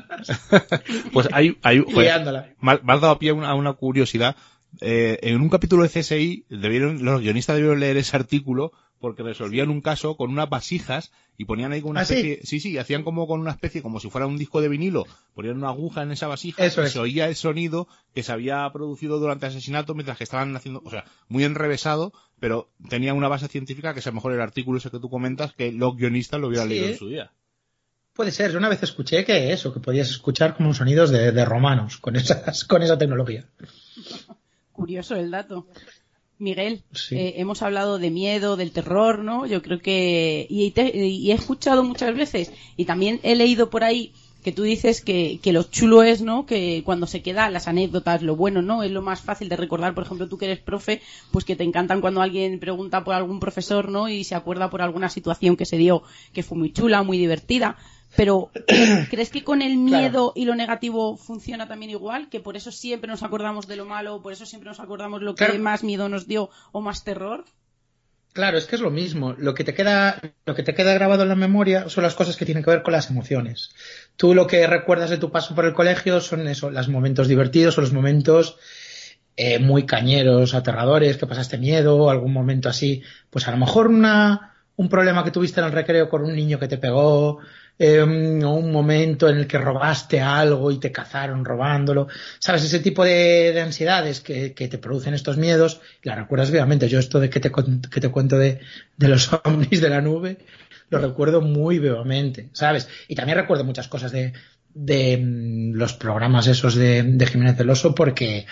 [1.12, 2.10] pues hay, hay, pues,
[2.60, 4.36] me has dado pie a una, a una curiosidad.
[4.80, 9.68] Eh, en un capítulo de CSI, debieron, los guionistas debieron leer ese artículo porque resolvían
[9.70, 12.14] un caso con unas vasijas y ponían ahí con una ¿Ah, sí?
[12.14, 15.04] especie, sí, sí, hacían como con una especie, como si fuera un disco de vinilo,
[15.34, 16.92] ponían una aguja en esa vasija Eso y es.
[16.92, 20.80] se oía el sonido que se había producido durante el asesinato mientras que estaban haciendo,
[20.84, 24.40] o sea, muy enrevesado, pero tenía una base científica que es a lo mejor el
[24.40, 26.92] artículo ese que tú comentas que los guionistas lo hubieran Sí, leído ¿eh?
[26.92, 27.32] en su día.
[28.14, 31.44] Puede ser, yo una vez escuché que eso, que podías escuchar como sonidos de, de
[31.44, 33.44] romanos con esas, con esa tecnología.
[34.72, 35.66] Curioso el dato.
[36.38, 37.16] Miguel, Sí.
[37.16, 39.46] eh, hemos hablado de miedo, del terror, ¿no?
[39.46, 40.46] Yo creo que...
[40.50, 44.12] Y, te- y he escuchado muchas veces y también he leído por ahí
[44.42, 46.44] que tú dices que, que lo chulo es, ¿no?
[46.44, 48.82] Que cuando se quedan las anécdotas, lo bueno, ¿no?
[48.82, 49.94] Es lo más fácil de recordar.
[49.94, 51.00] Por ejemplo, tú que eres profe,
[51.32, 54.08] pues que te encantan cuando alguien pregunta por algún profesor, ¿no?
[54.08, 57.76] Y se acuerda por alguna situación que se dio que fue muy chula, muy divertida.
[58.16, 58.50] Pero,
[59.10, 62.28] ¿crees que con el miedo y lo negativo funciona también igual?
[62.28, 65.34] Que por eso siempre nos acordamos de lo malo, por eso siempre nos acordamos lo
[65.34, 65.62] que Claro.
[65.62, 67.44] más miedo nos dio o más terror.
[68.32, 69.34] Claro, es que es lo mismo.
[69.38, 72.36] Lo que te queda, lo que te queda grabado en la memoria son las cosas
[72.36, 73.70] que tienen que ver con las emociones.
[74.16, 77.78] Tú lo que recuerdas de tu paso por el colegio son eso, los momentos divertidos
[77.78, 78.58] o los momentos
[79.36, 83.02] eh, muy cañeros, aterradores, que pasaste miedo, algún momento así.
[83.30, 86.58] Pues a lo mejor una, un problema que tuviste en el recreo con un niño
[86.58, 87.38] que te pegó,
[87.78, 92.08] eh, un momento en el que robaste algo y te cazaron robándolo.
[92.38, 92.64] ¿Sabes?
[92.64, 96.88] Ese tipo de, de ansiedades que, te producen estos miedos, la recuerdas vivamente.
[96.88, 98.60] Yo esto de que te, que te cuento de,
[98.98, 100.38] los ovnis de la nube,
[100.90, 102.88] lo recuerdo muy vivamente, ¿sabes?
[103.08, 104.32] Y también recuerdo muchas cosas de,
[105.18, 108.46] mm, los programas esos de, de Jiménez del Oso porque,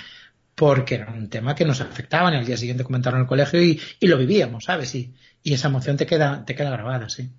[0.55, 2.29] porque era un tema que nos afectaba.
[2.29, 4.95] En el día siguiente comentaron en el colegio y, y lo vivíamos, ¿sabes?
[4.97, 7.31] Y, y esa emoción te queda, te queda grabada, sí.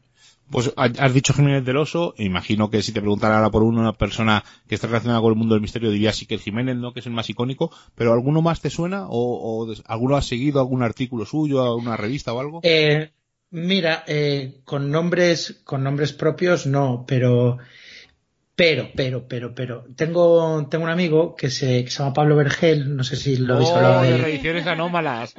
[0.54, 3.64] Pues ha- has dicho Jiménez del Oso, e imagino que si te preguntara ahora por
[3.64, 6.78] una persona que está relacionada con el mundo del misterio diría sí que el Jiménez,
[6.78, 6.94] ¿no?
[6.94, 9.08] Que es el más icónico, pero ¿alguno más te suena?
[9.10, 12.60] ¿O, o alguno has seguido algún artículo suyo, alguna revista o algo?
[12.62, 13.10] Eh,
[13.50, 17.58] mira, eh, con nombres, con nombres propios no, pero,
[18.56, 22.96] pero, pero, pero, pero, tengo, tengo un amigo que se, que se llama Pablo Vergel,
[22.96, 25.34] no sé si lo habéis hablado de reediciones anómalas.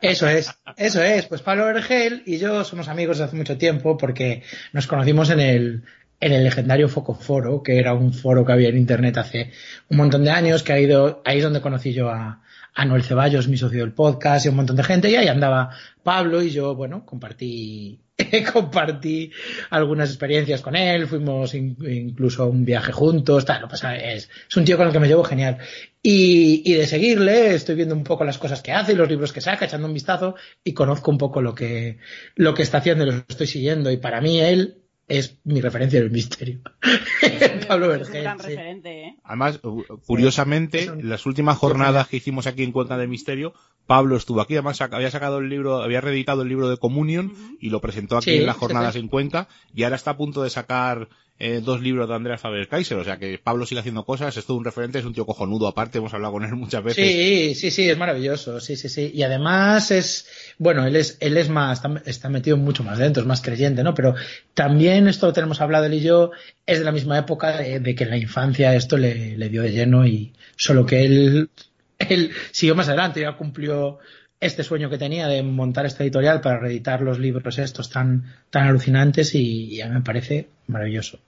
[0.00, 1.26] Eso es, eso es.
[1.26, 5.40] Pues Pablo Vergel y yo somos amigos desde hace mucho tiempo porque nos conocimos en
[5.40, 5.82] el,
[6.20, 9.50] en el legendario Foco Foro, que era un foro que había en internet hace
[9.88, 12.42] un montón de años, que ha ido, ahí es donde conocí yo a,
[12.74, 15.70] a Noel Ceballos, mi socio del podcast, y un montón de gente, y ahí andaba
[16.04, 18.01] Pablo y yo, bueno, compartí,
[18.52, 19.32] compartí
[19.70, 24.28] algunas experiencias con él, fuimos in- incluso a un viaje juntos, tal, lo pasa es,
[24.48, 25.58] es un tío con el que me llevo genial.
[26.02, 29.32] Y, y de seguirle, estoy viendo un poco las cosas que hace y los libros
[29.32, 30.34] que saca, echando un vistazo,
[30.64, 31.98] y conozco un poco lo que,
[32.36, 36.00] lo que está haciendo y lo estoy siguiendo, y para mí él es mi referencia
[36.00, 36.60] del misterio.
[37.68, 38.46] Pablo es un Vergel, gran sí.
[38.48, 39.16] referente, ¿eh?
[39.24, 39.60] Además,
[40.06, 43.52] curiosamente, las últimas jornadas que hicimos aquí en Cuenca del Misterio,
[43.86, 47.70] Pablo estuvo aquí, además había sacado el libro, había reeditado el libro de Communion y
[47.70, 49.00] lo presentó aquí Sí, en las jornadas sí.
[49.00, 51.08] en Cuenca y ahora está a punto de sacar
[51.44, 54.58] eh, dos libros de Andreas Faber-Kaiser, o sea que Pablo sigue haciendo cosas, es todo
[54.58, 57.04] un referente, es un tío cojonudo aparte, hemos hablado con él muchas veces.
[57.04, 59.10] Sí, sí, sí, es maravilloso, sí, sí, sí.
[59.12, 60.28] Y además es,
[60.58, 63.92] bueno, él es, él es más, está, metido mucho más dentro, es más creyente, ¿no?
[63.92, 64.14] Pero
[64.54, 66.30] también esto lo tenemos hablado él y yo,
[66.64, 69.72] es de la misma época de, que en la infancia esto le, le dio de
[69.72, 71.50] lleno y solo que él,
[71.98, 73.98] él siguió más adelante, ya cumplió
[74.38, 78.68] este sueño que tenía de montar esta editorial para reeditar los libros estos tan, tan
[78.68, 81.18] alucinantes y, y a mí me parece maravilloso.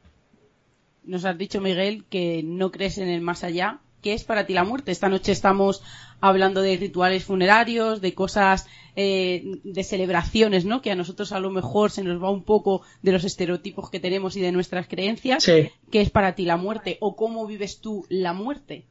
[1.07, 3.81] Nos has dicho, Miguel, que no crees en el más allá.
[4.03, 4.93] ¿Qué es para ti la muerte?
[4.93, 5.83] Esta noche estamos
[6.21, 8.67] hablando de rituales funerarios, de cosas,
[8.97, 10.83] eh, de celebraciones, ¿no?
[10.83, 14.01] Que a nosotros a lo mejor se nos va un poco de los estereotipos que
[14.01, 15.45] tenemos y de nuestras creencias.
[15.45, 15.71] Sí.
[15.91, 16.99] ¿Qué es para ti la muerte?
[17.01, 18.85] ¿O cómo vives tú la muerte?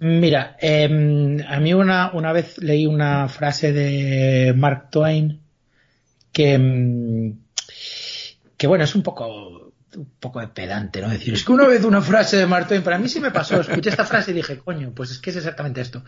[0.00, 0.84] Mira, eh,
[1.48, 5.40] a mí una, una vez leí una frase de Mark Twain
[6.32, 7.38] que, mm,
[8.56, 9.67] que bueno, es un poco,
[9.98, 11.08] un poco de pedante, ¿no?
[11.08, 13.60] Decir, es que una vez una frase de Mark Twain, para mí sí me pasó,
[13.60, 16.04] escuché esta frase y dije, coño, pues es que es exactamente esto,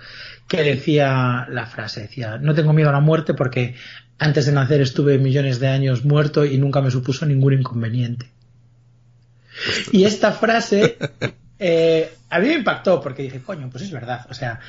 [0.48, 3.74] que decía la frase, decía, no tengo miedo a la muerte porque
[4.18, 8.30] antes de nacer estuve millones de años muerto y nunca me supuso ningún inconveniente.
[9.92, 10.96] Y esta frase
[11.58, 14.26] eh, a mí me impactó porque dije, coño, pues es verdad.
[14.30, 14.60] O sea,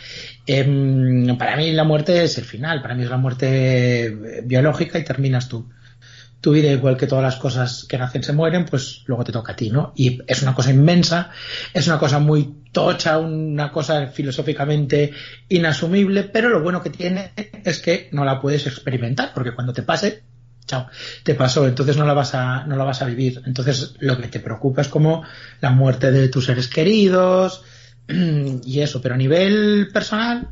[0.45, 4.99] em, para mí la muerte es el final, para mí es la muerte eh, biológica
[4.99, 5.69] y terminas tú.
[6.41, 9.53] Tu vida, igual que todas las cosas que nacen se mueren, pues luego te toca
[9.53, 9.93] a ti, ¿no?
[9.95, 11.29] Y es una cosa inmensa,
[11.71, 15.11] es una cosa muy tocha, una cosa filosóficamente
[15.49, 17.31] inasumible, pero lo bueno que tiene
[17.63, 20.23] es que no la puedes experimentar, porque cuando te pase,
[20.65, 20.87] chao,
[21.23, 23.43] te pasó, entonces no la vas a, no la vas a vivir.
[23.45, 25.23] Entonces lo que te preocupa es como
[25.59, 27.63] la muerte de tus seres queridos
[28.07, 30.49] y eso, pero a nivel personal,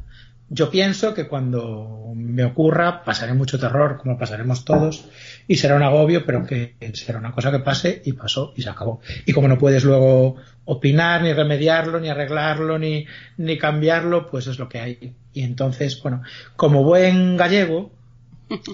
[0.50, 5.06] yo pienso que cuando me ocurra pasaré mucho terror, como pasaremos todos,
[5.48, 8.70] y será un agobio, pero que será una cosa que pase y pasó y se
[8.70, 9.00] acabó.
[9.26, 13.06] Y como no puedes luego opinar, ni remediarlo, ni arreglarlo, ni,
[13.38, 15.14] ni cambiarlo, pues es lo que hay.
[15.34, 16.24] Y entonces, bueno,
[16.56, 17.92] como buen gallego,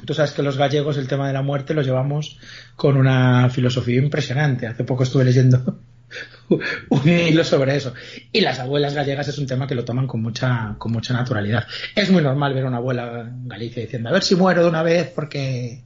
[0.06, 2.40] tú sabes que los gallegos el tema de la muerte lo llevamos
[2.78, 4.68] con una filosofía impresionante.
[4.68, 5.78] Hace poco estuve leyendo
[6.90, 7.94] un hilo sobre eso.
[8.32, 11.66] Y las abuelas gallegas es un tema que lo toman con mucha, con mucha naturalidad.
[11.96, 14.70] Es muy normal ver a una abuela en Galicia diciendo, a ver si muero de
[14.70, 15.84] una vez porque,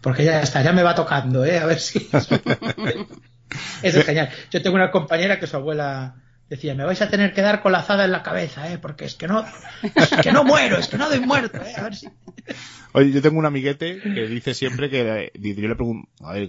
[0.00, 1.58] porque ya está, ya me va tocando, ¿eh?
[1.58, 2.08] A ver si.
[2.12, 2.38] Eso
[4.00, 4.28] es genial.
[4.50, 6.16] Yo tengo una compañera que su abuela
[6.52, 8.76] decía, me vais a tener que dar colazada en la cabeza, ¿eh?
[8.76, 9.42] Porque es que no,
[9.82, 11.72] es que no muero, es que no doy muerto, ¿eh?
[11.78, 12.08] A ver si.
[12.94, 16.46] Oye, yo tengo un amiguete que dice siempre que, yo le pregunto, a ver,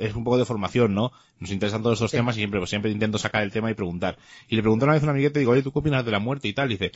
[0.00, 1.12] es un poco de formación, ¿no?
[1.38, 4.18] Nos interesan todos estos temas y siempre, pues siempre intento sacar el tema y preguntar.
[4.48, 6.18] Y le pregunto una vez a un amiguete, digo, oye, ¿tú qué opinas de la
[6.18, 6.68] muerte y tal?
[6.68, 6.90] dice,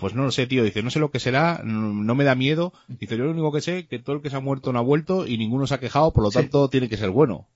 [0.00, 0.64] pues no lo sé, tío.
[0.64, 2.72] Dice, no sé lo que será, no me da miedo.
[2.88, 4.82] Dice, yo lo único que sé que todo el que se ha muerto no ha
[4.82, 7.46] vuelto y ninguno se ha quejado, por lo tanto tiene que ser bueno.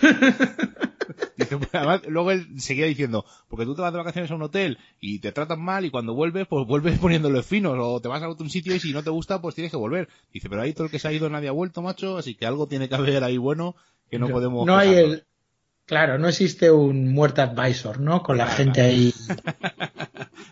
[1.36, 4.42] Dice, pues, además, luego él seguía diciendo, porque tú te vas de vacaciones a un
[4.42, 8.22] hotel y te tratan mal y cuando vuelves, pues vuelves poniéndole finos o te vas
[8.22, 10.08] a otro sitio y si no te gusta, pues tienes que volver.
[10.32, 12.46] Dice, pero ahí todo el que se ha ido nadie ha vuelto, macho, así que
[12.46, 13.76] algo tiene que haber ahí bueno
[14.10, 14.66] que no, podemos...
[14.66, 15.24] No hay el...
[15.86, 18.22] Claro, no existe un muerte advisor, ¿no?
[18.22, 19.12] Con la gente ahí.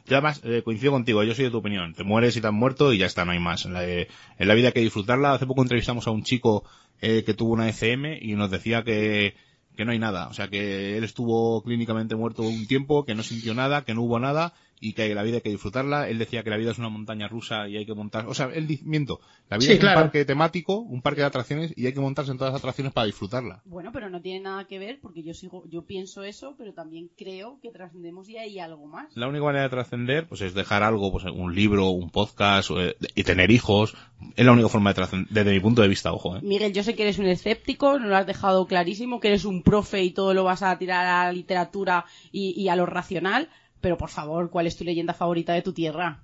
[0.06, 1.94] Yo además eh, coincido contigo, yo soy de tu opinión.
[1.94, 3.64] Te mueres y te has muerto y ya está, no hay más.
[3.64, 4.08] En la, en
[4.38, 5.32] la vida hay que disfrutarla.
[5.32, 6.64] Hace poco entrevistamos a un chico
[7.00, 9.34] eh, que tuvo una ECM y nos decía que
[9.76, 10.28] que no hay nada.
[10.28, 14.02] O sea, que él estuvo clínicamente muerto un tiempo, que no sintió nada, que no
[14.02, 16.08] hubo nada y que la vida hay que disfrutarla.
[16.08, 18.50] Él decía que la vida es una montaña rusa y hay que montar, o sea,
[18.52, 22.00] él miento, la vida es un parque temático, un parque de atracciones y hay que
[22.00, 23.62] montarse en todas las atracciones para disfrutarla.
[23.64, 27.10] Bueno, pero no tiene nada que ver porque yo sigo, yo pienso eso, pero también
[27.16, 29.06] creo que trascendemos y hay algo más.
[29.14, 32.96] La única manera de trascender, pues es dejar algo, pues un libro, un podcast eh,
[33.14, 33.94] y tener hijos.
[34.34, 36.36] Es la única forma de trascender, desde mi punto de vista, ojo.
[36.36, 36.40] ¿eh?
[36.42, 39.62] Miguel, yo sé que eres un escéptico, no lo has dejado clarísimo, que eres un
[39.62, 43.48] profe y todo lo vas a tirar a la literatura y a lo racional
[43.82, 46.22] pero por favor, ¿cuál es tu leyenda favorita de tu tierra?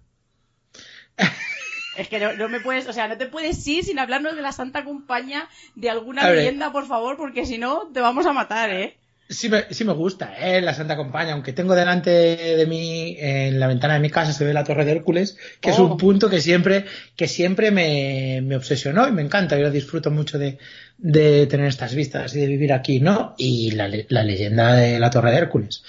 [1.99, 4.53] es que no, me puedes, o sea, no te puedes ir sin hablarnos de la
[4.53, 8.97] Santa Compañía, de alguna leyenda, por favor, porque si no, te vamos a matar, ¿eh?
[9.31, 10.63] Sí me, sí me gusta, ¿eh?
[10.63, 14.45] La Santa Compañía, aunque tengo delante de mí, en la ventana de mi casa se
[14.45, 15.97] ve la Torre de Hércules, que es un oh.
[15.99, 19.59] punto que siempre, que siempre me, me obsesionó y me encanta.
[19.59, 20.57] Yo disfruto mucho de,
[20.97, 23.35] de tener estas vistas y de vivir aquí, ¿no?
[23.37, 25.83] Y la, la leyenda de la Torre de Hércules.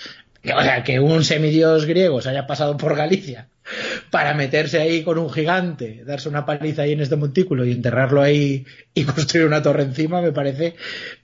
[0.44, 3.50] O sea, que un semidios griego se haya pasado por Galicia
[4.10, 8.22] para meterse ahí con un gigante, darse una paliza ahí en este montículo y enterrarlo
[8.22, 10.76] ahí y construir una torre encima, me parece,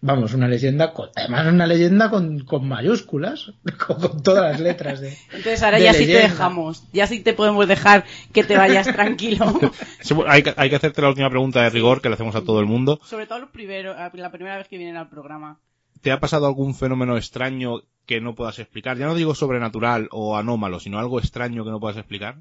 [0.02, 3.52] vamos, una leyenda, además una leyenda con, con mayúsculas,
[3.88, 5.18] con, todas las letras de.
[5.32, 9.60] Entonces ahora ya sí te dejamos, ya sí te podemos dejar que te vayas tranquilo.
[10.28, 12.60] hay, que, hay que hacerte la última pregunta de rigor que le hacemos a todo
[12.60, 13.00] el mundo.
[13.04, 15.60] Sobre todo primero, la primera vez que vienen al programa.
[16.02, 18.98] ¿Te ha pasado algún fenómeno extraño que no puedas explicar?
[18.98, 22.38] Ya no digo sobrenatural o anómalo, sino algo extraño que no puedas explicar.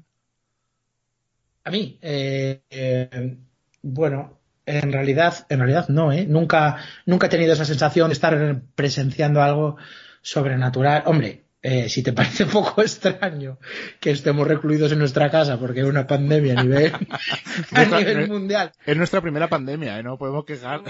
[1.63, 3.37] A mí, eh, eh,
[3.81, 6.25] bueno, en realidad, en realidad no, ¿eh?
[6.27, 9.77] Nunca, nunca he tenido esa sensación de estar presenciando algo
[10.21, 11.03] sobrenatural.
[11.05, 13.57] Hombre, eh, si te parece un poco extraño
[13.99, 16.93] que estemos recluidos en nuestra casa porque hay una pandemia a nivel,
[17.71, 18.71] a nivel mundial.
[18.85, 20.03] Es nuestra primera pandemia, ¿eh?
[20.03, 20.81] No podemos quejar.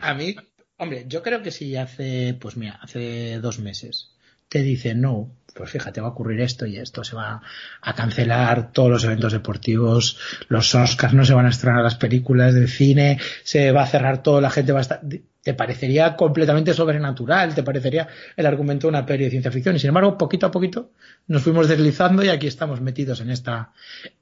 [0.00, 0.36] a mí,
[0.78, 4.12] Hombre, yo creo que si hace, pues mira, hace dos meses
[4.48, 7.42] te dicen, no, pues fíjate, va a ocurrir esto y esto, se va
[7.82, 10.16] a cancelar todos los eventos deportivos,
[10.48, 14.22] los Oscars no se van a estrenar las películas de cine, se va a cerrar
[14.22, 15.00] todo, la gente va a estar,
[15.42, 18.06] te parecería completamente sobrenatural, te parecería
[18.36, 20.92] el argumento de una peli de ciencia ficción y sin embargo, poquito a poquito
[21.26, 23.72] nos fuimos deslizando y aquí estamos metidos en esta,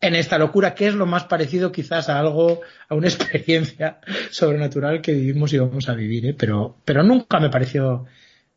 [0.01, 4.01] en esta locura que es lo más parecido quizás a algo, a una experiencia
[4.31, 6.35] sobrenatural que vivimos y vamos a vivir, ¿eh?
[6.39, 8.07] pero, pero nunca me pareció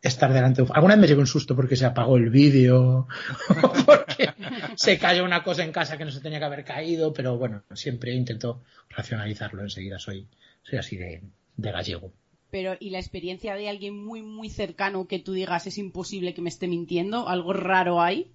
[0.02, 0.64] estar delante.
[0.74, 3.08] Alguna vez me llegó un susto porque se apagó el vídeo,
[3.86, 4.30] porque
[4.76, 7.64] se cayó una cosa en casa que no se tenía que haber caído, pero bueno,
[7.74, 10.00] siempre intento racionalizarlo enseguida.
[10.00, 10.28] Soy,
[10.64, 11.22] soy así de,
[11.58, 12.12] de gallego.
[12.52, 16.42] Pero, ¿y la experiencia de alguien muy, muy cercano que tú digas es imposible que
[16.42, 17.28] me esté mintiendo?
[17.28, 18.32] ¿Algo raro hay?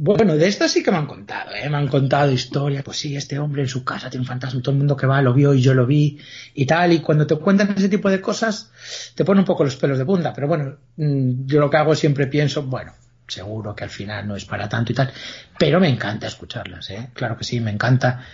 [0.00, 1.68] Bueno, de estas sí que me han contado, ¿eh?
[1.68, 4.70] me han contado historias, pues sí, este hombre en su casa tiene un fantasma, todo
[4.70, 6.20] el mundo que va lo vio y yo lo vi
[6.54, 8.70] y tal, y cuando te cuentan ese tipo de cosas
[9.16, 11.96] te pone un poco los pelos de punta, pero bueno, mm, yo lo que hago
[11.96, 12.92] siempre pienso, bueno,
[13.26, 15.10] seguro que al final no es para tanto y tal,
[15.58, 17.08] pero me encanta escucharlas, ¿eh?
[17.12, 18.24] claro que sí, me encanta.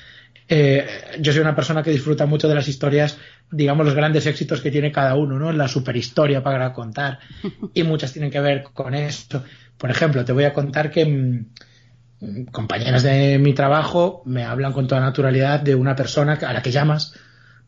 [0.46, 3.16] Eh, yo soy una persona que disfruta mucho de las historias,
[3.50, 5.52] digamos, los grandes éxitos que tiene cada uno, ¿no?
[5.52, 7.18] La superhistoria para contar,
[7.74, 9.42] y muchas tienen que ver con eso
[9.78, 14.86] por ejemplo, te voy a contar que mm, compañeras de mi trabajo me hablan con
[14.86, 17.14] toda naturalidad de una persona a la que llamas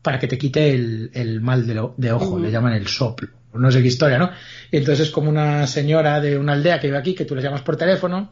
[0.01, 3.89] para que te quite el, mal de, ojo, le llaman el soplo, no sé qué
[3.89, 4.31] historia, ¿no?
[4.71, 7.41] Y entonces es como una señora de una aldea que vive aquí, que tú le
[7.41, 8.31] llamas por teléfono,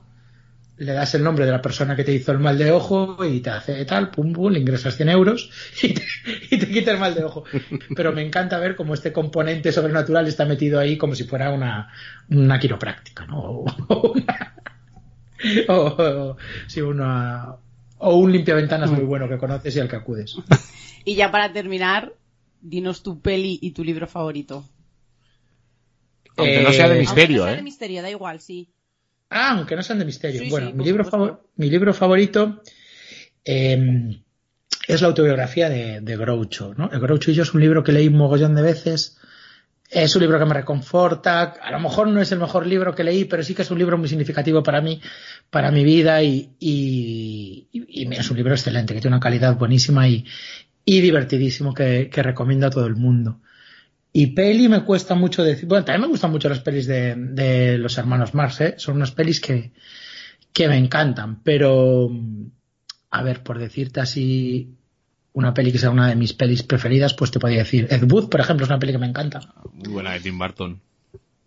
[0.77, 3.39] le das el nombre de la persona que te hizo el mal de ojo y
[3.39, 5.49] te hace tal, pum, pum, le ingresas 100 euros
[5.81, 6.03] y te,
[6.52, 7.45] y te, quita el mal de ojo.
[7.95, 11.91] Pero me encanta ver cómo este componente sobrenatural está metido ahí como si fuera una,
[12.30, 13.39] una quiropráctica, ¿no?
[13.39, 14.56] O, una,
[15.69, 16.38] o,
[16.68, 17.56] sí, una,
[17.97, 20.35] o un limpiaventanas muy bueno que conoces y al que acudes.
[21.06, 22.14] Y ya para terminar,
[22.61, 24.65] dinos tu peli y tu libro favorito.
[26.38, 27.57] Aunque no sea de misterio, Aunque no sea ¿eh?
[27.57, 28.74] de misterio, da igual, sí.
[29.38, 30.41] Ah, aunque no sean de misterio.
[30.44, 32.62] Sí, bueno, sí, mi, libro favor- mi libro favorito
[33.44, 34.22] eh,
[34.88, 36.74] es la autobiografía de, de Groucho.
[36.78, 36.90] ¿no?
[36.91, 39.18] El Groucho y yo es un libro que leí un mogollón de veces.
[39.90, 41.41] Es un libro que me reconforta.
[41.62, 43.78] A lo mejor no es el mejor libro que leí, pero sí que es un
[43.78, 45.02] libro muy significativo para mí,
[45.49, 49.57] para mi vida y, y- y- y es un libro excelente, que tiene una calidad
[49.57, 50.26] buenísima y,
[50.86, 53.41] y divertidísimo que, que recomiendo a todo el mundo.
[54.17, 55.67] Y peli me cuesta mucho decir.
[55.67, 58.75] Bueno, también me gustan mucho las pelis de, de los hermanos Marx, ¿eh?
[58.77, 59.73] Son unas pelis que,
[60.53, 61.41] que me encantan.
[61.43, 62.09] Pero,
[63.09, 64.73] a ver, por decirte así,
[65.33, 67.87] una peli que sea una de mis pelis preferidas, pues te podría decir.
[67.89, 69.53] Ed Wood, por ejemplo, es una peli que me encanta.
[69.73, 70.79] Muy buena de Tim Burton.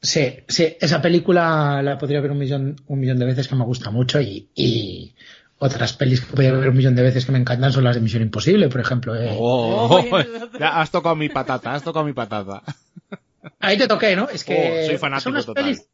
[0.03, 3.65] Sí, sí, esa película la podría ver un millón, un millón de veces que me
[3.65, 5.15] gusta mucho y, y
[5.59, 8.01] otras pelis que podría ver un millón de veces que me encantan son las de
[8.01, 9.15] Misión Imposible, por ejemplo.
[9.17, 9.29] eh.
[9.33, 10.19] Oh, Oh,
[10.59, 12.63] ya has tocado mi patata, has tocado mi patata.
[13.61, 14.29] Ahí te toqué, ¿no?
[14.29, 15.65] Es que Oh, soy fanático son unas total.
[15.65, 15.89] pelis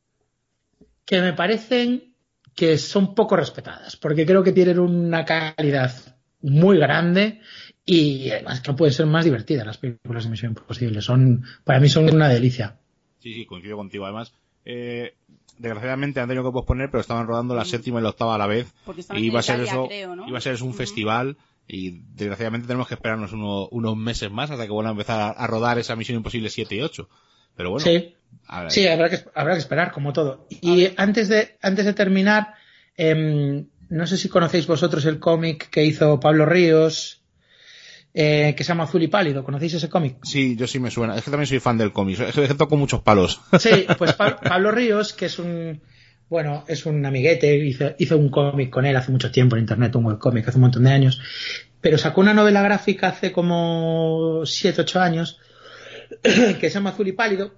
[1.04, 2.14] que me parecen
[2.54, 5.92] que son poco respetadas, porque creo que tienen una calidad
[6.40, 7.40] muy grande
[7.84, 11.00] y además que no pueden ser más divertidas las películas de Misión Imposible.
[11.02, 12.76] Son, para mí son una delicia.
[13.18, 14.04] Sí, sí, coincido contigo.
[14.04, 14.32] Además,
[14.64, 15.14] eh,
[15.58, 18.46] desgraciadamente han tenido que posponer, pero estaban rodando la séptima y la octava a la
[18.46, 18.72] vez.
[18.84, 20.28] Porque estaban Y iba a ser Italia, eso, creo, ¿no?
[20.28, 21.36] iba a ser eso un festival.
[21.66, 25.28] Y desgraciadamente tenemos que esperarnos uno- unos meses más hasta que vuelvan a empezar a,
[25.30, 27.08] a rodar esa Misión Imposible 7 y 8.
[27.56, 28.14] Pero bueno, sí,
[28.48, 30.46] a sí, habrá que, habrá que esperar, como todo.
[30.50, 32.54] Y antes de, antes de terminar,
[32.96, 37.22] em, no sé si conocéis vosotros el cómic que hizo Pablo Ríos,
[38.14, 39.42] eh, que se llama Azul y Pálido.
[39.44, 40.18] ¿Conocéis ese cómic?
[40.22, 41.16] sí, yo sí me suena.
[41.16, 42.20] Es que también soy fan del cómic.
[42.20, 43.40] Es que toco muchos palos.
[43.58, 45.82] Sí, pues Pa- Pablo Ríos, que es un,
[46.28, 49.94] bueno, es un amiguete, hizo, hizo un cómic con él hace mucho tiempo en internet,
[49.96, 51.20] un webcómic hace un montón de años,
[51.80, 55.38] pero sacó una novela gráfica hace como 7, 8 años,
[56.22, 57.54] que se llama Azul y Pálido,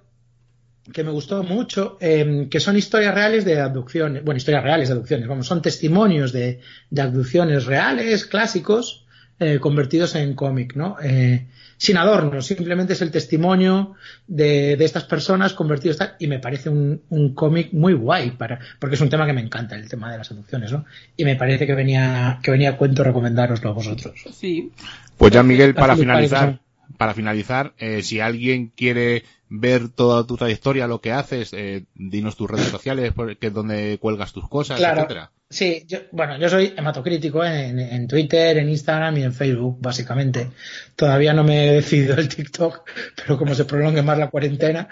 [0.91, 4.93] que me gustó mucho, eh, que son historias reales de abducciones, bueno, historias reales de
[4.95, 6.59] abducciones, vamos, son testimonios de,
[6.89, 9.05] de abducciones reales, clásicos,
[9.39, 10.97] eh, convertidos en cómic, ¿no?
[11.01, 11.45] Eh,
[11.77, 13.93] sin adornos, simplemente es el testimonio
[14.25, 18.59] de, de estas personas convertidos tal, y me parece un, un cómic muy guay para,
[18.79, 20.85] porque es un tema que me encanta, el tema de las abducciones, ¿no?
[21.15, 24.19] Y me parece que venía, que venía a cuento recomendároslo a vosotros.
[24.33, 24.71] Sí.
[25.17, 26.59] Pues ya, Miguel, para finalizar,
[26.97, 32.35] para finalizar, eh, si alguien quiere ver toda tu trayectoria, lo que haces, eh, dinos
[32.35, 35.01] tus redes sociales, que es donde cuelgas tus cosas, Claro.
[35.01, 35.31] etcétera.
[35.49, 40.49] Sí, yo, bueno, yo soy hematocrítico en, en Twitter, en Instagram y en Facebook, básicamente.
[40.97, 42.81] Todavía no me he decidido el TikTok,
[43.15, 44.89] pero como se prolongue más la cuarentena,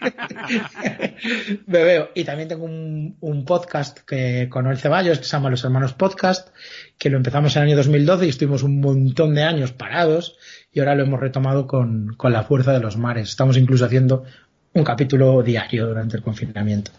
[1.66, 2.10] me veo.
[2.14, 5.94] Y también tengo un, un podcast que, con Noel Ceballos que se llama Los Hermanos
[5.94, 6.50] Podcast,
[7.00, 10.36] que lo empezamos en el año 2012 y estuvimos un montón de años parados
[10.70, 13.30] y ahora lo hemos retomado con, con la fuerza de los mares.
[13.30, 14.24] Estamos incluso haciendo
[14.74, 16.90] un capítulo diario durante el confinamiento.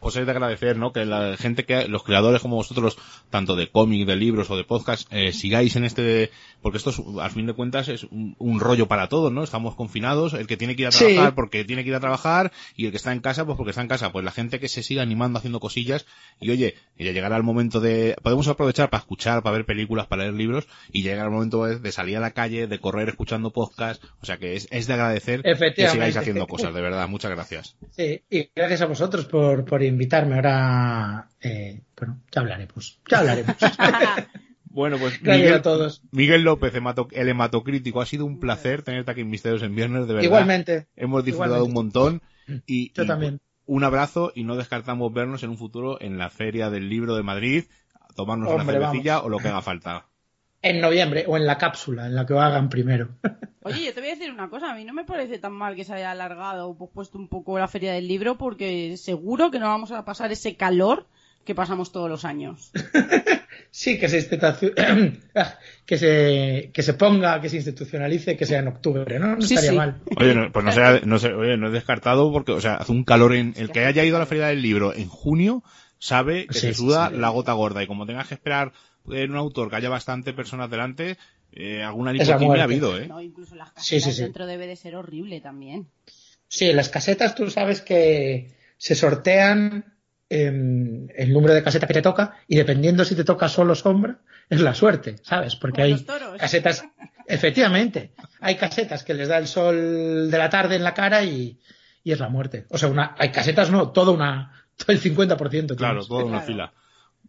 [0.00, 0.92] Os he de agradecer, ¿no?
[0.92, 2.96] Que la gente que, los creadores como vosotros,
[3.30, 6.30] tanto de cómic, de libros o de podcast, eh, sigáis en este,
[6.60, 9.42] porque esto es, al fin de cuentas es un, un rollo para todos, ¿no?
[9.42, 11.04] Estamos confinados, el que tiene que ir a Sí.
[11.06, 13.70] trabajar porque tiene que ir a trabajar y el que está en casa pues porque
[13.70, 14.12] está en casa.
[14.12, 16.06] Pues la gente que se siga animando haciendo cosillas
[16.40, 20.22] y oye, ya llegará el momento de, podemos aprovechar para escuchar, para ver películas, para
[20.22, 23.50] leer libros y llegará el momento de, de salir a la calle, de correr escuchando
[23.50, 27.30] podcast, o sea que es, es de agradecer que sigáis haciendo cosas, de verdad, muchas
[27.30, 27.76] gracias.
[27.90, 30.34] Sí, y gracias a vosotros por, por invitarme.
[30.34, 33.00] Ahora, eh, bueno, ya hablaremos.
[33.10, 33.56] Ya hablaremos.
[34.74, 36.02] Bueno, pues Gracias Miguel, a todos.
[36.12, 36.72] Miguel López,
[37.10, 40.24] el hematocrítico, ha sido un placer tenerte aquí en Misterios en Viernes, de verdad.
[40.24, 40.86] Igualmente.
[40.96, 41.68] Hemos disfrutado Igualmente.
[41.68, 42.22] un montón
[42.66, 43.40] y, Yo y, también.
[43.66, 47.22] un abrazo y no descartamos vernos en un futuro en la Feria del Libro de
[47.22, 47.64] Madrid,
[48.00, 50.06] a tomarnos Hombre, una cervecilla o lo que haga falta.
[50.62, 53.08] En noviembre o en la cápsula, en la que lo hagan primero.
[53.64, 55.74] Oye, yo te voy a decir una cosa, a mí no me parece tan mal
[55.76, 59.58] que se haya alargado o pospuesto un poco la feria del libro porque seguro que
[59.58, 61.06] no vamos a pasar ese calor
[61.44, 62.70] que pasamos todos los años.
[63.74, 64.74] Sí, que se, institucio-
[65.86, 69.36] que se que se ponga, que se institucionalice, que sea en octubre, ¿no?
[69.36, 69.76] No Sí, estaría sí.
[69.76, 70.00] mal.
[70.18, 72.92] Oye, no, pues no sea, no sé, oye, no es descartado porque, o sea, hace
[72.92, 75.62] un calor en, el que haya ido a la Feria del Libro en junio
[76.02, 77.16] sabe que Sí, se suda sí.
[77.16, 78.72] la gota gorda y como tengas que esperar
[79.08, 81.16] en un autor que haya bastante personas delante,
[81.52, 83.06] eh, alguna nicotina ha habido, eh.
[83.06, 84.22] No, incluso las Sí, casetas sí, sí.
[84.22, 85.86] dentro debe de ser horrible también.
[86.48, 89.94] Sí, en las casetas tú sabes que se sortean
[90.28, 94.18] em, el número de caseta que te toca y dependiendo si te toca solo sombra,
[94.50, 95.54] es la suerte, ¿sabes?
[95.56, 96.04] Porque hay
[96.38, 96.84] casetas,
[97.26, 101.60] efectivamente, hay casetas que les da el sol de la tarde en la cara y,
[102.02, 102.66] y es la muerte.
[102.70, 105.48] O sea, una, hay casetas no, todo una, el 50%.
[105.50, 105.76] tienes.
[105.76, 106.46] Claro, toda una Claro.
[106.46, 106.72] fila.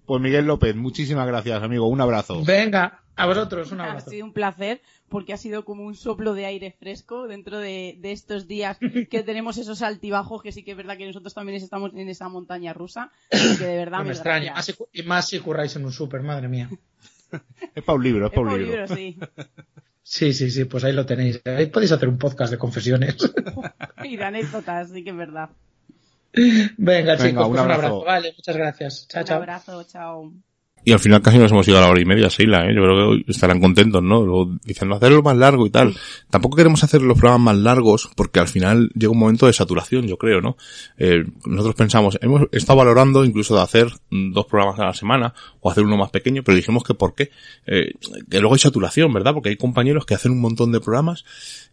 [0.06, 1.88] Pues Miguel López, muchísimas gracias, amigo.
[1.88, 2.44] Un abrazo.
[2.44, 4.10] Venga, a vosotros un Ha abrazo.
[4.10, 8.12] sido un placer porque ha sido como un soplo de aire fresco dentro de, de
[8.12, 8.78] estos días
[9.10, 12.28] que tenemos esos altibajos que sí que es verdad que nosotros también estamos en esa
[12.28, 14.54] montaña rusa y que de verdad No me mil extraña.
[14.56, 16.70] Más si, y más si curráis en un súper, madre mía.
[17.74, 19.18] Es para un libro, es para un libro, sí.
[20.04, 21.42] Sí, sí, sí, pues ahí lo tenéis.
[21.46, 23.16] Ahí podéis hacer un podcast de confesiones.
[24.04, 25.50] Y de anécdotas, sí que es verdad.
[26.78, 27.82] Venga, chicos, un pues un abrazo.
[27.82, 28.04] abrazo.
[28.06, 29.08] Vale, muchas gracias.
[29.08, 29.38] Chao, Un chao.
[29.38, 30.34] abrazo, chao.
[30.86, 32.76] Y al final casi nos hemos ido a la hora y media, Sheila, ¿eh?
[32.76, 34.22] Yo creo que hoy estarán contentos, ¿no?
[34.22, 35.96] Luego dicen, no, hacerlo más largo y tal.
[36.30, 40.08] Tampoco queremos hacer los programas más largos porque al final llega un momento de saturación,
[40.08, 40.58] yo creo, ¿no?
[40.98, 45.72] Eh, nosotros pensamos, hemos estado valorando incluso de hacer dos programas a la semana o
[45.72, 47.32] hacer uno más pequeño, pero dijimos que por qué.
[47.66, 47.94] Eh,
[48.30, 49.34] que luego hay saturación, ¿verdad?
[49.34, 51.24] Porque hay compañeros que hacen un montón de programas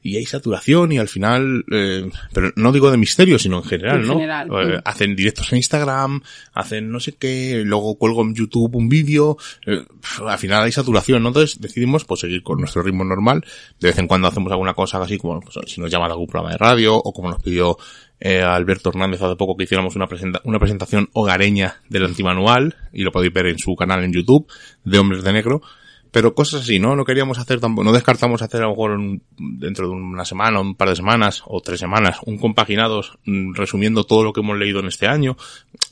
[0.02, 4.00] y hay saturación y al final, eh, pero no digo de misterio, sino en general,
[4.00, 4.14] En ¿no?
[4.14, 4.48] general.
[4.50, 6.22] Eh, hacen directos en Instagram,
[6.54, 9.36] hacen no sé qué, luego cuelgo en YouTube un vídeo,
[9.66, 9.84] eh,
[10.26, 11.28] al final hay saturación, ¿no?
[11.28, 13.44] Entonces decidimos pues seguir con nuestro ritmo normal,
[13.78, 16.26] de vez en cuando hacemos alguna cosa así como pues, si nos llama de algún
[16.28, 17.76] programa de radio o como nos pidió
[18.20, 23.02] eh, Alberto Hernández hace poco que hiciéramos una, presenta- una presentación hogareña del antimanual y
[23.02, 24.46] lo podéis ver en su canal en YouTube
[24.84, 25.62] de Hombres de Negro.
[26.12, 26.96] Pero cosas así, ¿no?
[26.96, 30.60] No queríamos hacer tampoco, no descartamos hacer a lo mejor un- dentro de una semana,
[30.60, 34.58] un par de semanas o tres semanas, un compaginados mm, resumiendo todo lo que hemos
[34.58, 35.36] leído en este año.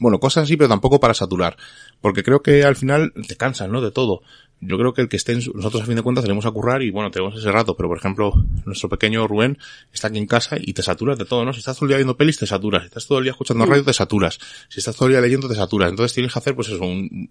[0.00, 1.56] Bueno, cosas así, pero tampoco para saturar.
[2.00, 3.80] Porque creo que al final te cansas, ¿no?
[3.80, 4.22] De todo.
[4.60, 6.82] Yo creo que el que esté en nosotros a fin de cuentas tenemos a currar
[6.82, 8.32] y bueno, tenemos ese rato, pero por ejemplo,
[8.66, 9.56] nuestro pequeño Rubén
[9.92, 11.52] está aquí en casa y te saturas de todo, ¿no?
[11.52, 12.82] Si estás todo el día viendo pelis, te saturas.
[12.82, 14.40] Si estás todo el día escuchando radio, te saturas.
[14.68, 15.90] Si estás todo el día leyendo, te saturas.
[15.90, 17.30] Entonces tienes que hacer, pues eso, un,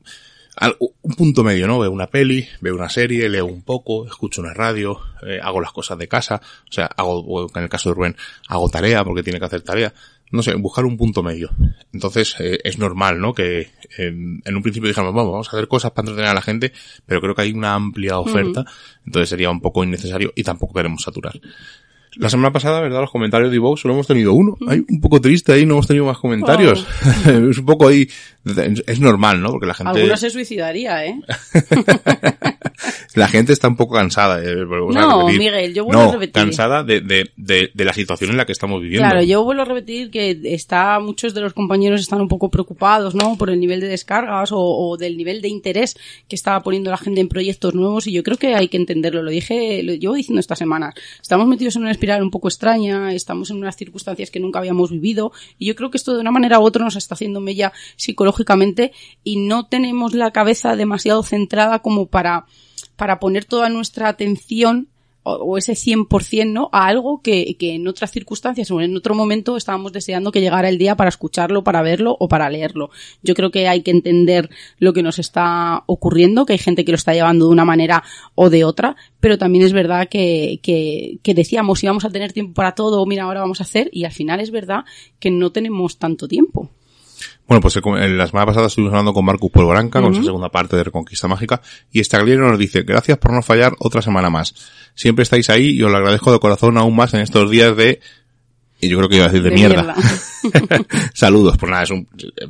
[1.02, 1.80] un punto medio, ¿no?
[1.80, 5.72] Veo una peli, veo una serie, leo un poco, escucho una radio, eh, hago las
[5.72, 8.16] cosas de casa, o sea, hago, en el caso de Rubén,
[8.48, 9.94] hago tarea porque tiene que hacer tarea.
[10.30, 11.50] No sé, buscar un punto medio.
[11.94, 13.34] Entonces, eh, es normal, ¿no?
[13.34, 16.42] Que en, en un principio dijéramos, vamos, vamos a hacer cosas para entretener a la
[16.42, 16.74] gente,
[17.06, 18.66] pero creo que hay una amplia oferta,
[19.06, 21.40] entonces sería un poco innecesario y tampoco queremos saturar.
[22.16, 23.02] La semana pasada, ¿verdad?
[23.02, 24.58] Los comentarios de Vox solo hemos tenido uno.
[24.68, 26.86] Hay un poco triste ahí, no hemos tenido más comentarios.
[27.26, 28.08] es un poco ahí,
[28.88, 29.52] es normal, ¿no?
[29.52, 29.92] Porque la gente...
[29.92, 31.20] Alguno se suicidaría, ¿eh?
[33.16, 34.44] La gente está un poco cansada.
[34.44, 34.56] eh,
[34.94, 35.28] No.
[35.28, 36.34] Miguel, yo vuelvo No, a repetir.
[36.34, 39.08] cansada de, de, de, de la situación en la que estamos viviendo.
[39.10, 43.16] Claro, yo vuelvo a repetir que está, muchos de los compañeros están un poco preocupados,
[43.16, 43.36] ¿no?
[43.38, 45.98] Por el nivel de descargas o, o del nivel de interés
[46.28, 49.24] que está poniendo la gente en proyectos nuevos y yo creo que hay que entenderlo.
[49.24, 50.94] Lo dije, lo llevo diciendo esta semana.
[51.20, 55.32] Estamos metidos en una un poco extraña, estamos en unas circunstancias que nunca habíamos vivido
[55.58, 58.92] y yo creo que esto de una manera u otra nos está haciendo mella psicológicamente
[59.24, 62.46] y no tenemos la cabeza demasiado centrada como para,
[62.96, 64.88] para poner toda nuestra atención
[65.28, 66.70] o, ese 100%, ¿no?
[66.72, 70.70] A algo que, que en otras circunstancias o en otro momento estábamos deseando que llegara
[70.70, 72.90] el día para escucharlo, para verlo o para leerlo.
[73.24, 74.50] Yo creo que hay que entender
[74.80, 78.04] lo que nos está ocurriendo, que hay gente que lo está llevando de una manera
[78.36, 82.54] o de otra, pero también es verdad que, que, que decíamos íbamos a tener tiempo
[82.54, 84.86] para todo, mira, ahora vamos a hacer, y al final es verdad
[85.20, 86.70] que no tenemos tanto tiempo.
[87.48, 90.76] Bueno, pues en la semana pasada estuvimos hablando con Marcus Polvoranca, con su segunda parte
[90.76, 91.62] de Reconquista Mágica,
[91.92, 94.54] y Stagliero nos dice, gracias por no fallar otra semana más.
[94.96, 98.00] Siempre estáis ahí y os lo agradezco de corazón aún más en estos días de...
[98.80, 99.96] Y yo creo que iba a decir de, De mierda.
[101.14, 102.06] Saludos, pues nada, es un,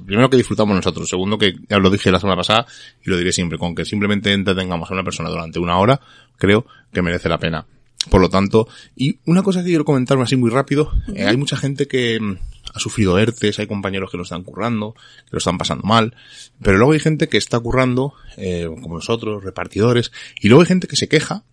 [0.05, 2.65] primero que disfrutamos nosotros, segundo que ya lo dije la semana pasada
[3.05, 6.01] y lo diré siempre, con que simplemente entretengamos a una persona durante una hora,
[6.37, 7.65] creo que merece la pena.
[8.09, 11.57] Por lo tanto, y una cosa que quiero comentar así muy rápido, eh, hay mucha
[11.57, 12.37] gente que mm,
[12.77, 16.15] ha sufrido ERTES, hay compañeros que lo están currando, que lo están pasando mal,
[16.61, 20.87] pero luego hay gente que está currando, eh, como nosotros, repartidores, y luego hay gente
[20.87, 21.43] que se queja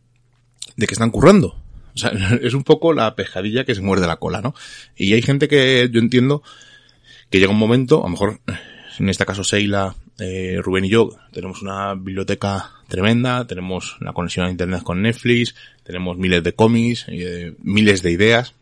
[0.76, 1.56] de que están currando.
[1.94, 2.10] O sea,
[2.42, 4.54] es un poco la pescadilla que se muerde la cola, ¿no?
[4.96, 6.42] Y hay gente que yo entiendo
[7.30, 8.40] que llega un momento, a lo mejor,
[8.98, 14.46] en este caso Seila, eh, Rubén y yo, tenemos una biblioteca tremenda, tenemos la conexión
[14.46, 18.54] a internet con Netflix, tenemos miles de cómics, eh, miles de ideas,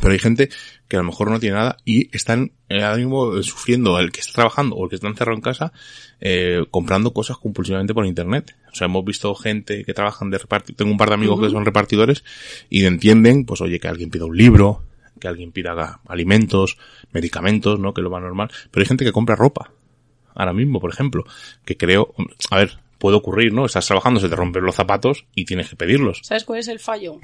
[0.00, 0.50] pero hay gente
[0.92, 4.20] que a lo mejor no tiene nada y están eh, ahora mismo sufriendo el que
[4.20, 5.72] está trabajando o el que está encerrado en casa
[6.20, 8.54] eh, comprando cosas compulsivamente por internet.
[8.70, 11.48] O sea, hemos visto gente que trabajan de repartir, tengo un par de amigos que
[11.48, 12.24] son repartidores
[12.68, 14.82] y entienden, pues oye, que alguien pida un libro,
[15.18, 16.76] que alguien pida alimentos,
[17.10, 17.94] medicamentos, ¿no?
[17.94, 18.50] Que lo va normal.
[18.70, 19.72] Pero hay gente que compra ropa.
[20.34, 21.24] Ahora mismo, por ejemplo,
[21.64, 22.14] que creo,
[22.50, 23.64] a ver, puede ocurrir, ¿no?
[23.64, 26.20] Estás trabajando, se te rompen los zapatos y tienes que pedirlos.
[26.22, 27.18] ¿Sabes cuál es el fallo?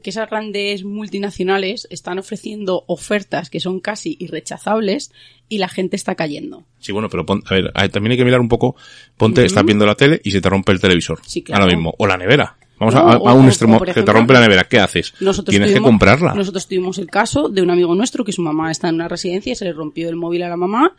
[0.00, 5.12] Que esas grandes multinacionales están ofreciendo ofertas que son casi irrechazables
[5.48, 6.64] y la gente está cayendo.
[6.78, 8.76] Sí, bueno, pero a ver, también hay que mirar un poco,
[9.16, 11.20] ponte, estás viendo la tele y se te rompe el televisor.
[11.26, 11.64] Sí, claro.
[11.64, 11.94] Ahora mismo.
[11.98, 12.56] O la nevera.
[12.78, 15.12] Vamos a, un extremo, que te rompe la nevera, ¿qué haces?
[15.46, 16.32] Tienes que comprarla.
[16.32, 19.52] Nosotros tuvimos el caso de un amigo nuestro que su mamá está en una residencia
[19.52, 20.96] y se le rompió el móvil a la mamá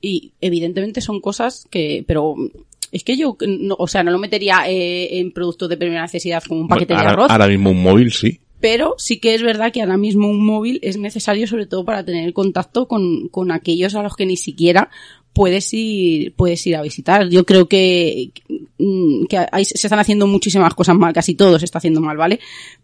[0.00, 2.34] y evidentemente son cosas que, pero
[2.92, 3.36] es que yo,
[3.78, 7.00] o sea, no lo metería eh, en productos de primera necesidad como un paquete de
[7.00, 7.30] arroz.
[7.30, 8.40] Ahora mismo un móvil, sí.
[8.60, 12.04] Pero sí que es verdad que ahora mismo un móvil es necesario sobre todo para
[12.04, 14.90] tener contacto con, con aquellos a los que ni siquiera
[15.32, 17.28] puedes ir, puedes ir a visitar.
[17.28, 18.32] Yo creo que,
[18.78, 22.40] mm, que se están haciendo muchísimas cosas mal, casi todo se está haciendo mal, ¿vale?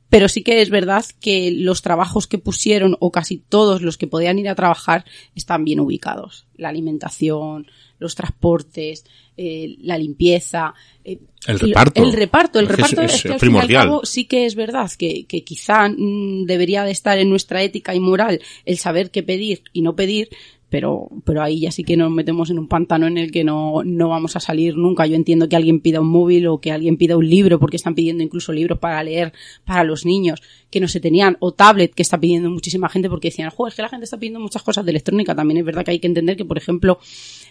[0.09, 4.06] Pero sí que es verdad que los trabajos que pusieron, o casi todos los que
[4.06, 5.05] podían ir a trabajar,
[5.35, 6.47] están bien ubicados.
[6.56, 7.66] La alimentación,
[7.98, 9.05] los transportes,
[9.36, 10.74] eh, la limpieza.
[11.05, 12.02] Eh, el reparto.
[12.02, 16.44] El reparto, el reparto es, que al sí que es verdad que, que quizá mm,
[16.44, 20.28] debería de estar en nuestra ética y moral el saber qué pedir y no pedir,
[20.68, 23.84] pero, pero ahí ya sí que nos metemos en un pantano en el que no,
[23.84, 25.06] no vamos a salir nunca.
[25.06, 27.94] Yo entiendo que alguien pida un móvil o que alguien pida un libro, porque están
[27.94, 29.32] pidiendo incluso libros para leer
[29.64, 33.28] para los niños, que no se tenían, o tablet, que está pidiendo muchísima gente, porque
[33.28, 35.34] decían, juego, es que la gente está pidiendo muchas cosas de electrónica.
[35.34, 36.98] También es verdad que hay que entender que, por ejemplo,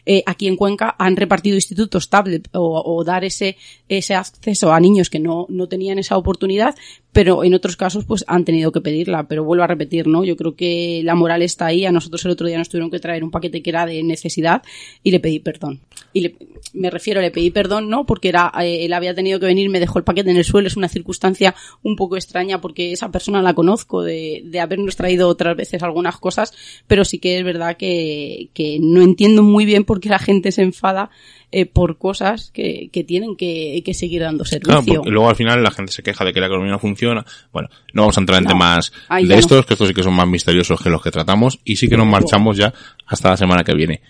[0.06, 4.80] eh, aquí en Cuenca han repartido institutos tablet o, o, dar ese, ese acceso a
[4.80, 6.76] niños que no, no tenían esa oportunidad,
[7.12, 9.28] pero en otros casos pues han tenido que pedirla.
[9.28, 10.24] Pero vuelvo a repetir, ¿no?
[10.26, 11.86] Yo creo que la moral está ahí.
[11.86, 14.64] A nosotros el otro día nos tuvieron que traer un paquete que era de necesidad
[15.04, 15.82] y le pedí perdón.
[16.12, 16.36] Y le,
[16.74, 18.06] me refiero, le pedí perdón, ¿no?
[18.06, 20.68] Porque era, eh, él había tenido que venir, me dejó el paquete en el suelo.
[20.68, 25.56] Es una circunstancia un poco extraña porque esa persona la conozco de, habernos traído otras
[25.56, 26.54] veces algunas cosas,
[26.88, 30.52] pero sí que es verdad que, que no entiendo muy bien por qué la gente
[30.52, 31.12] se enfada
[31.58, 34.82] eh, por cosas que, que tienen que, que, seguir dando servicio.
[34.82, 37.26] Claro, porque luego al final la gente se queja de que la economía no funciona.
[37.54, 40.28] Bueno, no vamos a entrar en temas de estos, que estos sí que son más
[40.28, 42.74] misteriosos que los que tratamos, y sí que nos marchamos ya
[43.06, 44.02] hasta la semana que viene.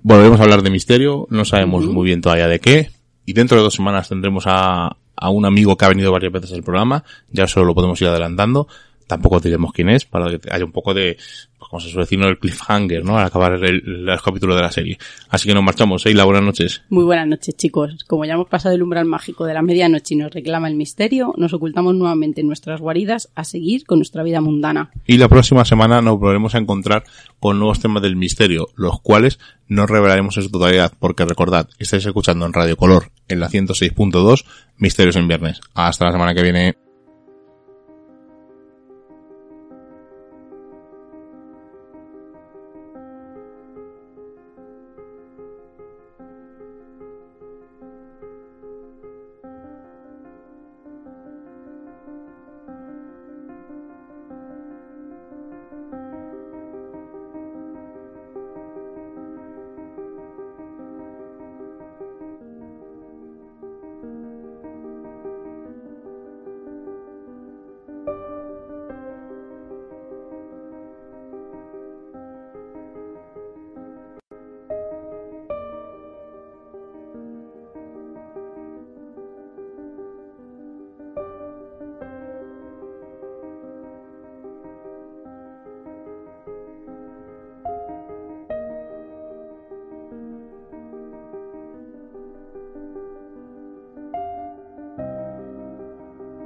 [0.00, 2.88] Volvemos a hablar de misterio, no sabemos muy bien todavía de qué,
[3.26, 6.54] y dentro de dos semanas tendremos a, a un amigo que ha venido varias veces
[6.54, 8.68] al programa, ya solo lo podemos ir adelantando,
[9.06, 11.16] tampoco diremos quién es, para que haya un poco de,
[11.58, 12.28] pues como se suele decir, ¿no?
[12.28, 13.18] el cliffhanger, ¿no?
[13.18, 14.98] Al acabar el, el, capítulo de la serie.
[15.30, 16.82] Así que nos marchamos, Eila, buenas noches.
[16.90, 18.04] Muy buenas noches, chicos.
[18.06, 21.32] Como ya hemos pasado el umbral mágico de la medianoche y nos reclama el misterio,
[21.36, 24.90] nos ocultamos nuevamente en nuestras guaridas a seguir con nuestra vida mundana.
[25.06, 27.04] Y la próxima semana nos volveremos a encontrar
[27.40, 29.38] con nuevos temas del misterio, los cuales
[29.68, 34.44] no revelaremos en su totalidad, porque recordad, estáis escuchando en Radio Color, en la 106.2,
[34.78, 35.60] Misterios en Viernes.
[35.74, 36.85] Hasta la semana que viene.